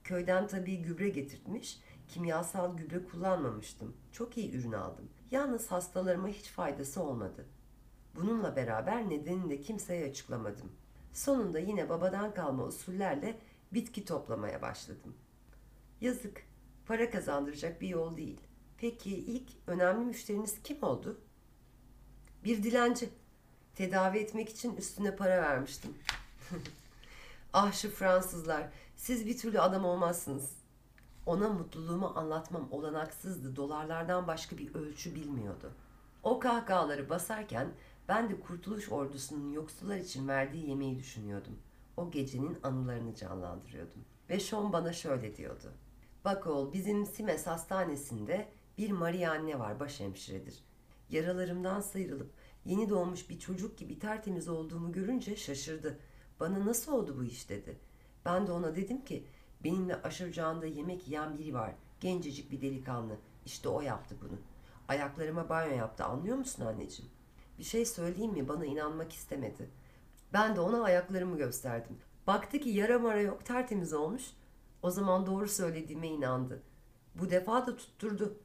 Köyden 0.05 0.47
tabii 0.47 0.83
gübre 0.83 1.09
getirtmiş, 1.09 1.81
kimyasal 2.09 2.77
gübre 2.77 3.05
kullanmamıştım. 3.05 3.97
Çok 4.13 4.37
iyi 4.39 4.55
ürün 4.55 4.73
aldım. 4.73 5.09
Yalnız 5.31 5.67
hastalarıma 5.67 6.29
hiç 6.29 6.49
faydası 6.49 7.03
olmadı. 7.03 7.47
Bununla 8.17 8.57
beraber 8.57 9.11
nedenini 9.11 9.51
de 9.51 9.61
kimseye 9.61 10.11
açıklamadım. 10.11 10.73
Sonunda 11.13 11.59
yine 11.59 11.89
babadan 11.89 12.35
kalma 12.35 12.65
usullerle 12.65 13.39
bitki 13.73 14.05
toplamaya 14.05 14.63
başladım. 14.63 15.15
Yazık, 16.01 16.47
para 16.87 17.11
kazandıracak 17.11 17.81
bir 17.81 17.89
yol 17.89 18.17
değil. 18.17 18.41
Peki 18.79 19.17
ilk 19.17 19.49
önemli 19.67 20.05
müşteriniz 20.05 20.63
kim 20.63 20.83
oldu? 20.83 21.21
Bir 22.45 22.63
dilenci. 22.63 23.09
Tedavi 23.75 24.19
etmek 24.19 24.49
için 24.49 24.77
üstüne 24.77 25.17
para 25.17 25.43
vermiştim. 25.43 25.95
ah 27.53 27.73
şu 27.73 27.91
Fransızlar, 27.91 28.69
siz 28.97 29.27
bir 29.27 29.39
türlü 29.39 29.61
adam 29.61 29.85
olmazsınız. 29.85 30.51
Ona 31.27 31.49
mutluluğumu 31.49 32.13
anlatmam 32.17 32.69
olanaksızdı. 32.71 33.57
Dolarlardan 33.57 34.27
başka 34.27 34.59
bir 34.59 34.75
ölçü 34.75 35.15
bilmiyordu. 35.15 35.73
O 36.23 36.41
kahkahaları 36.41 37.09
basarken 37.11 37.69
ben 38.09 38.31
de 38.31 38.41
Kurtuluş 38.41 38.93
Ordusu'nun 38.93 39.53
yoksullar 39.53 39.97
için 39.97 40.29
verdiği 40.29 40.69
yemeği 40.69 40.99
düşünüyordum. 40.99 41.59
O 41.97 42.11
gecenin 42.11 42.59
anılarını 42.63 43.15
canlandırıyordum. 43.15 44.05
Ve 44.31 44.41
Sean 44.41 44.73
bana 44.73 44.93
şöyle 44.93 45.37
diyordu. 45.37 45.73
Bak 46.25 46.47
oğul 46.47 46.73
bizim 46.73 47.07
Simes 47.07 47.47
hastanesinde 47.47 48.49
bir 48.79 48.91
Maria 48.91 49.33
anne 49.33 49.59
var 49.59 49.81
başhemşiredir. 49.81 50.65
Yaralarımdan 51.11 51.81
sıyrılıp 51.81 52.31
yeni 52.65 52.89
doğmuş 52.89 53.31
bir 53.31 53.39
çocuk 53.39 53.79
gibi 53.79 53.99
tertemiz 53.99 54.49
olduğumu 54.49 54.93
görünce 54.93 55.37
şaşırdı. 55.37 55.99
Bana 56.41 56.67
nasıl 56.67 56.93
oldu 56.93 57.17
bu 57.19 57.25
iş 57.25 57.49
dedi. 57.49 57.79
Ben 58.25 58.47
de 58.47 58.53
ona 58.53 58.77
dedim 58.77 59.05
ki 59.05 59.27
benimle 59.65 60.03
aşıracağında 60.03 60.67
yemek 60.67 61.09
yiyen 61.09 61.39
biri 61.39 61.55
var. 61.55 61.75
Gencecik 62.01 62.51
bir 62.51 62.61
delikanlı. 62.61 63.17
İşte 63.47 63.69
o 63.69 63.81
yaptı 63.81 64.17
bunu. 64.21 64.39
Ayaklarıma 64.89 65.49
banyo 65.49 65.77
yaptı 65.77 66.05
anlıyor 66.05 66.37
musun 66.37 66.67
anneciğim? 66.67 67.14
Bir 67.59 67.65
şey 67.65 67.87
söyleyeyim 67.87 68.33
mi 68.33 68.49
bana 68.49 68.67
inanmak 68.67 69.13
istemedi. 69.13 69.71
Ben 70.33 70.57
de 70.57 70.61
ona 70.61 70.83
ayaklarımı 70.83 71.37
gösterdim. 71.37 71.99
Baktı 72.27 72.59
ki 72.61 72.69
yara 72.69 72.99
mara 72.99 73.21
yok 73.21 73.45
tertemiz 73.45 73.93
olmuş. 73.93 74.23
O 74.83 74.91
zaman 74.91 75.27
doğru 75.27 75.49
söylediğime 75.49 76.09
inandı. 76.09 76.63
Bu 77.15 77.31
defa 77.31 77.67
da 77.67 77.77
tutturdu. 77.77 78.39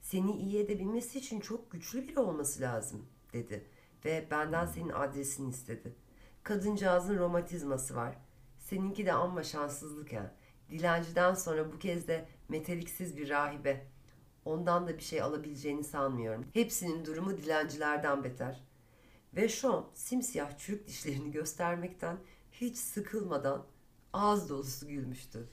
Seni 0.00 0.36
iyi 0.36 0.58
edebilmesi 0.58 1.18
için 1.18 1.40
çok 1.40 1.70
güçlü 1.70 2.08
biri 2.08 2.20
olması 2.20 2.60
lazım 2.60 3.06
dedi. 3.32 3.66
Ve 4.04 4.26
benden 4.30 4.66
senin 4.66 4.88
adresini 4.88 5.50
istedi. 5.50 5.94
Kadıncağızın 6.42 7.18
romatizması 7.18 7.96
var. 7.96 8.18
Seninki 8.58 9.06
de 9.06 9.12
amma 9.12 9.42
şanssızlık 9.42 10.12
ya. 10.12 10.34
Dilenciden 10.70 11.34
sonra 11.34 11.72
bu 11.72 11.78
kez 11.78 12.08
de 12.08 12.28
meteliksiz 12.48 13.16
bir 13.16 13.28
rahibe. 13.28 13.86
Ondan 14.46 14.86
da 14.86 14.96
bir 14.96 15.02
şey 15.02 15.22
alabileceğini 15.22 15.84
sanmıyorum. 15.84 16.46
Hepsinin 16.52 17.04
durumu 17.04 17.36
dilencilerden 17.36 18.24
beter. 18.24 18.64
Ve 19.36 19.48
Sean 19.48 19.90
simsiyah 19.94 20.58
çürük 20.58 20.88
dişlerini 20.88 21.30
göstermekten 21.30 22.18
hiç 22.52 22.76
sıkılmadan 22.76 23.66
ağız 24.12 24.48
dolusu 24.48 24.88
gülmüştü. 24.88 25.48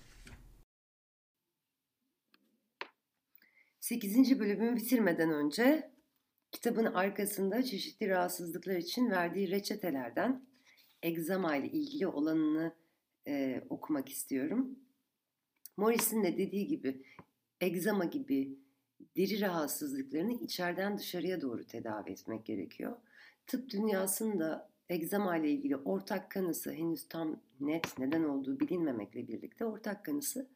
8. 3.79 4.39
bölümü 4.39 4.75
bitirmeden 4.75 5.29
önce 5.29 5.91
kitabın 6.51 6.85
arkasında 6.85 7.63
çeşitli 7.63 8.09
rahatsızlıklar 8.09 8.75
için 8.75 9.11
verdiği 9.11 9.51
reçetelerden 9.51 10.45
egzama 11.01 11.55
ile 11.55 11.67
ilgili 11.67 12.07
olanını 12.07 12.75
e, 13.27 13.63
okumak 13.69 14.09
istiyorum. 14.09 14.79
Morris'in 15.77 16.23
de 16.23 16.37
dediği 16.37 16.67
gibi 16.67 17.05
egzama 17.61 18.05
gibi 18.05 18.62
deri 19.17 19.41
rahatsızlıklarını 19.41 20.33
içeriden 20.33 20.97
dışarıya 20.97 21.41
doğru 21.41 21.63
tedavi 21.63 22.11
etmek 22.11 22.45
gerekiyor. 22.45 22.95
Tıp 23.47 23.69
dünyasında 23.69 24.69
egzama 24.89 25.37
ile 25.37 25.51
ilgili 25.51 25.75
ortak 25.75 26.31
kanısı 26.31 26.71
henüz 26.71 27.07
tam 27.07 27.39
net 27.59 27.99
neden 27.99 28.23
olduğu 28.23 28.59
bilinmemekle 28.59 29.27
birlikte 29.27 29.65
ortak 29.65 30.05
kanısı 30.05 30.49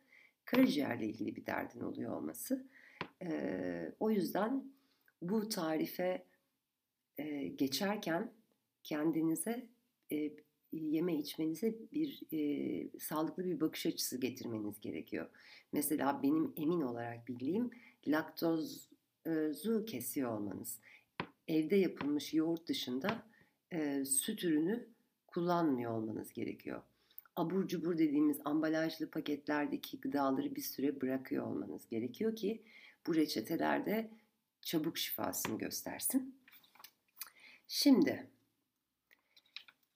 karaciğerle 0.46 1.06
ilgili 1.06 1.36
bir 1.36 1.46
derdin 1.46 1.80
oluyor 1.80 2.18
olması. 2.18 2.68
Ee, 3.22 3.92
o 4.00 4.12
yüzden 4.12 4.64
bu 5.22 5.50
tarife 5.50 6.26
e, 7.18 7.48
geçerken 7.48 8.32
kendinize 8.84 9.68
e, 10.12 10.32
yeme 10.72 11.16
içmenize 11.16 11.76
bir 11.94 12.22
e, 12.34 13.00
sağlıklı 13.00 13.46
bir 13.46 13.62
bakış 13.62 13.86
açısı 13.86 14.20
getirmeniz 14.20 14.80
gerekiyor. 14.80 15.30
Mesela 15.72 16.24
benim 16.24 16.54
emin 16.58 16.82
olarak 16.82 17.28
bildiğim 17.28 17.72
laktozu 18.08 19.86
kesiyor 19.86 20.32
olmanız. 20.32 20.80
Evde 21.48 21.76
yapılmış 21.76 22.34
yoğurt 22.34 22.68
dışında 22.68 23.24
e, 23.72 24.06
süt 24.06 24.44
ürünü 24.44 24.88
kullanmıyor 25.28 25.92
olmanız 25.92 26.34
gerekiyor. 26.34 26.82
Abur 27.36 27.68
cubur 27.68 27.98
dediğimiz 27.98 28.38
ambalajlı 28.46 29.10
paketlerdeki 29.10 30.00
gıdaları 30.00 30.56
bir 30.56 30.62
süre 30.62 31.02
bırakıyor 31.02 31.48
olmanız 31.48 31.88
gerekiyor 31.88 32.36
ki 32.36 32.64
bu 33.08 33.16
reçetelerde 33.16 34.12
çabuk 34.62 34.98
şifasını 34.98 35.58
göstersin. 35.58 36.36
Şimdi 37.68 38.28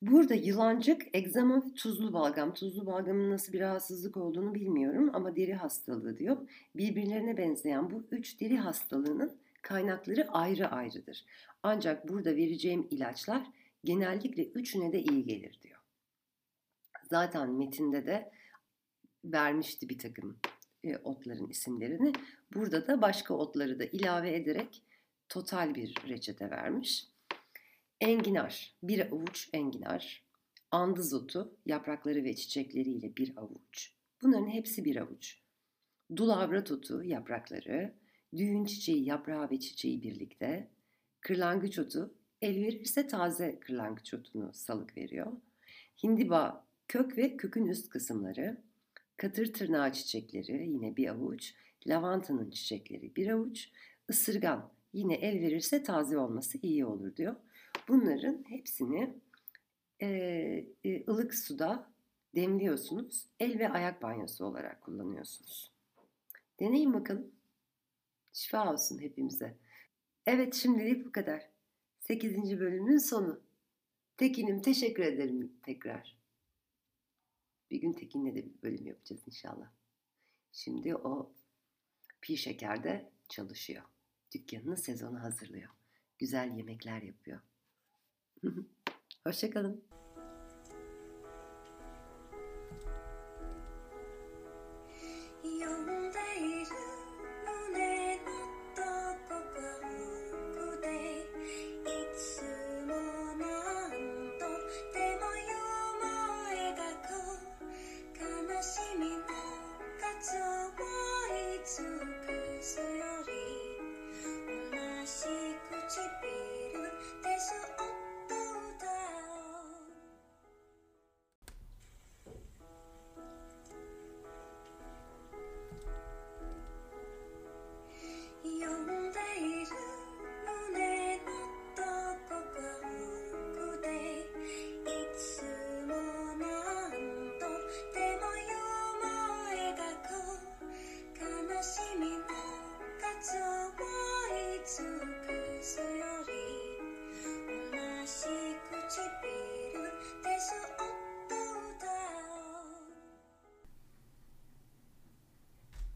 burada 0.02 0.34
yılancık, 0.34 1.02
egzama 1.14 1.58
ve 1.58 1.74
tuzlu 1.74 2.14
balgam. 2.14 2.54
Tuzlu 2.54 2.86
balgamın 2.86 3.32
nasıl 3.32 3.54
bir 3.54 3.60
rahatsızlık 3.60 4.18
olduğunu 4.18 4.56
bilmiyorum 4.56 5.10
ama 5.14 5.36
deri 5.36 5.54
hastalığı 5.54 6.18
diyor. 6.18 6.38
Birbirlerine 6.76 7.38
benzeyen 7.38 7.92
bu 7.92 8.04
üç 8.12 8.42
deri 8.42 8.58
hastalığının 8.58 9.38
kaynakları 9.62 10.28
ayrı 10.32 10.68
ayrıdır. 10.68 11.26
Ancak 11.64 12.10
burada 12.10 12.36
vereceğim 12.36 12.88
ilaçlar 12.92 13.48
genellikle 13.84 14.46
üçüne 14.46 14.92
de 14.92 15.02
iyi 15.04 15.24
gelir 15.24 15.60
diyor. 15.62 15.80
Zaten 17.10 17.52
metinde 17.52 18.06
de 18.06 18.32
vermişti 19.26 19.90
bir 19.90 19.98
takım 19.98 20.38
e, 20.84 20.98
otların 20.98 21.48
isimlerini. 21.48 22.14
Burada 22.54 22.88
da 22.88 23.02
başka 23.02 23.34
otları 23.34 23.80
da 23.80 23.86
ilave 23.86 24.36
ederek 24.36 24.84
total 25.30 25.76
bir 25.76 25.96
reçete 26.08 26.50
vermiş. 26.50 27.11
Enginar, 28.02 28.76
bir 28.84 29.12
avuç 29.12 29.50
enginar. 29.54 30.24
Andız 30.72 31.14
otu, 31.14 31.56
yaprakları 31.66 32.24
ve 32.24 32.36
çiçekleriyle 32.36 33.16
bir 33.18 33.38
avuç. 33.38 33.94
Bunların 34.22 34.48
hepsi 34.48 34.86
bir 34.86 34.96
avuç. 34.96 35.38
Dulavrat 36.16 36.72
otu, 36.72 37.04
yaprakları, 37.04 37.94
düğün 38.38 38.66
çiçeği, 38.66 39.06
yaprağı 39.06 39.50
ve 39.50 39.60
çiçeği 39.60 40.04
birlikte. 40.04 40.68
Kırlangıç 41.22 41.80
otu, 41.80 42.14
el 42.42 42.56
verirse 42.56 43.08
taze 43.08 43.60
kırlangıç 43.60 44.14
otunu 44.14 44.54
salık 44.54 44.98
veriyor. 44.98 45.32
Hindiba, 46.04 46.68
kök 46.88 47.18
ve 47.18 47.38
kökün 47.38 47.66
üst 47.66 47.90
kısımları. 47.90 48.58
Katır 49.18 49.54
tırnağı 49.54 49.94
çiçekleri 49.94 50.70
yine 50.70 50.98
bir 50.98 51.08
avuç, 51.08 51.54
lavantanın 51.88 52.50
çiçekleri 52.50 53.16
bir 53.16 53.28
avuç, 53.28 53.70
ısırgan 54.10 54.72
yine 54.94 55.14
el 55.14 55.42
verirse 55.42 55.84
taze 55.84 56.18
olması 56.18 56.58
iyi 56.62 56.86
olur 56.86 57.16
diyor. 57.16 57.36
Bunların 57.88 58.44
hepsini 58.48 59.16
e, 60.02 60.08
e, 60.84 61.06
ılık 61.08 61.36
suda 61.36 61.92
demliyorsunuz. 62.36 63.28
El 63.40 63.60
ve 63.60 63.70
ayak 63.70 64.02
banyosu 64.02 64.46
olarak 64.46 64.82
kullanıyorsunuz. 64.82 65.72
Deneyin 66.60 66.94
bakalım. 66.94 67.32
Şifa 68.34 68.74
olsun 68.74 69.00
hepimize. 69.00 69.58
Evet 70.26 70.54
şimdilik 70.54 71.06
bu 71.06 71.12
kadar. 71.12 71.50
8. 72.00 72.60
bölümün 72.60 72.98
sonu. 72.98 73.42
Tekin'im 74.18 74.62
teşekkür 74.62 75.04
ederim 75.04 75.54
tekrar. 75.64 76.18
Bir 77.72 77.82
gün 77.82 77.94
Tekin'le 77.94 78.36
de 78.36 78.46
bir 78.46 78.62
bölüm 78.64 78.88
yapacağız 78.88 79.22
inşallah. 79.28 79.72
Şimdi 80.52 80.96
o 80.96 81.34
pi 82.22 82.38
şekerde 82.38 83.12
çalışıyor. 83.30 83.84
Dükkanını 84.34 84.78
sezonu 84.78 85.24
hazırlıyor. 85.24 85.70
Güzel 86.18 86.58
yemekler 86.58 87.02
yapıyor. 87.02 87.40
Hoşçakalın. 89.28 89.84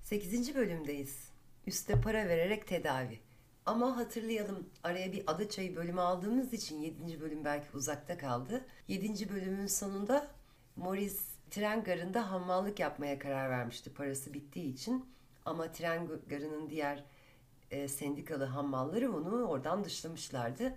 8. 0.05 0.55
bölümdeyiz. 0.55 1.29
Üste 1.67 2.01
para 2.01 2.27
vererek 2.27 2.67
tedavi. 2.67 3.19
Ama 3.65 3.97
hatırlayalım 3.97 4.69
araya 4.83 5.11
bir 5.11 5.23
ada 5.27 5.49
çayı 5.49 5.75
bölümü 5.75 6.01
aldığımız 6.01 6.53
için 6.53 6.81
7. 6.81 7.21
bölüm 7.21 7.45
belki 7.45 7.77
uzakta 7.77 8.17
kaldı. 8.17 8.65
7. 8.87 9.29
bölümün 9.29 9.67
sonunda 9.67 10.27
Morris 10.75 11.21
tren 11.49 11.83
garında 11.83 12.31
hammallık 12.31 12.79
yapmaya 12.79 13.19
karar 13.19 13.49
vermişti 13.49 13.93
parası 13.93 14.33
bittiği 14.33 14.73
için. 14.73 15.05
Ama 15.45 15.71
tren 15.71 16.07
garının 16.29 16.69
diğer 16.69 17.03
e, 17.71 17.87
sendikalı 17.87 18.45
hammalları 18.45 19.15
onu 19.15 19.45
oradan 19.45 19.83
dışlamışlardı. 19.83 20.73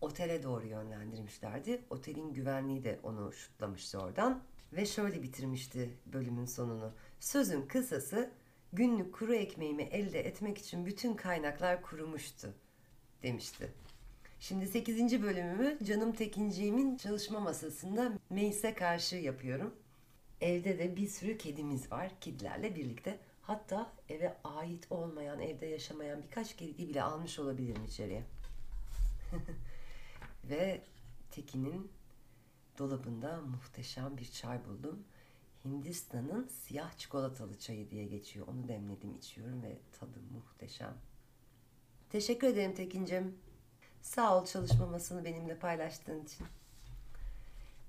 Otele 0.00 0.42
doğru 0.42 0.66
yönlendirmişlerdi. 0.66 1.82
Otelin 1.90 2.34
güvenliği 2.34 2.84
de 2.84 3.00
onu 3.02 3.32
şutlamıştı 3.32 3.98
oradan. 3.98 4.42
Ve 4.72 4.86
şöyle 4.86 5.22
bitirmişti 5.22 5.90
bölümün 6.06 6.44
sonunu. 6.44 6.92
Sözün 7.20 7.62
kısası 7.62 8.30
günlük 8.72 9.14
kuru 9.14 9.34
ekmeğimi 9.34 9.82
elde 9.82 10.20
etmek 10.20 10.58
için 10.58 10.86
bütün 10.86 11.14
kaynaklar 11.14 11.82
kurumuştu 11.82 12.54
demişti. 13.22 13.72
Şimdi 14.40 14.66
8. 14.66 15.22
bölümümü 15.22 15.78
Canım 15.84 16.12
Tekinciğimin 16.12 16.96
çalışma 16.96 17.40
masasında 17.40 18.12
Meis'e 18.30 18.74
karşı 18.74 19.16
yapıyorum. 19.16 19.74
Evde 20.40 20.78
de 20.78 20.96
bir 20.96 21.06
sürü 21.06 21.38
kedimiz 21.38 21.92
var. 21.92 22.12
Kedilerle 22.20 22.76
birlikte. 22.76 23.18
Hatta 23.42 23.92
eve 24.08 24.36
ait 24.44 24.86
olmayan, 24.92 25.40
evde 25.40 25.66
yaşamayan 25.66 26.22
birkaç 26.22 26.56
kedi 26.56 26.88
bile 26.88 27.02
almış 27.02 27.38
olabilirim 27.38 27.84
içeriye. 27.84 28.22
Ve 30.44 30.80
Tekin'in 31.30 31.90
dolabında 32.78 33.40
muhteşem 33.40 34.16
bir 34.16 34.30
çay 34.30 34.64
buldum. 34.64 35.04
Hindistan'ın 35.64 36.46
siyah 36.46 36.98
çikolatalı 36.98 37.58
çayı 37.58 37.90
diye 37.90 38.04
geçiyor. 38.04 38.46
Onu 38.46 38.68
demledim 38.68 39.16
içiyorum 39.18 39.62
ve 39.62 39.78
tadı 40.00 40.18
muhteşem. 40.34 40.94
Teşekkür 42.10 42.46
ederim 42.46 42.74
Tekin'cim. 42.74 43.38
Sağ 44.02 44.38
ol 44.38 44.46
çalışmamasını 44.46 45.24
benimle 45.24 45.58
paylaştığın 45.58 46.24
için. 46.24 46.46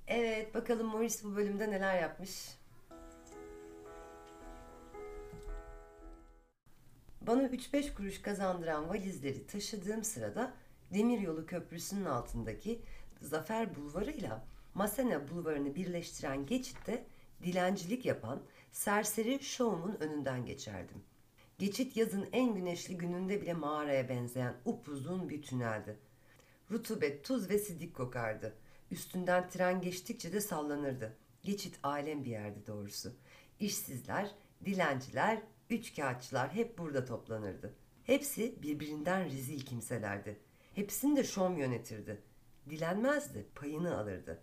Evet 0.08 0.56
bakalım 0.56 0.88
Morris 0.88 1.24
bu 1.24 1.36
bölümde 1.36 1.72
neler 1.72 2.02
yapmış. 2.02 2.58
Bana 7.22 7.44
3-5 7.44 7.94
kuruş 7.94 8.22
kazandıran 8.22 8.90
valizleri 8.90 9.48
taşıdığım 9.48 10.04
sırada 10.04 10.54
Demiryolu 10.94 11.46
Köprüsü'nün 11.46 12.06
altındaki 12.06 12.82
Zafer 13.22 13.76
Bulvarı 13.76 14.12
ile 14.12 14.32
Masena 14.74 15.30
Bulvarı'nı 15.30 15.76
birleştiren 15.76 16.46
geçitte 16.46 17.06
dilencilik 17.44 18.06
yapan 18.06 18.44
serseri 18.72 19.44
şovumun 19.44 19.98
önünden 20.00 20.46
geçerdim. 20.46 21.04
Geçit 21.58 21.98
yazın 21.98 22.28
en 22.32 22.56
güneşli 22.56 22.98
gününde 22.98 23.42
bile 23.42 23.54
mağaraya 23.54 24.10
benzeyen 24.10 24.56
upuzun 24.66 25.30
bir 25.30 25.42
tüneldi. 25.42 25.98
Rutubet, 26.72 27.24
tuz 27.24 27.50
ve 27.50 27.60
sidik 27.60 27.96
kokardı. 27.96 28.56
Üstünden 28.92 29.50
tren 29.50 29.82
geçtikçe 29.82 30.34
de 30.34 30.42
sallanırdı. 30.42 31.18
Geçit 31.44 31.80
alem 31.84 32.24
bir 32.24 32.30
yerdi 32.30 32.68
doğrusu. 32.68 33.14
İşsizler, 33.60 34.32
dilenciler, 34.66 35.42
üçkağıtçılar 35.70 36.54
hep 36.54 36.78
burada 36.78 37.06
toplanırdı. 37.06 37.74
Hepsi 38.04 38.62
birbirinden 38.62 39.26
rezil 39.26 39.60
kimselerdi. 39.60 40.40
Hepsini 40.76 41.18
de 41.18 41.24
şom 41.24 41.58
yönetirdi. 41.58 42.22
Dilenmezdi, 42.70 43.46
payını 43.56 43.98
alırdı. 43.98 44.42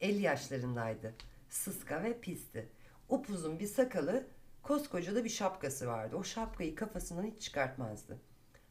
50 0.00 0.22
yaşlarındaydı. 0.22 1.14
Sıska 1.54 2.02
ve 2.02 2.20
pisti. 2.20 2.68
Upuzun 3.08 3.58
bir 3.58 3.66
sakalı, 3.66 4.26
koskoca 4.62 5.14
da 5.14 5.24
bir 5.24 5.28
şapkası 5.28 5.86
vardı. 5.86 6.16
O 6.16 6.24
şapkayı 6.24 6.74
kafasından 6.74 7.24
hiç 7.24 7.42
çıkartmazdı. 7.42 8.18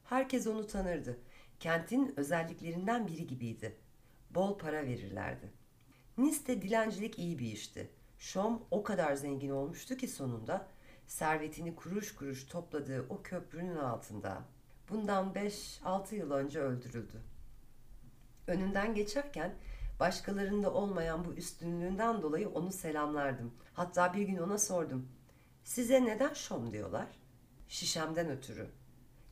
Herkes 0.04 0.48
onu 0.48 0.68
tanırdı. 0.68 1.20
Kentin 1.60 2.14
özelliklerinden 2.18 3.08
biri 3.08 3.28
gibiydi. 3.28 3.76
Bol 4.30 4.58
para 4.58 4.86
verirlerdi. 4.86 5.52
Nice'de 6.18 6.62
dilencilik 6.62 7.20
iyi 7.20 7.40
bir 7.40 7.52
işti. 7.52 7.90
Şom 8.18 8.64
o 8.72 8.84
kadar 8.84 9.16
zengin 9.16 9.50
olmuştu 9.50 9.98
ki 9.98 10.08
sonunda 10.08 10.68
servetini 11.08 11.76
kuruş 11.76 12.16
kuruş 12.16 12.48
topladığı 12.48 13.06
o 13.10 13.22
köprünün 13.22 13.76
altında. 13.76 14.44
Bundan 14.90 15.34
5-6 15.34 16.16
yıl 16.16 16.32
önce 16.32 16.60
öldürüldü. 16.60 17.22
Önünden 18.48 18.96
geçerken 18.96 19.54
başkalarında 20.04 20.74
olmayan 20.74 21.26
bu 21.26 21.34
üstünlüğünden 21.34 22.22
dolayı 22.22 22.50
onu 22.50 22.72
selamlardım. 22.72 23.54
Hatta 23.74 24.14
bir 24.14 24.22
gün 24.22 24.38
ona 24.38 24.58
sordum. 24.58 25.08
Size 25.64 26.06
neden 26.06 26.34
şom 26.34 26.72
diyorlar? 26.72 27.08
Şişemden 27.68 28.30
ötürü. 28.30 28.68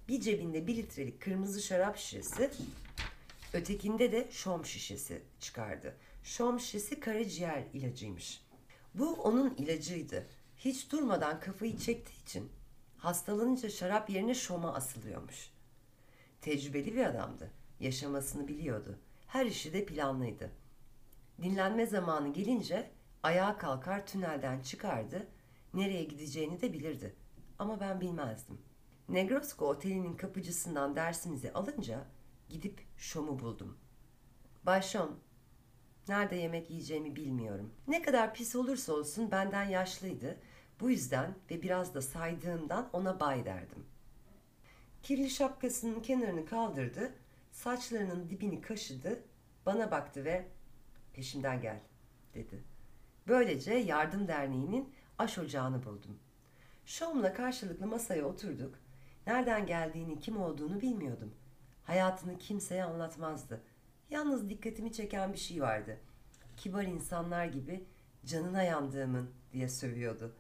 Bir 0.08 0.22
cebinde 0.22 0.68
bir 0.68 0.76
litrelik 0.76 1.22
kırmızı 1.22 1.62
şarap 1.62 1.98
şişesi, 1.98 2.52
ötekinde 3.54 4.12
de 4.12 4.28
şom 4.32 4.66
şişesi 4.66 5.22
çıkardı. 5.40 5.96
Şom 6.24 6.60
şişesi 6.60 7.00
karaciğer 7.00 7.64
ilacıymış. 7.74 8.42
Bu 8.94 9.14
onun 9.14 9.56
ilacıydı. 9.56 10.28
Hiç 10.58 10.92
durmadan 10.92 11.40
kafayı 11.40 11.78
çektiği 11.78 12.24
için 12.24 12.52
hastalanınca 12.98 13.70
şarap 13.70 14.10
yerine 14.10 14.34
şoma 14.34 14.74
asılıyormuş. 14.74 15.52
Tecrübeli 16.42 16.94
bir 16.94 17.06
adamdı. 17.06 17.52
Yaşamasını 17.80 18.48
biliyordu. 18.48 19.00
Her 19.28 19.46
işi 19.46 19.74
de 19.74 19.86
planlıydı. 19.86 20.61
Dinlenme 21.42 21.86
zamanı 21.86 22.34
gelince 22.34 22.92
ayağa 23.24 23.58
kalkar 23.58 24.06
tünelden 24.06 24.62
çıkardı. 24.62 25.28
Nereye 25.74 26.04
gideceğini 26.04 26.62
de 26.62 26.74
bilirdi. 26.74 27.16
Ama 27.60 27.80
ben 27.80 28.02
bilmezdim. 28.02 28.62
Negrosko 29.10 29.68
otelinin 29.68 30.18
kapıcısından 30.18 30.96
dersimizi 30.96 31.54
alınca 31.54 32.06
gidip 32.50 32.82
Şom'u 32.98 33.40
buldum. 33.40 33.78
Bay 34.64 34.82
Şom, 34.82 35.20
nerede 36.08 36.36
yemek 36.36 36.70
yiyeceğimi 36.70 37.16
bilmiyorum. 37.16 37.74
Ne 37.88 38.02
kadar 38.02 38.34
pis 38.34 38.56
olursa 38.56 38.94
olsun 38.94 39.32
benden 39.32 39.66
yaşlıydı. 39.66 40.38
Bu 40.80 40.90
yüzden 40.90 41.36
ve 41.52 41.62
biraz 41.62 41.94
da 41.94 42.02
saydığımdan 42.02 42.90
ona 42.94 43.20
bay 43.20 43.46
derdim. 43.46 43.86
Kirli 45.04 45.30
şapkasının 45.30 46.00
kenarını 46.00 46.46
kaldırdı, 46.46 47.14
saçlarının 47.52 48.30
dibini 48.30 48.62
kaşıdı, 48.62 49.24
bana 49.66 49.92
baktı 49.92 50.26
ve 50.26 50.48
peşimden 51.14 51.62
gel 51.62 51.80
dedi. 52.34 52.64
Böylece 53.28 53.74
Yardım 53.74 54.28
Derneği'nin 54.28 54.94
aş 55.18 55.38
ocağını 55.38 55.86
buldum. 55.86 56.20
Şom'la 56.86 57.34
karşılıklı 57.34 57.88
masaya 57.88 58.26
oturduk. 58.26 58.80
Nereden 59.28 59.66
geldiğini, 59.66 60.20
kim 60.20 60.42
olduğunu 60.42 60.82
bilmiyordum. 60.82 61.34
Hayatını 61.84 62.38
kimseye 62.38 62.84
anlatmazdı. 62.84 63.62
Yalnız 64.10 64.50
dikkatimi 64.50 64.94
çeken 64.94 65.34
bir 65.34 65.38
şey 65.38 65.62
vardı. 65.62 65.98
Kibar 66.58 66.84
insanlar 66.84 67.46
gibi 67.46 67.84
canına 68.26 68.64
yandığımın 68.64 69.30
diye 69.54 69.70
sövüyordu. 69.70 70.36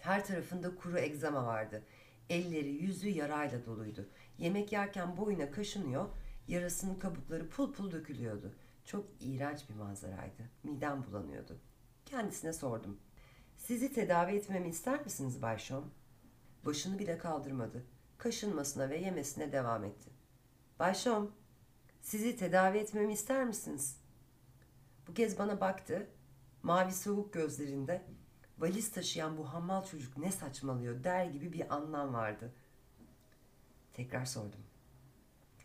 Her 0.00 0.26
tarafında 0.26 0.74
kuru 0.74 0.98
egzama 0.98 1.46
vardı. 1.46 1.82
Elleri, 2.30 2.68
yüzü 2.68 3.08
yarayla 3.08 3.66
doluydu. 3.66 4.08
Yemek 4.38 4.72
yerken 4.72 5.16
boyuna 5.16 5.50
kaşınıyor, 5.50 6.06
yarasının 6.48 6.94
kabukları 6.94 7.48
pul 7.48 7.72
pul 7.72 7.92
dökülüyordu. 7.92 8.52
Çok 8.84 9.06
iğrenç 9.20 9.68
bir 9.68 9.74
manzaraydı. 9.74 10.42
Midem 10.62 11.04
bulanıyordu. 11.06 11.58
Kendisine 12.04 12.52
sordum. 12.52 13.00
Sizi 13.56 13.92
tedavi 13.92 14.32
etmemi 14.32 14.68
ister 14.68 15.04
misiniz 15.04 15.42
Bay 15.42 15.58
Şom? 15.58 15.90
Başını 16.64 16.98
bile 16.98 17.18
kaldırmadı. 17.18 17.84
Kaşınmasına 18.18 18.90
ve 18.90 18.98
yemesine 18.98 19.52
devam 19.52 19.84
etti. 19.84 20.10
Bay 20.78 20.94
Şom, 20.94 21.32
sizi 22.02 22.36
tedavi 22.36 22.78
etmemi 22.78 23.12
ister 23.12 23.44
misiniz? 23.44 23.96
Bu 25.08 25.14
kez 25.14 25.38
bana 25.38 25.60
baktı. 25.60 26.06
Mavi 26.62 26.92
soğuk 26.92 27.32
gözlerinde 27.32 28.02
valiz 28.58 28.92
taşıyan 28.92 29.38
bu 29.38 29.52
hammal 29.52 29.84
çocuk 29.84 30.18
ne 30.18 30.32
saçmalıyor 30.32 31.04
der 31.04 31.24
gibi 31.24 31.52
bir 31.52 31.74
anlam 31.74 32.14
vardı. 32.14 32.52
Tekrar 33.92 34.24
sordum. 34.24 34.60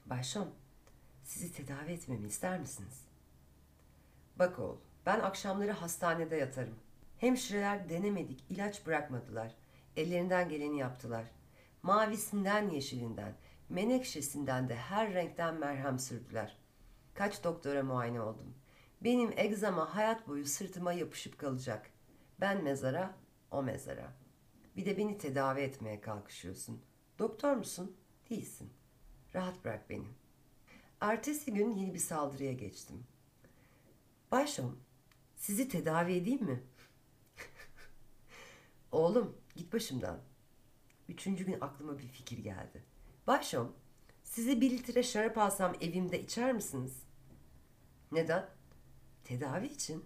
Bay 0.06 0.24
Şom, 0.24 0.48
sizi 1.24 1.54
tedavi 1.54 1.92
etmemi 1.92 2.28
ister 2.28 2.60
misiniz? 2.60 3.09
Bak 4.40 4.60
oğul, 4.60 4.78
ben 5.06 5.20
akşamları 5.20 5.72
hastanede 5.72 6.36
yatarım. 6.36 6.76
Hemşireler 7.18 7.90
denemedik, 7.90 8.44
ilaç 8.50 8.86
bırakmadılar. 8.86 9.56
Ellerinden 9.98 10.50
geleni 10.50 10.78
yaptılar. 10.80 11.26
Mavisinden 11.84 12.70
yeşilinden, 12.70 13.34
menekşesinden 13.70 14.70
de 14.70 14.76
her 14.76 15.14
renkten 15.14 15.56
merhem 15.56 16.00
sürdüler. 16.00 16.58
Kaç 17.14 17.44
doktora 17.44 17.84
muayene 17.84 18.22
oldum. 18.22 18.56
Benim 19.02 19.34
egzama 19.38 19.96
hayat 19.96 20.28
boyu 20.28 20.46
sırtıma 20.46 20.94
yapışıp 20.94 21.38
kalacak. 21.38 21.90
Ben 22.40 22.64
mezara, 22.64 23.16
o 23.52 23.64
mezara. 23.64 24.14
Bir 24.76 24.86
de 24.86 24.98
beni 24.98 25.18
tedavi 25.18 25.62
etmeye 25.62 26.02
kalkışıyorsun. 26.02 26.82
Doktor 27.20 27.56
musun? 27.56 27.96
Değilsin. 28.30 28.70
Rahat 29.36 29.66
bırak 29.66 29.90
beni. 29.90 30.08
Ertesi 31.02 31.54
gün 31.54 31.76
yeni 31.76 31.94
bir 31.94 32.00
saldırıya 32.00 32.54
geçtim. 32.54 33.04
Başom, 34.32 34.80
sizi 35.36 35.70
tedavi 35.70 36.14
edeyim 36.14 36.44
mi? 36.44 36.64
Oğlum, 38.92 39.38
git 39.56 39.74
başımdan. 39.74 40.20
Üçüncü 41.10 41.46
gün 41.46 41.58
aklıma 41.62 42.00
bir 42.00 42.08
fikir 42.08 42.38
geldi. 42.38 42.84
Başom, 43.28 43.76
size 44.24 44.62
bir 44.62 44.72
litre 44.72 45.04
şarap 45.04 45.38
alsam 45.38 45.76
evimde 45.82 46.22
içer 46.22 46.54
misiniz? 46.54 47.04
Neden? 48.12 48.50
Tedavi 49.24 49.68
için. 49.68 50.06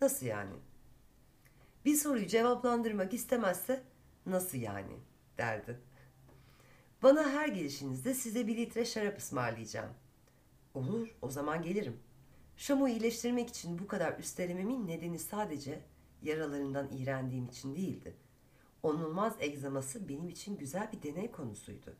Nasıl 0.00 0.26
yani? 0.26 0.54
Bir 1.84 1.94
soruyu 1.94 2.26
cevaplandırmak 2.26 3.14
istemezse 3.14 3.84
nasıl 4.26 4.58
yani 4.58 4.96
derdi. 5.38 5.80
Bana 7.02 7.30
her 7.30 7.48
gelişinizde 7.48 8.14
size 8.14 8.46
bir 8.46 8.56
litre 8.56 8.84
şarap 8.84 9.18
ısmarlayacağım. 9.18 9.92
Olur, 10.74 11.08
o 11.22 11.30
zaman 11.30 11.62
gelirim. 11.62 12.00
Şam'ı 12.60 12.90
iyileştirmek 12.90 13.48
için 13.48 13.78
bu 13.78 13.86
kadar 13.86 14.18
üstelememin 14.18 14.88
nedeni 14.88 15.18
sadece 15.18 15.80
yaralarından 16.22 16.88
iğrendiğim 16.92 17.46
için 17.46 17.74
değildi. 17.74 18.16
Onulmaz 18.82 19.36
egzaması 19.40 20.08
benim 20.08 20.28
için 20.28 20.58
güzel 20.58 20.92
bir 20.92 21.02
deney 21.02 21.30
konusuydu. 21.30 21.96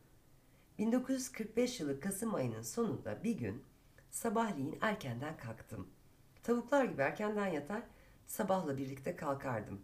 1945 0.77 1.79
yılı 1.79 1.99
Kasım 1.99 2.35
ayının 2.35 2.61
sonunda 2.61 3.23
bir 3.23 3.37
gün 3.37 3.63
sabahleyin 4.11 4.77
erkenden 4.81 5.37
kalktım. 5.37 5.87
Tavuklar 6.43 6.85
gibi 6.85 7.01
erkenden 7.01 7.47
yatar, 7.47 7.83
sabahla 8.25 8.77
birlikte 8.77 9.15
kalkardım. 9.15 9.81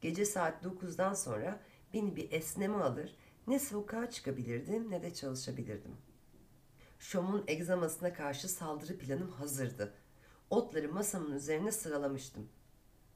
Gece 0.00 0.24
saat 0.24 0.64
9'dan 0.64 1.14
sonra 1.14 1.60
beni 1.94 2.16
bir 2.16 2.32
esneme 2.32 2.76
alır, 2.76 3.16
ne 3.46 3.58
sokağa 3.58 4.10
çıkabilirdim 4.10 4.90
ne 4.90 5.02
de 5.02 5.14
çalışabilirdim. 5.14 5.96
Şom'un 6.98 7.44
egzamasına 7.46 8.12
karşı 8.12 8.48
saldırı 8.48 8.98
planım 8.98 9.30
hazırdı. 9.30 9.94
Otları 10.50 10.92
masamın 10.92 11.32
üzerine 11.32 11.72
sıralamıştım. 11.72 12.48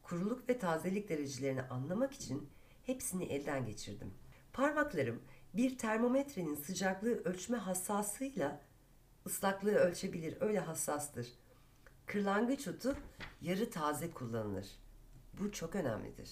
Kuruluk 0.02 0.48
ve 0.48 0.58
tazelik 0.58 1.08
derecelerini 1.08 1.62
anlamak 1.62 2.12
için 2.12 2.50
hepsini 2.82 3.24
elden 3.24 3.66
geçirdim. 3.66 4.14
Parmaklarım 4.52 5.22
bir 5.54 5.78
termometrenin 5.78 6.54
sıcaklığı 6.54 7.24
ölçme 7.24 7.56
hassasıyla 7.58 8.60
ıslaklığı 9.26 9.74
ölçebilir. 9.74 10.36
Öyle 10.40 10.58
hassastır. 10.58 11.28
Kırlangıç 12.06 12.68
otu 12.68 12.96
yarı 13.40 13.70
taze 13.70 14.10
kullanılır. 14.10 14.66
Bu 15.40 15.52
çok 15.52 15.74
önemlidir. 15.74 16.30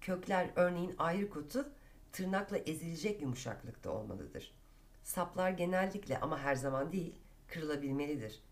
Kökler 0.00 0.50
örneğin 0.56 0.94
ayrık 0.98 1.36
otu 1.36 1.72
tırnakla 2.12 2.58
ezilecek 2.58 3.22
yumuşaklıkta 3.22 3.90
olmalıdır. 3.90 4.54
Saplar 5.02 5.50
genellikle 5.50 6.20
ama 6.20 6.38
her 6.40 6.54
zaman 6.54 6.92
değil 6.92 7.14
kırılabilmelidir. 7.48 8.42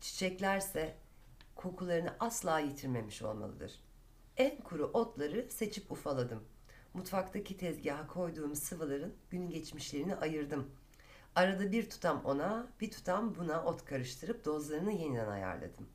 Çiçeklerse 0.00 1.03
kokularını 1.54 2.16
asla 2.20 2.58
yitirmemiş 2.58 3.22
olmalıdır. 3.22 3.80
En 4.36 4.60
kuru 4.60 4.84
otları 4.84 5.50
seçip 5.50 5.92
ufaladım. 5.92 6.44
Mutfaktaki 6.94 7.56
tezgaha 7.56 8.06
koyduğum 8.06 8.54
sıvıların 8.54 9.14
gün 9.30 9.50
geçmişlerini 9.50 10.16
ayırdım. 10.16 10.70
Arada 11.34 11.72
bir 11.72 11.90
tutam 11.90 12.24
ona, 12.24 12.66
bir 12.80 12.90
tutam 12.90 13.34
buna 13.34 13.64
ot 13.64 13.84
karıştırıp 13.84 14.44
dozlarını 14.44 14.92
yeniden 14.92 15.28
ayarladım. 15.28 15.88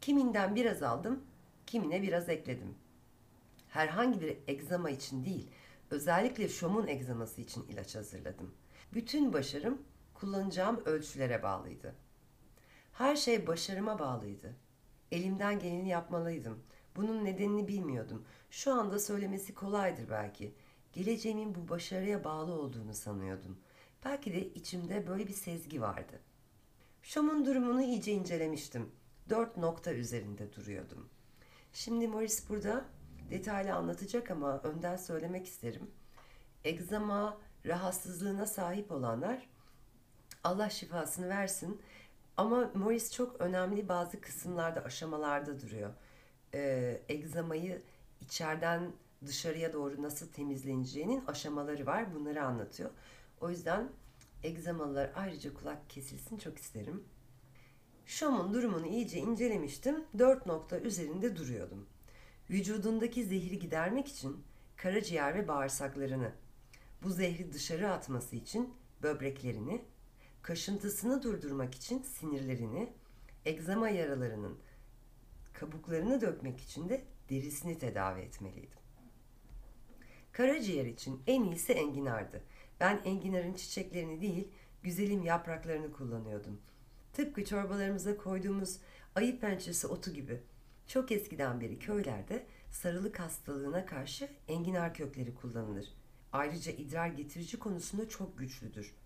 Kiminden 0.00 0.54
biraz 0.54 0.82
aldım, 0.82 1.24
kimine 1.66 2.02
biraz 2.02 2.28
ekledim. 2.28 2.74
Herhangi 3.68 4.20
bir 4.20 4.38
egzama 4.46 4.90
için 4.90 5.24
değil, 5.24 5.50
özellikle 5.90 6.48
şomun 6.48 6.86
egzaması 6.86 7.40
için 7.40 7.66
ilaç 7.68 7.94
hazırladım. 7.94 8.54
Bütün 8.92 9.32
başarım 9.32 9.82
kullanacağım 10.14 10.82
ölçülere 10.84 11.42
bağlıydı. 11.42 11.94
Her 12.92 13.16
şey 13.16 13.46
başarıma 13.46 13.98
bağlıydı. 13.98 14.56
Elimden 15.14 15.58
geleni 15.58 15.88
yapmalıydım. 15.88 16.62
Bunun 16.96 17.24
nedenini 17.24 17.68
bilmiyordum. 17.68 18.24
Şu 18.50 18.72
anda 18.72 18.98
söylemesi 18.98 19.54
kolaydır 19.54 20.10
belki. 20.10 20.54
Geleceğimin 20.92 21.54
bu 21.54 21.68
başarıya 21.68 22.24
bağlı 22.24 22.52
olduğunu 22.52 22.94
sanıyordum. 22.94 23.58
Belki 24.04 24.32
de 24.32 24.48
içimde 24.48 25.06
böyle 25.06 25.26
bir 25.26 25.32
sezgi 25.32 25.80
vardı. 25.80 26.20
Şom'un 27.02 27.46
durumunu 27.46 27.82
iyice 27.82 28.12
incelemiştim. 28.12 28.90
Dört 29.30 29.56
nokta 29.56 29.92
üzerinde 29.92 30.52
duruyordum. 30.52 31.08
Şimdi 31.72 32.08
Morris 32.08 32.48
burada 32.48 32.84
detaylı 33.30 33.74
anlatacak 33.74 34.30
ama 34.30 34.60
önden 34.62 34.96
söylemek 34.96 35.46
isterim. 35.46 35.90
Egzama 36.64 37.38
rahatsızlığına 37.66 38.46
sahip 38.46 38.92
olanlar 38.92 39.48
Allah 40.44 40.70
şifasını 40.70 41.28
versin. 41.28 41.82
Ama 42.36 42.70
Morris 42.74 43.12
çok 43.12 43.40
önemli 43.40 43.88
bazı 43.88 44.20
kısımlarda, 44.20 44.84
aşamalarda 44.84 45.60
duruyor. 45.60 45.90
Ee, 46.54 47.00
egzamayı 47.08 47.82
içeriden 48.20 48.92
dışarıya 49.26 49.72
doğru 49.72 50.02
nasıl 50.02 50.28
temizleneceğinin 50.28 51.24
aşamaları 51.26 51.86
var. 51.86 52.14
Bunları 52.14 52.44
anlatıyor. 52.44 52.90
O 53.40 53.50
yüzden 53.50 53.88
egzamalılar 54.42 55.10
ayrıca 55.14 55.54
kulak 55.54 55.90
kesilsin 55.90 56.38
çok 56.38 56.58
isterim. 56.58 57.04
Şom'un 58.06 58.54
durumunu 58.54 58.86
iyice 58.86 59.18
incelemiştim. 59.18 60.04
Dört 60.18 60.46
nokta 60.46 60.78
üzerinde 60.78 61.36
duruyordum. 61.36 61.86
Vücudundaki 62.50 63.24
zehri 63.24 63.58
gidermek 63.58 64.08
için 64.08 64.44
karaciğer 64.76 65.34
ve 65.34 65.48
bağırsaklarını, 65.48 66.32
bu 67.02 67.10
zehri 67.10 67.52
dışarı 67.52 67.92
atması 67.92 68.36
için 68.36 68.74
böbreklerini, 69.02 69.84
kaşıntısını 70.44 71.22
durdurmak 71.22 71.74
için 71.74 72.02
sinirlerini, 72.02 72.92
egzama 73.44 73.88
yaralarının 73.88 74.58
kabuklarını 75.52 76.20
dökmek 76.20 76.60
için 76.60 76.88
de 76.88 77.04
derisini 77.30 77.78
tedavi 77.78 78.20
etmeliydim. 78.20 78.78
Karaciğer 80.32 80.86
için 80.86 81.22
en 81.26 81.44
iyisi 81.44 81.72
enginardı. 81.72 82.42
Ben 82.80 83.00
enginarın 83.04 83.54
çiçeklerini 83.54 84.20
değil, 84.20 84.48
güzelim 84.82 85.22
yapraklarını 85.22 85.92
kullanıyordum. 85.92 86.60
Tıpkı 87.12 87.44
çorbalarımıza 87.44 88.16
koyduğumuz 88.16 88.78
ayı 89.14 89.40
pençesi 89.40 89.86
otu 89.86 90.12
gibi. 90.12 90.40
Çok 90.86 91.12
eskiden 91.12 91.60
beri 91.60 91.78
köylerde 91.78 92.46
sarılık 92.70 93.20
hastalığına 93.20 93.86
karşı 93.86 94.28
enginar 94.48 94.94
kökleri 94.94 95.34
kullanılır. 95.34 95.86
Ayrıca 96.32 96.72
idrar 96.72 97.08
getirici 97.08 97.58
konusunda 97.58 98.08
çok 98.08 98.38
güçlüdür. 98.38 99.03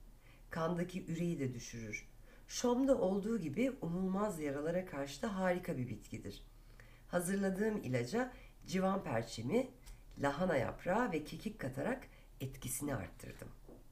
Kandaki 0.50 1.06
üreyi 1.06 1.38
de 1.38 1.54
düşürür. 1.54 2.08
Şom'da 2.48 2.98
olduğu 2.98 3.38
gibi 3.40 3.72
umulmaz 3.82 4.40
yaralara 4.40 4.86
karşı 4.86 5.22
da 5.22 5.36
harika 5.36 5.76
bir 5.76 5.88
bitkidir. 5.88 6.42
Hazırladığım 7.08 7.76
ilaca 7.76 8.32
civan 8.66 9.02
perçemi, 9.04 9.70
lahana 10.18 10.56
yaprağı 10.56 11.12
ve 11.12 11.24
kekik 11.24 11.58
katarak 11.58 12.08
etkisini 12.40 12.94
arttırdım. 12.94 13.48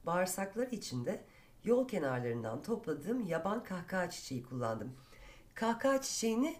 Bağırsaklar 0.06 0.68
içinde 0.72 1.24
yol 1.64 1.88
kenarlarından 1.88 2.62
topladığım 2.62 3.26
yaban 3.26 3.64
kahkaha 3.64 4.10
çiçeği 4.10 4.42
kullandım. 4.42 4.96
Kahkaha 5.54 6.02
çiçeğini 6.02 6.56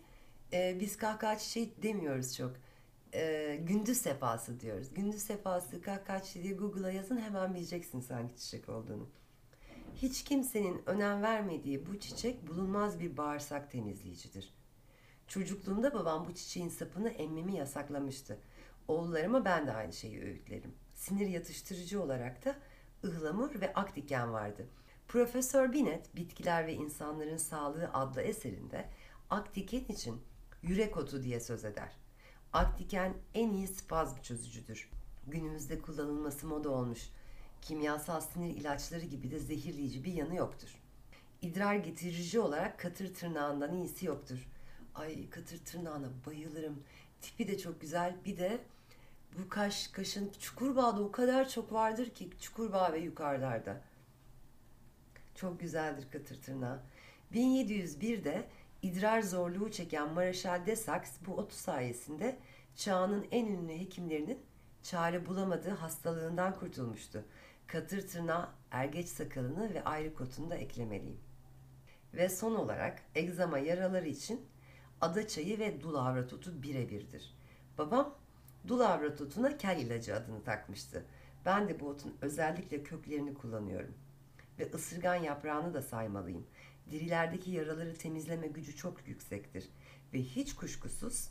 e, 0.53 0.77
biz 0.81 0.97
kahkaha 0.97 1.39
çiçeği 1.39 1.75
demiyoruz 1.83 2.37
çok. 2.37 2.53
E, 3.15 3.57
gündüz 3.63 3.99
sefası 3.99 4.61
diyoruz. 4.61 4.95
Gündüz 4.95 5.23
sefası 5.23 5.83
kahkaha 5.83 6.23
çiçeği 6.23 6.57
Google'a 6.57 6.91
yazın 6.91 7.19
hemen 7.19 7.55
bileceksiniz 7.55 8.11
hangi 8.11 8.37
çiçek 8.37 8.69
olduğunu. 8.69 9.09
Hiç 10.03 10.25
kimsenin 10.25 10.83
önem 10.87 11.23
vermediği 11.23 11.87
bu 11.87 12.01
çiçek 12.01 12.49
bulunmaz 12.49 13.01
bir 13.01 13.17
bağırsak 13.17 13.71
temizleyicidir. 13.71 14.55
Çocukluğumda 15.29 15.95
babam 15.95 16.27
bu 16.29 16.35
çiçeğin 16.35 16.69
sapını 16.69 17.09
emmemi 17.09 17.57
yasaklamıştı. 17.57 18.39
Oğullarıma 18.89 19.45
ben 19.45 19.67
de 19.67 19.73
aynı 19.73 19.93
şeyi 19.93 20.23
öğütlerim. 20.23 20.75
Sinir 20.95 21.27
yatıştırıcı 21.27 22.03
olarak 22.03 22.45
da 22.45 22.57
ıhlamur 23.05 23.61
ve 23.61 23.75
akdiken 23.75 24.33
vardı. 24.33 24.67
Profesör 25.09 25.73
Binet, 25.73 26.17
Bitkiler 26.17 26.67
ve 26.67 26.75
İnsanların 26.75 27.37
Sağlığı 27.37 27.91
adlı 27.93 28.23
eserinde 28.23 28.89
akdiken 29.31 29.85
için 29.89 30.23
yürek 30.63 30.97
otu 30.97 31.23
diye 31.23 31.41
söz 31.41 31.65
eder. 31.65 31.97
Akdiken 32.53 33.15
en 33.35 33.51
iyi 33.51 33.69
spazm 33.69 34.21
çözücüdür. 34.23 34.91
Günümüzde 35.27 35.79
kullanılması 35.79 36.47
moda 36.47 36.71
olmuş. 36.71 37.11
Kimyasal 37.67 38.21
sinir 38.21 38.57
ilaçları 38.57 39.05
gibi 39.05 39.31
de 39.31 39.39
zehirleyici 39.39 40.05
bir 40.05 40.13
yanı 40.13 40.35
yoktur. 40.35 40.69
İdrar 41.43 41.75
getirici 41.75 42.41
olarak 42.41 42.79
katır 42.79 43.15
tırnağından 43.15 43.75
iyisi 43.75 44.07
yoktur. 44.07 44.49
Ay 44.95 45.31
katır 45.31 45.59
tırnağına 45.59 46.09
bayılırım. 46.27 46.83
Tipi 47.21 47.49
de 47.49 47.59
çok 47.59 47.81
güzel. 47.81 48.17
Bir 48.25 48.39
de 48.39 48.59
bu 49.39 49.49
kaş, 49.49 49.89
kaşın 49.89 50.33
Çukurbağa'da 50.41 51.03
o 51.03 51.13
kadar 51.13 51.49
çok 51.49 51.73
vardır 51.73 52.11
ki 52.11 52.31
Çukurbağ 52.41 52.93
ve 52.93 52.99
yukarılarda. 52.99 53.81
Çok 55.35 55.61
güzeldir 55.61 56.07
katır 56.13 56.43
tırnağı. 56.43 56.81
1701'de 57.35 58.49
idrar 58.83 59.23
zorluğu 59.23 59.71
çeken 59.71 60.13
Mareşal 60.13 60.67
de 60.67 60.77
Sax 60.77 61.03
bu 61.27 61.35
otu 61.35 61.57
sayesinde 61.57 62.39
çağının 62.77 63.27
en 63.31 63.47
ünlü 63.47 63.73
hekimlerinin 63.73 64.39
çare 64.83 65.27
bulamadığı 65.27 65.71
hastalığından 65.71 66.59
kurtulmuştu. 66.59 67.25
Katır 67.67 68.09
tırnağı, 68.09 68.49
ergeç 68.71 69.09
sakalını 69.09 69.75
ve 69.75 69.85
ayrık 69.85 70.21
otunu 70.21 70.51
da 70.51 70.57
eklemeliyim. 70.57 71.21
Ve 72.15 72.29
son 72.29 72.55
olarak 72.55 73.03
egzama 73.15 73.59
yaraları 73.59 74.09
için 74.09 74.47
ada 75.01 75.29
çayı 75.29 75.59
ve 75.59 75.81
dulavra 75.81 76.27
tutu 76.27 76.63
birebirdir. 76.63 77.35
Babam 77.79 78.15
dulavra 78.69 79.17
tutuna 79.17 79.57
kel 79.57 79.79
ilacı 79.79 80.17
adını 80.17 80.45
takmıştı. 80.45 81.05
Ben 81.45 81.69
de 81.69 81.81
bu 81.81 81.89
otun 81.89 82.17
özellikle 82.21 82.83
köklerini 82.83 83.35
kullanıyorum. 83.35 83.95
Ve 84.59 84.71
ısırgan 84.75 85.15
yaprağını 85.15 85.75
da 85.75 85.83
saymalıyım. 85.83 86.47
Dirilerdeki 86.91 87.51
yaraları 87.51 87.95
temizleme 87.95 88.47
gücü 88.47 88.77
çok 88.77 89.09
yüksektir. 89.09 89.69
Ve 90.15 90.23
hiç 90.23 90.55
kuşkusuz 90.55 91.29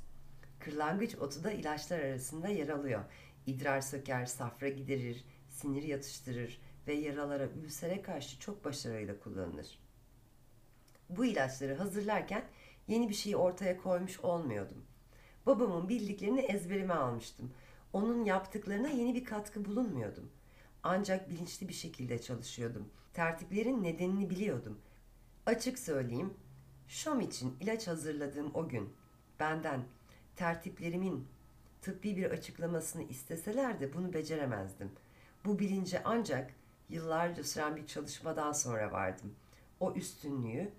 kırlangıç 0.59 1.15
otu 1.15 1.43
da 1.43 1.51
ilaçlar 1.51 1.99
arasında 1.99 2.47
yer 2.47 2.69
alıyor. 2.69 3.03
İdrar 3.47 3.81
söker, 3.81 4.25
safra 4.25 4.69
giderir, 4.69 5.25
sinir 5.55 5.83
yatıştırır 5.83 6.61
ve 6.87 6.93
yaralara, 6.93 7.47
ülsere 7.47 8.01
karşı 8.01 8.39
çok 8.39 8.65
başarıyla 8.65 9.19
kullanılır. 9.19 9.79
Bu 11.09 11.25
ilaçları 11.25 11.75
hazırlarken 11.75 12.45
yeni 12.87 13.09
bir 13.09 13.13
şeyi 13.13 13.35
ortaya 13.35 13.77
koymuş 13.77 14.19
olmuyordum. 14.19 14.85
Babamın 15.45 15.89
bildiklerini 15.89 16.39
ezberime 16.39 16.93
almıştım. 16.93 17.53
Onun 17.93 18.25
yaptıklarına 18.25 18.89
yeni 18.89 19.15
bir 19.15 19.25
katkı 19.25 19.65
bulunmuyordum. 19.65 20.31
Ancak 20.83 21.29
bilinçli 21.29 21.67
bir 21.67 21.73
şekilde 21.73 22.21
çalışıyordum. 22.21 22.89
Tertiplerin 23.13 23.83
nedenini 23.83 24.29
biliyordum. 24.29 24.79
Açık 25.45 25.79
söyleyeyim, 25.79 26.33
Şom 26.87 27.21
için 27.21 27.57
ilaç 27.59 27.87
hazırladığım 27.87 28.51
o 28.53 28.69
gün 28.69 28.93
benden 29.39 29.85
tertiplerimin 30.35 31.27
tıbbi 31.81 32.17
bir 32.17 32.31
açıklamasını 32.31 33.03
isteseler 33.03 33.79
de 33.79 33.93
bunu 33.93 34.13
beceremezdim. 34.13 34.91
Bu 35.45 35.59
bilince 35.59 36.01
ancak 36.05 36.53
yıllarca 36.89 37.43
süren 37.43 37.75
bir 37.75 37.87
çalışmadan 37.87 38.51
sonra 38.51 38.91
vardım. 38.91 39.35
O 39.79 39.93
üstünlüğü, 39.93 40.71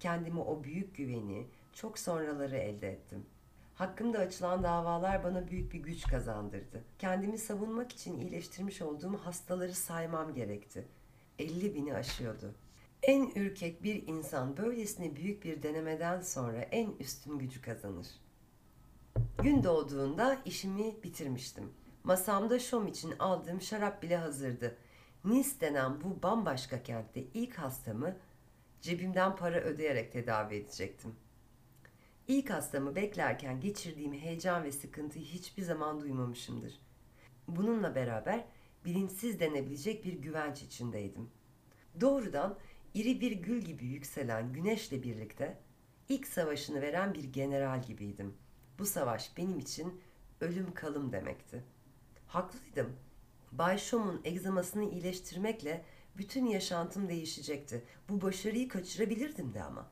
kendime 0.00 0.40
o 0.40 0.64
büyük 0.64 0.96
güveni 0.96 1.46
çok 1.72 1.98
sonraları 1.98 2.56
elde 2.56 2.92
ettim. 2.92 3.26
Hakkımda 3.74 4.18
açılan 4.18 4.62
davalar 4.62 5.24
bana 5.24 5.48
büyük 5.48 5.72
bir 5.72 5.78
güç 5.78 6.06
kazandırdı. 6.06 6.84
Kendimi 6.98 7.38
savunmak 7.38 7.92
için 7.92 8.20
iyileştirmiş 8.20 8.82
olduğum 8.82 9.16
hastaları 9.16 9.74
saymam 9.74 10.34
gerekti. 10.34 10.84
50 11.38 11.74
bini 11.74 11.94
aşıyordu. 11.94 12.54
En 13.02 13.30
ürkek 13.36 13.82
bir 13.82 14.06
insan 14.06 14.56
böylesine 14.56 15.16
büyük 15.16 15.44
bir 15.44 15.62
denemeden 15.62 16.20
sonra 16.20 16.60
en 16.60 16.90
üstün 17.00 17.38
gücü 17.38 17.62
kazanır. 17.62 18.06
Gün 19.42 19.64
doğduğunda 19.64 20.38
işimi 20.44 21.02
bitirmiştim. 21.02 21.72
Masamda 22.04 22.58
şom 22.58 22.86
için 22.86 23.14
aldığım 23.18 23.60
şarap 23.60 24.02
bile 24.02 24.16
hazırdı. 24.16 24.76
Nice 25.24 25.60
denen 25.60 26.00
bu 26.00 26.22
bambaşka 26.22 26.82
kentte 26.82 27.20
ilk 27.34 27.54
hastamı 27.54 28.16
cebimden 28.80 29.36
para 29.36 29.60
ödeyerek 29.60 30.12
tedavi 30.12 30.54
edecektim. 30.54 31.14
İlk 32.28 32.50
hastamı 32.50 32.94
beklerken 32.94 33.60
geçirdiğim 33.60 34.12
heyecan 34.12 34.64
ve 34.64 34.72
sıkıntıyı 34.72 35.24
hiçbir 35.24 35.62
zaman 35.62 36.00
duymamışımdır. 36.00 36.80
Bununla 37.48 37.94
beraber 37.94 38.44
bilinçsiz 38.84 39.40
denebilecek 39.40 40.04
bir 40.04 40.12
güvenç 40.12 40.62
içindeydim. 40.62 41.30
Doğrudan 42.00 42.58
iri 42.94 43.20
bir 43.20 43.32
gül 43.32 43.60
gibi 43.60 43.86
yükselen 43.86 44.52
güneşle 44.52 45.02
birlikte 45.02 45.58
ilk 46.08 46.26
savaşını 46.26 46.82
veren 46.82 47.14
bir 47.14 47.24
general 47.24 47.82
gibiydim. 47.82 48.34
Bu 48.78 48.86
savaş 48.86 49.36
benim 49.36 49.58
için 49.58 50.00
ölüm 50.40 50.74
kalım 50.74 51.12
demekti. 51.12 51.64
Haklıydım. 52.32 52.96
Bay 53.52 53.78
Shom'un 53.78 54.20
egzamasını 54.24 54.90
iyileştirmekle 54.90 55.84
bütün 56.16 56.46
yaşantım 56.46 57.08
değişecekti. 57.08 57.84
Bu 58.08 58.22
başarıyı 58.22 58.68
kaçırabilirdim 58.68 59.54
de 59.54 59.62
ama. 59.62 59.90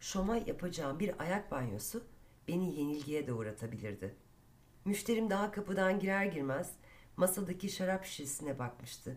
Şom'a 0.00 0.36
yapacağım 0.36 0.98
bir 0.98 1.22
ayak 1.22 1.50
banyosu 1.50 2.04
beni 2.48 2.80
yenilgiye 2.80 3.26
de 3.26 3.32
uğratabilirdi. 3.32 4.14
Müşterim 4.84 5.30
daha 5.30 5.50
kapıdan 5.50 6.00
girer 6.00 6.24
girmez 6.26 6.72
masadaki 7.16 7.68
şarap 7.68 8.04
şişesine 8.04 8.58
bakmıştı. 8.58 9.16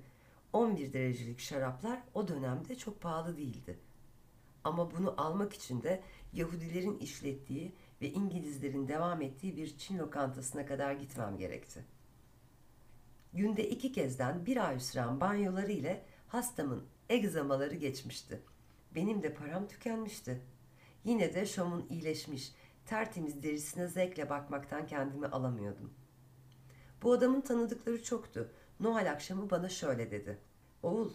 11 0.54 0.94
derecelik 0.94 1.40
şaraplar 1.40 2.04
o 2.14 2.28
dönemde 2.28 2.76
çok 2.76 3.02
pahalı 3.02 3.38
değildi. 3.38 3.80
Ama 4.64 4.92
bunu 4.92 5.14
almak 5.18 5.54
için 5.54 5.84
de 5.84 6.04
Yahudilerin 6.34 6.98
işlettiği 6.98 7.72
ve 8.02 8.10
İngilizlerin 8.10 8.88
devam 8.88 9.22
ettiği 9.22 9.58
bir 9.58 9.78
Çin 9.78 9.98
lokantasına 9.98 10.66
kadar 10.66 10.94
gitmem 10.94 11.38
gerekti. 11.38 11.86
Günde 13.34 13.70
iki 13.70 13.92
kezden 13.92 14.46
bir 14.46 14.68
ay 14.68 14.80
süren 14.80 15.22
banyoları 15.22 15.72
ile 15.72 16.06
hastamın 16.28 16.84
egzamaları 17.10 17.76
geçmişti. 17.76 18.42
Benim 18.96 19.24
de 19.24 19.34
param 19.34 19.68
tükenmişti. 19.68 20.42
Yine 21.04 21.34
de 21.34 21.46
Şom'un 21.46 21.86
iyileşmiş, 21.90 22.54
tertemiz 22.86 23.44
derisine 23.44 23.88
zevkle 23.88 24.30
bakmaktan 24.30 24.88
kendimi 24.88 25.28
alamıyordum. 25.28 25.94
Bu 27.04 27.14
adamın 27.14 27.42
tanıdıkları 27.42 28.04
çoktu. 28.04 28.52
Noel 28.80 29.12
akşamı 29.12 29.50
bana 29.50 29.70
şöyle 29.70 30.12
dedi. 30.12 30.40
Oğul, 30.84 31.14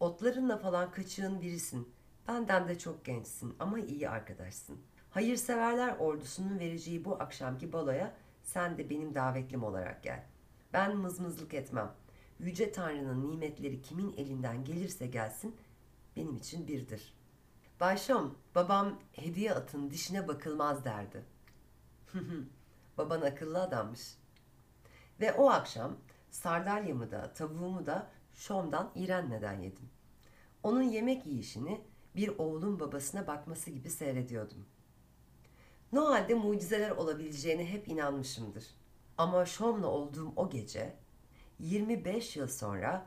otlarınla 0.00 0.58
falan 0.58 0.90
kaçığın 0.90 1.40
birisin. 1.40 1.88
Benden 2.28 2.68
de 2.68 2.78
çok 2.78 3.04
gençsin 3.04 3.54
ama 3.58 3.78
iyi 3.78 4.08
arkadaşsın. 4.08 4.78
Hayırseverler 5.10 5.96
ordusunun 5.98 6.58
vereceği 6.58 7.04
bu 7.04 7.14
akşamki 7.14 7.72
baloya 7.72 8.14
sen 8.42 8.78
de 8.78 8.90
benim 8.90 9.14
davetlim 9.14 9.64
olarak 9.64 10.02
gel. 10.02 10.33
Ben 10.74 10.96
mızmızlık 10.96 11.54
etmem. 11.54 11.92
Yüce 12.38 12.72
Tanrı'nın 12.72 13.30
nimetleri 13.30 13.82
kimin 13.82 14.14
elinden 14.16 14.64
gelirse 14.64 15.06
gelsin 15.06 15.56
benim 16.16 16.36
için 16.36 16.68
birdir. 16.68 17.14
Bayşam, 17.80 18.34
babam 18.54 19.00
hediye 19.12 19.54
atın 19.54 19.90
dişine 19.90 20.28
bakılmaz 20.28 20.84
derdi. 20.84 21.24
Baban 22.98 23.20
akıllı 23.20 23.62
adammış. 23.62 24.14
Ve 25.20 25.32
o 25.32 25.50
akşam 25.50 25.96
sardalyamı 26.30 27.10
da 27.10 27.32
tavuğumu 27.32 27.86
da 27.86 28.10
Şom'dan 28.34 28.92
İrenne'den 28.94 29.60
yedim. 29.60 29.90
Onun 30.62 30.82
yemek 30.82 31.26
yiyişini 31.26 31.80
bir 32.16 32.28
oğlun 32.38 32.80
babasına 32.80 33.26
bakması 33.26 33.70
gibi 33.70 33.90
seyrediyordum. 33.90 34.66
Noel'de 35.92 36.34
mucizeler 36.34 36.90
olabileceğine 36.90 37.70
hep 37.72 37.88
inanmışımdır. 37.88 38.64
Ama 39.18 39.46
Şom'la 39.46 39.86
olduğum 39.86 40.32
o 40.36 40.50
gece 40.50 40.96
25 41.58 42.36
yıl 42.36 42.48
sonra 42.48 43.06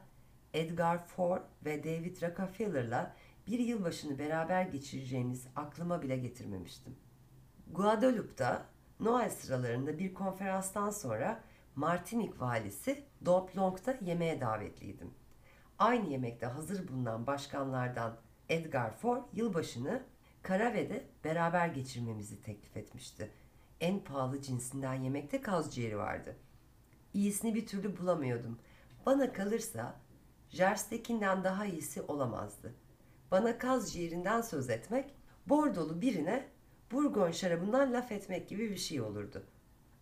Edgar 0.53 1.07
Ford 1.07 1.41
ve 1.65 1.83
David 1.83 2.21
Rockefeller'la 2.21 3.15
bir 3.47 3.59
yılbaşını 3.59 4.19
beraber 4.19 4.63
geçireceğimiz 4.63 5.47
aklıma 5.55 6.01
bile 6.01 6.17
getirmemiştim. 6.17 6.95
Guadalupe'da 7.71 8.65
Noel 8.99 9.29
sıralarında 9.29 9.99
bir 9.99 10.13
konferanstan 10.13 10.89
sonra 10.89 11.43
Martinik 11.75 12.41
valisi 12.41 13.03
Domplong'da 13.25 13.97
yemeğe 14.01 14.41
davetliydim. 14.41 15.13
Aynı 15.79 16.09
yemekte 16.09 16.45
hazır 16.45 16.87
bulunan 16.87 17.27
başkanlardan 17.27 18.17
Edgar 18.49 18.97
Ford 18.97 19.23
yılbaşını 19.33 20.03
Karave'de 20.41 21.05
beraber 21.23 21.67
geçirmemizi 21.67 22.41
teklif 22.41 22.77
etmişti. 22.77 23.31
En 23.81 23.99
pahalı 23.99 24.41
cinsinden 24.41 24.93
yemekte 24.93 25.41
kaz 25.41 25.75
ciğeri 25.75 25.97
vardı. 25.97 26.35
İyisini 27.13 27.55
bir 27.55 27.67
türlü 27.67 27.97
bulamıyordum. 27.97 28.59
Bana 29.05 29.33
kalırsa 29.33 29.99
Jerstekinden 30.49 31.43
daha 31.43 31.65
iyisi 31.65 32.01
olamazdı. 32.01 32.73
Bana 33.31 33.57
kaz 33.57 33.93
ciğerinden 33.93 34.41
söz 34.41 34.69
etmek, 34.69 35.15
bordolu 35.47 36.01
birine 36.01 36.47
Burgon 36.91 37.31
şarabından 37.31 37.93
laf 37.93 38.11
etmek 38.11 38.49
gibi 38.49 38.69
bir 38.69 38.77
şey 38.77 39.01
olurdu. 39.01 39.43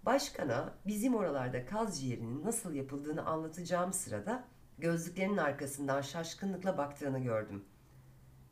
Başkana 0.06 0.74
bizim 0.88 1.16
oralarda 1.16 1.66
kaz 1.66 2.02
ciğerinin 2.02 2.46
nasıl 2.46 2.74
yapıldığını 2.74 3.26
anlatacağım 3.26 3.94
sırada 3.94 4.48
gözlüklerinin 4.78 5.38
arkasından 5.38 6.02
şaşkınlıkla 6.02 6.78
baktığını 6.78 7.20
gördüm. 7.20 7.66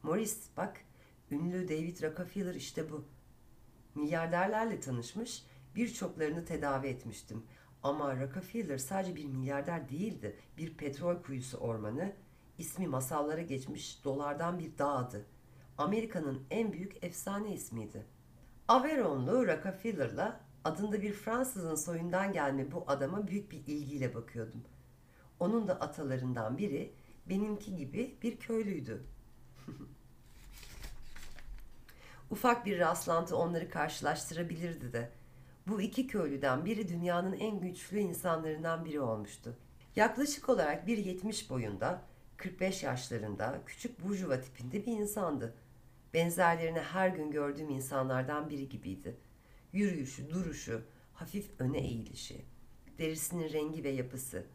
Morris 0.04 0.50
bak 0.58 0.78
ünlü 1.32 1.68
David 1.68 2.04
Rockefeller 2.04 2.56
işte 2.56 2.92
bu. 2.92 3.06
Milyarderlerle 3.96 4.80
tanışmış 4.80 5.46
birçoklarını 5.76 6.46
tedavi 6.46 6.88
etmiştim. 6.88 7.44
Ama 7.84 8.22
Rockefeller 8.22 8.78
sadece 8.78 9.16
bir 9.16 9.26
milyarder 9.26 9.90
değildi. 9.90 10.38
Bir 10.58 10.78
petrol 10.78 11.22
kuyusu 11.22 11.58
ormanı, 11.58 12.14
ismi 12.58 12.88
masallara 12.88 13.42
geçmiş 13.42 14.04
dolardan 14.04 14.60
bir 14.60 14.78
dağdı. 14.78 15.26
Amerika'nın 15.78 16.44
en 16.52 16.74
büyük 16.74 17.04
efsane 17.04 17.54
ismiydi. 17.54 18.06
Averonlu 18.68 19.48
Rockefeller'la 19.48 20.40
adında 20.64 21.02
bir 21.02 21.14
Fransızın 21.14 21.76
soyundan 21.76 22.34
gelme 22.34 22.72
bu 22.72 22.84
adama 22.88 23.28
büyük 23.28 23.52
bir 23.52 23.58
ilgiyle 23.58 24.16
bakıyordum. 24.16 24.64
Onun 25.40 25.68
da 25.68 25.74
atalarından 25.80 26.58
biri 26.58 26.94
benimki 27.30 27.76
gibi 27.76 28.18
bir 28.22 28.40
köylüydü. 28.40 29.04
Ufak 32.30 32.66
bir 32.66 32.80
rastlantı 32.80 33.38
onları 33.38 33.70
karşılaştırabilirdi 33.70 34.94
de. 34.94 35.10
Bu 35.68 35.82
iki 35.82 36.08
köylüden 36.08 36.66
biri 36.66 36.88
dünyanın 36.88 37.34
en 37.34 37.60
güçlü 37.60 38.00
insanlarından 38.00 38.86
biri 38.86 39.00
olmuştu. 39.00 39.58
Yaklaşık 39.96 40.50
olarak 40.50 40.88
1.70 40.88 41.50
boyunda, 41.50 42.02
45 42.38 42.84
yaşlarında, 42.84 43.62
küçük 43.66 44.04
burjuva 44.04 44.42
tipinde 44.42 44.86
bir 44.86 44.92
insandı. 44.92 45.56
Benzerlerini 46.14 46.80
her 46.80 47.10
gün 47.10 47.32
gördüğüm 47.32 47.70
insanlardan 47.70 48.50
biri 48.50 48.70
gibiydi. 48.70 49.18
Yürüyüşü, 49.74 50.30
duruşu, 50.30 50.82
hafif 51.14 51.50
öne 51.60 51.80
eğilişi, 51.80 52.46
derisinin 52.98 53.54
rengi 53.54 53.84
ve 53.84 53.90
yapısı, 53.90 54.46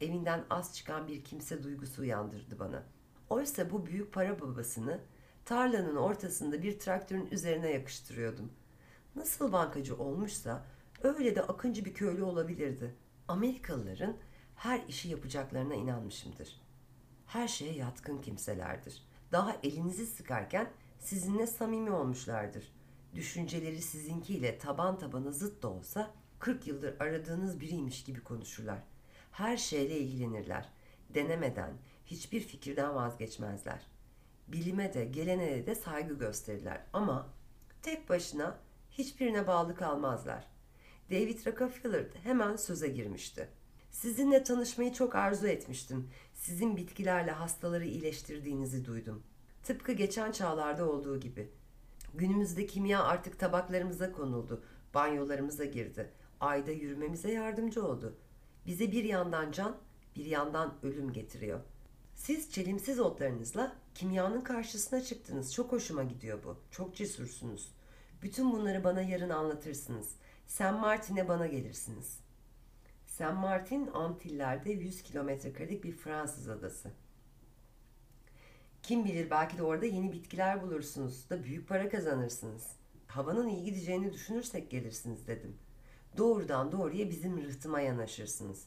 evinden 0.00 0.44
az 0.50 0.76
çıkan 0.76 1.08
bir 1.08 1.24
kimse 1.24 1.62
duygusu 1.62 2.02
uyandırdı 2.02 2.58
bana. 2.58 2.82
Oysa 3.30 3.70
bu 3.70 3.86
büyük 3.86 4.12
para 4.12 4.40
babasını 4.40 5.00
tarlanın 5.48 5.96
ortasında 5.96 6.62
bir 6.62 6.78
traktörün 6.78 7.28
üzerine 7.30 7.70
yakıştırıyordum. 7.70 8.52
Nasıl 9.16 9.52
bankacı 9.52 9.96
olmuşsa 9.96 10.64
öyle 11.02 11.36
de 11.36 11.42
akıncı 11.42 11.84
bir 11.84 11.94
köylü 11.94 12.22
olabilirdi. 12.22 12.94
Amerikalıların 13.28 14.16
her 14.56 14.80
işi 14.88 15.08
yapacaklarına 15.08 15.74
inanmışımdır. 15.74 16.60
Her 17.26 17.48
şeye 17.48 17.72
yatkın 17.72 18.20
kimselerdir. 18.20 19.02
Daha 19.32 19.56
elinizi 19.62 20.06
sıkarken 20.06 20.70
sizinle 20.98 21.46
samimi 21.46 21.90
olmuşlardır. 21.90 22.72
Düşünceleri 23.14 23.82
sizinkiyle 23.82 24.58
taban 24.58 24.98
tabana 24.98 25.30
zıt 25.30 25.62
da 25.62 25.68
olsa 25.68 26.14
40 26.38 26.66
yıldır 26.66 27.00
aradığınız 27.00 27.60
biriymiş 27.60 28.04
gibi 28.04 28.20
konuşurlar. 28.20 28.82
Her 29.30 29.56
şeyle 29.56 29.98
ilgilenirler. 29.98 30.68
Denemeden, 31.14 31.72
hiçbir 32.06 32.40
fikirden 32.40 32.94
vazgeçmezler. 32.94 33.97
Bilime 34.48 34.94
de, 34.94 35.04
geleneğe 35.04 35.66
de 35.66 35.74
saygı 35.74 36.14
gösterirler. 36.14 36.80
Ama 36.92 37.26
tek 37.82 38.08
başına 38.08 38.58
hiçbirine 38.90 39.46
bağlı 39.46 39.74
kalmazlar. 39.74 40.46
David 41.10 41.46
Rockefeller 41.46 42.04
hemen 42.22 42.56
söze 42.56 42.88
girmişti. 42.88 43.48
Sizinle 43.90 44.42
tanışmayı 44.42 44.92
çok 44.92 45.14
arzu 45.14 45.46
etmiştim. 45.46 46.10
Sizin 46.34 46.76
bitkilerle 46.76 47.30
hastaları 47.30 47.84
iyileştirdiğinizi 47.84 48.84
duydum. 48.84 49.22
Tıpkı 49.62 49.92
geçen 49.92 50.32
çağlarda 50.32 50.90
olduğu 50.90 51.20
gibi. 51.20 51.50
Günümüzde 52.14 52.66
kimya 52.66 53.02
artık 53.04 53.38
tabaklarımıza 53.38 54.12
konuldu, 54.12 54.62
banyolarımıza 54.94 55.64
girdi. 55.64 56.10
Ayda 56.40 56.70
yürümemize 56.70 57.32
yardımcı 57.32 57.86
oldu. 57.86 58.16
Bize 58.66 58.92
bir 58.92 59.04
yandan 59.04 59.52
can, 59.52 59.76
bir 60.16 60.24
yandan 60.24 60.74
ölüm 60.82 61.12
getiriyor. 61.12 61.60
Siz 62.14 62.52
çelimsiz 62.52 63.00
otlarınızla 63.00 63.76
kimyanın 63.98 64.40
karşısına 64.40 65.00
çıktınız. 65.00 65.54
Çok 65.54 65.72
hoşuma 65.72 66.04
gidiyor 66.04 66.44
bu. 66.44 66.56
Çok 66.70 66.96
cesursunuz. 66.96 67.72
Bütün 68.22 68.52
bunları 68.52 68.84
bana 68.84 69.02
yarın 69.02 69.30
anlatırsınız. 69.30 70.14
San 70.46 70.80
Martin'e 70.80 71.28
bana 71.28 71.46
gelirsiniz. 71.46 72.20
San 73.06 73.34
Martin 73.34 73.86
Antiller'de 73.86 74.70
100 74.70 75.02
kilometre 75.02 75.52
karelik 75.52 75.84
bir 75.84 75.92
Fransız 75.92 76.48
adası. 76.48 76.90
Kim 78.82 79.04
bilir 79.04 79.30
belki 79.30 79.58
de 79.58 79.62
orada 79.62 79.86
yeni 79.86 80.12
bitkiler 80.12 80.62
bulursunuz 80.62 81.30
da 81.30 81.44
büyük 81.44 81.68
para 81.68 81.88
kazanırsınız. 81.88 82.66
Havanın 83.06 83.48
iyi 83.48 83.64
gideceğini 83.64 84.12
düşünürsek 84.12 84.70
gelirsiniz 84.70 85.26
dedim. 85.26 85.56
Doğrudan 86.16 86.72
doğruya 86.72 87.10
bizim 87.10 87.42
rıhtıma 87.42 87.80
yanaşırsınız. 87.80 88.66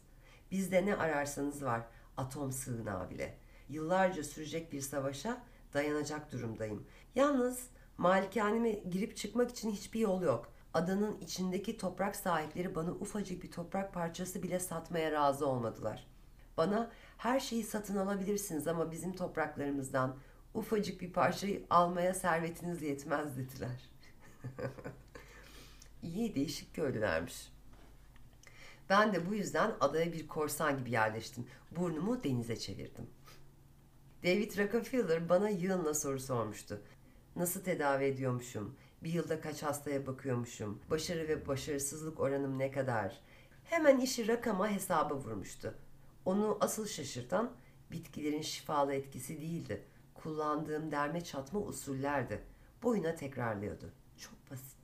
Bizde 0.51 0.85
ne 0.85 0.95
ararsanız 0.95 1.63
var, 1.63 1.81
atom 2.17 2.51
sığınağı 2.51 3.09
bile. 3.09 3.40
Yıllarca 3.71 4.23
sürecek 4.23 4.73
bir 4.73 4.81
savaşa 4.81 5.43
dayanacak 5.73 6.31
durumdayım. 6.31 6.87
Yalnız 7.15 7.67
malikaneme 7.97 8.71
girip 8.71 9.17
çıkmak 9.17 9.51
için 9.51 9.71
hiçbir 9.71 9.99
yol 9.99 10.21
yok. 10.21 10.53
Adanın 10.73 11.19
içindeki 11.19 11.77
toprak 11.77 12.15
sahipleri 12.15 12.75
bana 12.75 12.91
ufacık 12.91 13.43
bir 13.43 13.51
toprak 13.51 13.93
parçası 13.93 14.43
bile 14.43 14.59
satmaya 14.59 15.11
razı 15.11 15.47
olmadılar. 15.47 16.07
Bana 16.57 16.91
her 17.17 17.39
şeyi 17.39 17.63
satın 17.63 17.97
alabilirsiniz 17.97 18.67
ama 18.67 18.91
bizim 18.91 19.15
topraklarımızdan 19.15 20.15
ufacık 20.53 21.01
bir 21.01 21.13
parçayı 21.13 21.65
almaya 21.69 22.13
servetiniz 22.13 22.81
yetmez 22.81 23.37
dediler. 23.37 23.89
İyi 26.03 26.35
değişik 26.35 26.75
köylülermiş. 26.75 27.51
Ben 28.89 29.13
de 29.13 29.29
bu 29.29 29.35
yüzden 29.35 29.71
adaya 29.79 30.13
bir 30.13 30.27
korsan 30.27 30.77
gibi 30.77 30.91
yerleştim. 30.91 31.47
Burnumu 31.71 32.23
denize 32.23 32.55
çevirdim. 32.55 33.07
David 34.23 34.57
Rockefeller 34.57 35.29
bana 35.29 35.49
yığınla 35.49 35.93
soru 35.93 36.19
sormuştu. 36.19 36.81
Nasıl 37.35 37.63
tedavi 37.63 38.03
ediyormuşum? 38.03 38.75
Bir 39.03 39.13
yılda 39.13 39.41
kaç 39.41 39.63
hastaya 39.63 40.07
bakıyormuşum? 40.07 40.79
Başarı 40.89 41.27
ve 41.27 41.47
başarısızlık 41.47 42.19
oranım 42.19 42.59
ne 42.59 42.71
kadar? 42.71 43.21
Hemen 43.63 43.99
işi 43.99 44.27
rakama 44.27 44.69
hesaba 44.69 45.15
vurmuştu. 45.15 45.73
Onu 46.25 46.57
asıl 46.59 46.87
şaşırtan 46.87 47.51
bitkilerin 47.91 48.41
şifalı 48.41 48.93
etkisi 48.93 49.41
değildi. 49.41 49.83
Kullandığım 50.13 50.91
derme 50.91 51.23
çatma 51.23 51.59
usullerdi. 51.59 52.41
Boyuna 52.83 53.15
tekrarlıyordu. 53.15 53.91
Çok 54.17 54.51
basit. 54.51 54.77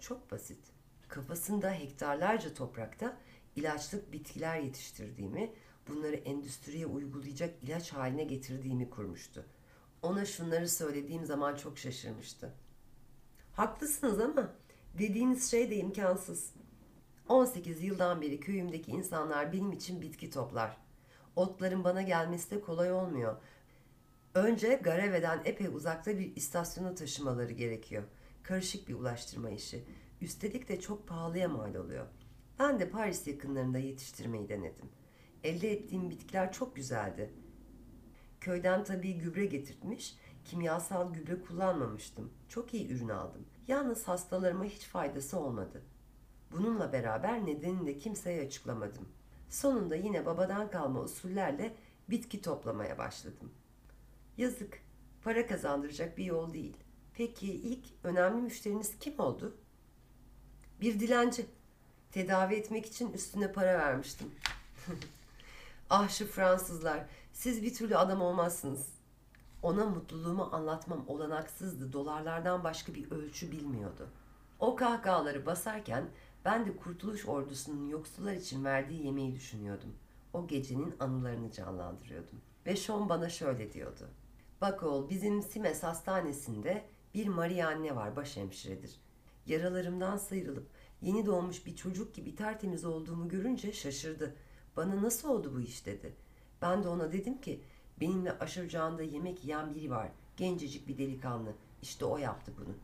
Çok 0.00 0.30
basit. 0.30 0.60
Kafasında 1.08 1.72
hektarlarca 1.72 2.54
toprakta 2.54 3.16
ilaçlık 3.56 4.12
bitkiler 4.12 4.60
yetiştirdiğimi, 4.60 5.52
bunları 5.88 6.16
endüstriye 6.16 6.86
uygulayacak 6.86 7.54
ilaç 7.62 7.92
haline 7.92 8.24
getirdiğimi 8.24 8.90
kurmuştu. 8.90 9.44
Ona 10.02 10.24
şunları 10.24 10.68
söylediğim 10.68 11.24
zaman 11.24 11.56
çok 11.56 11.78
şaşırmıştı. 11.78 12.54
Haklısınız 13.52 14.20
ama 14.20 14.54
dediğiniz 14.98 15.50
şey 15.50 15.70
de 15.70 15.76
imkansız. 15.76 16.52
18 17.28 17.82
yıldan 17.82 18.20
beri 18.20 18.40
köyümdeki 18.40 18.90
insanlar 18.90 19.52
benim 19.52 19.72
için 19.72 20.02
bitki 20.02 20.30
toplar. 20.30 20.76
Otların 21.36 21.84
bana 21.84 22.02
gelmesi 22.02 22.50
de 22.50 22.60
kolay 22.60 22.92
olmuyor. 22.92 23.36
Önce 24.34 24.80
Gareve'den 24.82 25.42
epey 25.44 25.66
uzakta 25.66 26.18
bir 26.18 26.36
istasyona 26.36 26.94
taşımaları 26.94 27.52
gerekiyor. 27.52 28.04
Karışık 28.42 28.88
bir 28.88 28.94
ulaştırma 28.94 29.50
işi. 29.50 29.84
Üstelik 30.20 30.68
de 30.68 30.80
çok 30.80 31.08
pahalıya 31.08 31.48
mal 31.48 31.74
oluyor. 31.74 32.06
Ben 32.58 32.80
de 32.80 32.90
Paris 32.90 33.26
yakınlarında 33.26 33.78
yetiştirmeyi 33.78 34.48
denedim. 34.48 34.88
Elde 35.48 35.72
ettiğim 35.72 36.10
bitkiler 36.10 36.52
çok 36.52 36.76
güzeldi. 36.76 37.30
Köyden 38.40 38.84
tabii 38.84 39.18
gübre 39.18 39.46
getirtmiş, 39.46 40.16
kimyasal 40.44 41.14
gübre 41.14 41.40
kullanmamıştım. 41.40 42.32
Çok 42.48 42.74
iyi 42.74 42.92
ürün 42.92 43.08
aldım. 43.08 43.46
Yalnız 43.68 44.08
hastalarıma 44.08 44.64
hiç 44.64 44.84
faydası 44.84 45.38
olmadı. 45.38 45.82
Bununla 46.52 46.92
beraber 46.92 47.46
nedenini 47.46 47.86
de 47.86 47.98
kimseye 47.98 48.46
açıklamadım. 48.46 49.08
Sonunda 49.48 49.96
yine 49.96 50.26
babadan 50.26 50.70
kalma 50.70 51.00
usullerle 51.00 51.74
bitki 52.10 52.42
toplamaya 52.42 52.98
başladım. 52.98 53.52
Yazık, 54.36 54.82
para 55.22 55.46
kazandıracak 55.46 56.18
bir 56.18 56.24
yol 56.24 56.52
değil. 56.52 56.76
Peki 57.14 57.52
ilk 57.52 57.84
önemli 58.04 58.42
müşteriniz 58.42 58.98
kim 59.00 59.20
oldu? 59.20 59.56
Bir 60.80 61.00
dilenci. 61.00 61.46
Tedavi 62.12 62.54
etmek 62.54 62.86
için 62.86 63.12
üstüne 63.12 63.52
para 63.52 63.78
vermiştim. 63.78 64.30
ah 65.90 66.08
şu 66.08 66.26
Fransızlar, 66.26 67.06
siz 67.32 67.62
bir 67.62 67.74
türlü 67.74 67.96
adam 67.96 68.22
olmazsınız. 68.22 68.88
Ona 69.62 69.86
mutluluğumu 69.86 70.48
anlatmam 70.52 71.04
olanaksızdı. 71.08 71.92
Dolarlardan 71.92 72.64
başka 72.64 72.94
bir 72.94 73.10
ölçü 73.10 73.52
bilmiyordu. 73.52 74.08
O 74.58 74.76
kahkahaları 74.76 75.46
basarken 75.46 76.04
ben 76.44 76.66
de 76.66 76.76
Kurtuluş 76.76 77.26
Ordusu'nun 77.26 77.88
yoksullar 77.88 78.32
için 78.32 78.64
verdiği 78.64 79.06
yemeği 79.06 79.34
düşünüyordum. 79.34 79.94
O 80.32 80.46
gecenin 80.46 80.94
anılarını 81.00 81.52
canlandırıyordum. 81.52 82.40
Ve 82.66 82.76
Sean 82.76 83.08
bana 83.08 83.28
şöyle 83.28 83.72
diyordu. 83.72 84.08
Bak 84.60 84.82
oğul 84.82 85.10
bizim 85.10 85.42
Simes 85.42 85.82
hastanesinde 85.82 86.84
bir 87.14 87.28
Maria 87.28 87.68
anne 87.68 87.96
var 87.96 88.16
başhemşiredir. 88.16 89.00
Yaralarımdan 89.46 90.16
sıyrılıp 90.16 90.66
yeni 91.02 91.26
doğmuş 91.26 91.66
bir 91.66 91.76
çocuk 91.76 92.14
gibi 92.14 92.36
tertemiz 92.36 92.84
olduğumu 92.84 93.28
görünce 93.28 93.72
şaşırdı. 93.72 94.34
Bana 94.78 95.02
nasıl 95.02 95.28
oldu 95.28 95.52
bu 95.54 95.60
iş 95.60 95.86
dedi. 95.86 96.14
Ben 96.62 96.84
de 96.84 96.88
ona 96.88 97.12
dedim 97.12 97.40
ki 97.40 97.60
benimle 98.00 98.38
aşıracağında 98.38 99.02
yemek 99.02 99.44
yiyen 99.44 99.74
biri 99.74 99.90
var. 99.90 100.08
Gencecik 100.36 100.88
bir 100.88 100.98
delikanlı. 100.98 101.52
İşte 101.82 102.04
o 102.04 102.18
yaptı 102.18 102.52
bunu. 102.56 102.74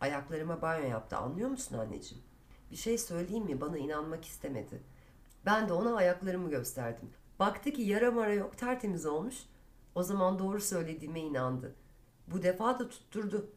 Ayaklarıma 0.00 0.62
banyo 0.62 0.88
yaptı 0.88 1.16
anlıyor 1.16 1.50
musun 1.50 1.78
anneciğim? 1.78 2.24
Bir 2.70 2.76
şey 2.76 2.98
söyleyeyim 2.98 3.44
mi 3.44 3.60
bana 3.60 3.78
inanmak 3.78 4.24
istemedi. 4.24 4.82
Ben 5.46 5.68
de 5.68 5.72
ona 5.72 5.96
ayaklarımı 5.96 6.50
gösterdim. 6.50 7.10
Baktı 7.38 7.70
ki 7.70 7.82
yara 7.82 8.10
mara 8.10 8.32
yok 8.34 8.58
tertemiz 8.58 9.06
olmuş. 9.06 9.36
O 9.94 10.02
zaman 10.02 10.38
doğru 10.38 10.60
söylediğime 10.60 11.20
inandı. 11.20 11.74
Bu 12.26 12.42
defa 12.42 12.78
da 12.78 12.88
tutturdu. 12.88 13.50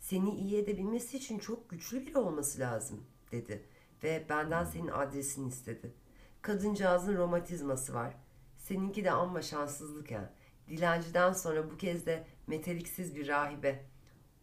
Seni 0.00 0.34
iyi 0.34 0.56
edebilmesi 0.56 1.16
için 1.16 1.38
çok 1.38 1.70
güçlü 1.70 2.06
biri 2.06 2.18
olması 2.18 2.60
lazım 2.60 3.04
dedi. 3.32 3.62
Ve 4.02 4.26
benden 4.28 4.64
senin 4.64 4.88
adresini 4.88 5.48
istedi. 5.48 6.01
Kadıncağızın 6.42 7.16
romatizması 7.16 7.94
var. 7.94 8.14
Seninki 8.56 9.04
de 9.04 9.10
amma 9.10 9.42
şanssızlık 9.42 10.10
ya. 10.10 10.34
Dilenciden 10.68 11.32
sonra 11.32 11.70
bu 11.70 11.76
kez 11.76 12.06
de 12.06 12.26
meteliksiz 12.46 13.16
bir 13.16 13.28
rahibe. 13.28 13.84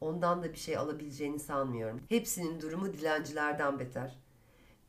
Ondan 0.01 0.43
da 0.43 0.53
bir 0.53 0.57
şey 0.57 0.77
alabileceğini 0.77 1.39
sanmıyorum. 1.39 2.01
Hepsinin 2.09 2.61
durumu 2.61 2.93
dilencilerden 2.93 3.79
beter. 3.79 4.19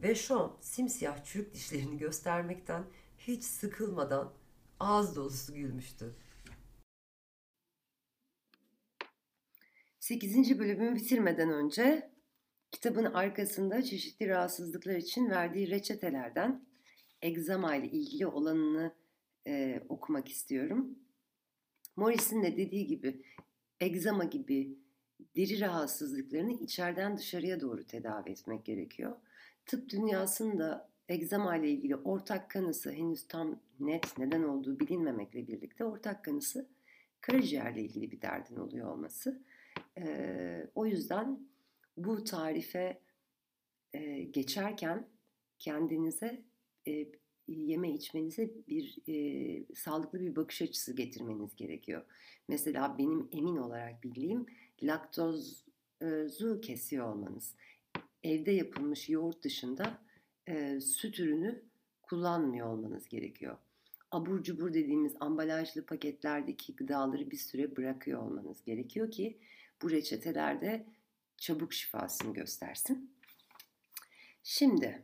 Ve 0.02 0.14
Sean 0.14 0.56
simsiyah 0.60 1.24
çürük 1.24 1.54
dişlerini 1.54 1.98
göstermekten 1.98 2.84
hiç 3.18 3.44
sıkılmadan 3.44 4.32
ağız 4.80 5.16
dolusu 5.16 5.54
gülmüştü. 5.54 6.14
8. 10.00 10.58
bölümü 10.58 10.96
bitirmeden 10.96 11.50
önce 11.50 12.10
kitabın 12.70 13.04
arkasında 13.04 13.82
çeşitli 13.82 14.28
rahatsızlıklar 14.28 14.94
için 14.94 15.30
verdiği 15.30 15.70
reçetelerden 15.70 16.69
egzama 17.22 17.76
ile 17.76 17.86
ilgili 17.86 18.26
olanını 18.26 18.94
e, 19.46 19.82
okumak 19.88 20.28
istiyorum. 20.28 20.98
Morris'in 21.96 22.42
de 22.42 22.56
dediği 22.56 22.86
gibi 22.86 23.22
egzama 23.80 24.24
gibi 24.24 24.78
deri 25.36 25.60
rahatsızlıklarını 25.60 26.52
içeriden 26.52 27.16
dışarıya 27.16 27.60
doğru 27.60 27.84
tedavi 27.86 28.30
etmek 28.30 28.64
gerekiyor. 28.64 29.16
Tıp 29.66 29.90
dünyasında 29.90 30.90
egzama 31.08 31.56
ile 31.56 31.70
ilgili 31.70 31.96
ortak 31.96 32.50
kanısı 32.50 32.92
henüz 32.92 33.28
tam 33.28 33.60
net 33.80 34.18
neden 34.18 34.42
olduğu 34.42 34.80
bilinmemekle 34.80 35.48
birlikte 35.48 35.84
ortak 35.84 36.24
kanısı 36.24 36.68
karaciğerle 37.20 37.82
ilgili 37.82 38.10
bir 38.10 38.22
derdin 38.22 38.56
oluyor 38.56 38.88
olması. 38.92 39.42
Ee, 39.98 40.66
o 40.74 40.86
yüzden 40.86 41.40
bu 41.96 42.24
tarife 42.24 43.00
e, 43.92 44.22
geçerken 44.22 45.06
kendinize 45.58 46.42
yeme 47.48 47.90
içmenize 47.90 48.50
bir 48.68 48.98
e, 49.08 49.74
sağlıklı 49.74 50.20
bir 50.20 50.36
bakış 50.36 50.62
açısı 50.62 50.96
getirmeniz 50.96 51.56
gerekiyor. 51.56 52.02
Mesela 52.48 52.98
benim 52.98 53.28
emin 53.32 53.56
olarak 53.56 54.04
bildiğim 54.04 54.46
laktozu 54.82 56.60
kesiyor 56.62 57.14
olmanız. 57.14 57.54
Evde 58.22 58.50
yapılmış 58.50 59.08
yoğurt 59.08 59.42
dışında 59.42 59.98
e, 60.48 60.80
süt 60.80 61.20
ürünü 61.20 61.62
kullanmıyor 62.02 62.66
olmanız 62.66 63.08
gerekiyor. 63.08 63.56
Abur 64.10 64.42
cubur 64.42 64.74
dediğimiz 64.74 65.12
ambalajlı 65.20 65.86
paketlerdeki 65.86 66.76
gıdaları 66.76 67.30
bir 67.30 67.36
süre 67.36 67.76
bırakıyor 67.76 68.22
olmanız 68.22 68.62
gerekiyor 68.64 69.10
ki 69.10 69.38
bu 69.82 69.90
reçetelerde 69.90 70.86
çabuk 71.36 71.72
şifasını 71.72 72.34
göstersin. 72.34 73.10
Şimdi 74.42 75.02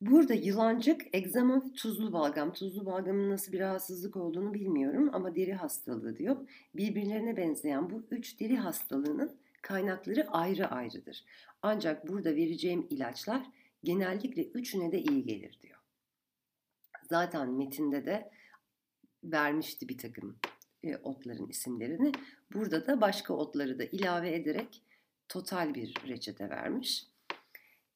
Burada 0.00 0.34
yılancık, 0.34 1.02
egzama 1.12 1.72
tuzlu 1.72 2.12
balgam. 2.12 2.52
Tuzlu 2.52 2.86
balgamın 2.86 3.30
nasıl 3.30 3.52
bir 3.52 3.60
rahatsızlık 3.60 4.16
olduğunu 4.16 4.54
bilmiyorum 4.54 5.10
ama 5.12 5.36
deri 5.36 5.52
hastalığı 5.52 6.16
diyor. 6.16 6.48
Birbirlerine 6.74 7.36
benzeyen 7.36 7.90
bu 7.90 8.02
üç 8.10 8.40
deri 8.40 8.56
hastalığının 8.56 9.36
kaynakları 9.62 10.30
ayrı 10.30 10.66
ayrıdır. 10.66 11.24
Ancak 11.62 12.08
burada 12.08 12.36
vereceğim 12.36 12.86
ilaçlar 12.90 13.46
genellikle 13.84 14.44
üçüne 14.44 14.92
de 14.92 15.02
iyi 15.02 15.24
gelir 15.24 15.58
diyor. 15.62 15.78
Zaten 17.10 17.50
metinde 17.50 18.06
de 18.06 18.30
vermişti 19.24 19.88
bir 19.88 19.98
takım 19.98 20.38
e, 20.82 20.96
otların 20.96 21.48
isimlerini. 21.48 22.12
Burada 22.52 22.86
da 22.86 23.00
başka 23.00 23.34
otları 23.34 23.78
da 23.78 23.84
ilave 23.84 24.34
ederek 24.34 24.82
total 25.28 25.74
bir 25.74 25.94
reçete 26.08 26.50
vermiş. 26.50 27.06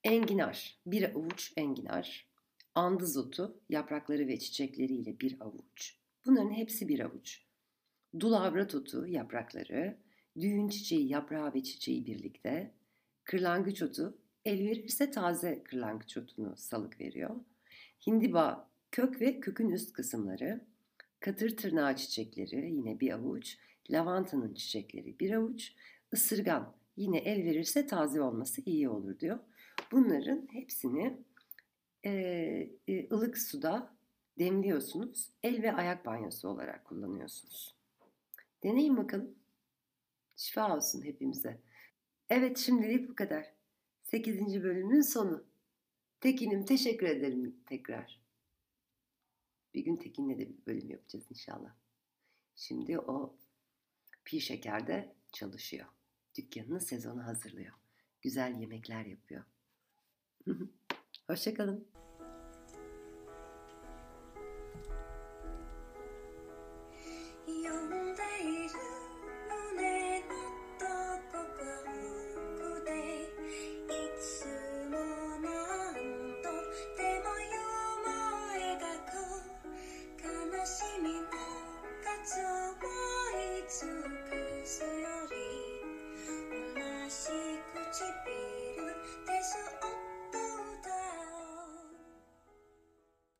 Enginar, 0.04 0.76
bir 0.86 1.10
avuç 1.14 1.52
enginar, 1.56 2.26
andız 2.74 3.16
otu, 3.16 3.60
yaprakları 3.68 4.28
ve 4.28 4.38
çiçekleriyle 4.38 5.20
bir 5.20 5.36
avuç. 5.40 5.96
Bunların 6.26 6.50
hepsi 6.50 6.88
bir 6.88 7.00
avuç. 7.00 7.42
Dulavrat 8.20 8.74
otu, 8.74 9.06
yaprakları, 9.06 9.98
düğün 10.40 10.68
çiçeği, 10.68 11.08
yaprağı 11.08 11.54
ve 11.54 11.62
çiçeği 11.62 12.06
birlikte, 12.06 12.74
kırlangıç 13.24 13.82
otu, 13.82 14.18
el 14.44 14.58
verirse 14.66 15.10
taze 15.10 15.62
kırlangıç 15.62 16.16
otunu 16.16 16.56
salık 16.56 17.00
veriyor. 17.00 17.36
Hindiba, 18.06 18.70
kök 18.90 19.20
ve 19.20 19.40
kökün 19.40 19.68
üst 19.68 19.92
kısımları, 19.92 20.60
katır 21.20 21.56
tırnağı 21.56 21.96
çiçekleri 21.96 22.72
yine 22.72 23.00
bir 23.00 23.10
avuç, 23.10 23.58
lavantanın 23.90 24.54
çiçekleri 24.54 25.18
bir 25.20 25.32
avuç, 25.32 25.72
ısırgan 26.14 26.74
yine 26.96 27.18
el 27.18 27.44
verirse 27.44 27.86
taze 27.86 28.22
olması 28.22 28.62
iyi 28.66 28.88
olur 28.88 29.18
diyor. 29.18 29.38
Bunların 29.92 30.48
hepsini 30.52 31.18
e, 32.04 32.10
e, 32.88 33.08
ılık 33.12 33.38
suda 33.38 33.96
demliyorsunuz. 34.38 35.30
El 35.42 35.62
ve 35.62 35.72
ayak 35.72 36.06
banyosu 36.06 36.48
olarak 36.48 36.84
kullanıyorsunuz. 36.84 37.76
Deneyin 38.62 38.96
bakalım. 38.96 39.34
Şifa 40.36 40.76
olsun 40.76 41.02
hepimize. 41.02 41.60
Evet 42.30 42.58
şimdilik 42.58 43.08
bu 43.08 43.14
kadar. 43.14 43.52
8. 44.02 44.62
bölümün 44.62 45.00
sonu. 45.00 45.44
Tekin'im 46.20 46.64
teşekkür 46.64 47.06
ederim 47.06 47.56
tekrar. 47.66 48.20
Bir 49.74 49.84
gün 49.84 49.96
Tekin'le 49.96 50.38
de 50.38 50.48
bir 50.48 50.66
bölüm 50.66 50.90
yapacağız 50.90 51.26
inşallah. 51.30 51.74
Şimdi 52.54 52.98
o 52.98 53.36
Pi 54.24 54.40
Şeker'de 54.40 55.14
çalışıyor. 55.32 55.86
Dükkanını 56.38 56.80
sezonu 56.80 57.26
hazırlıyor. 57.26 57.74
Güzel 58.22 58.60
yemekler 58.60 59.04
yapıyor. 59.04 59.44
Hoşçakalın. 61.26 61.84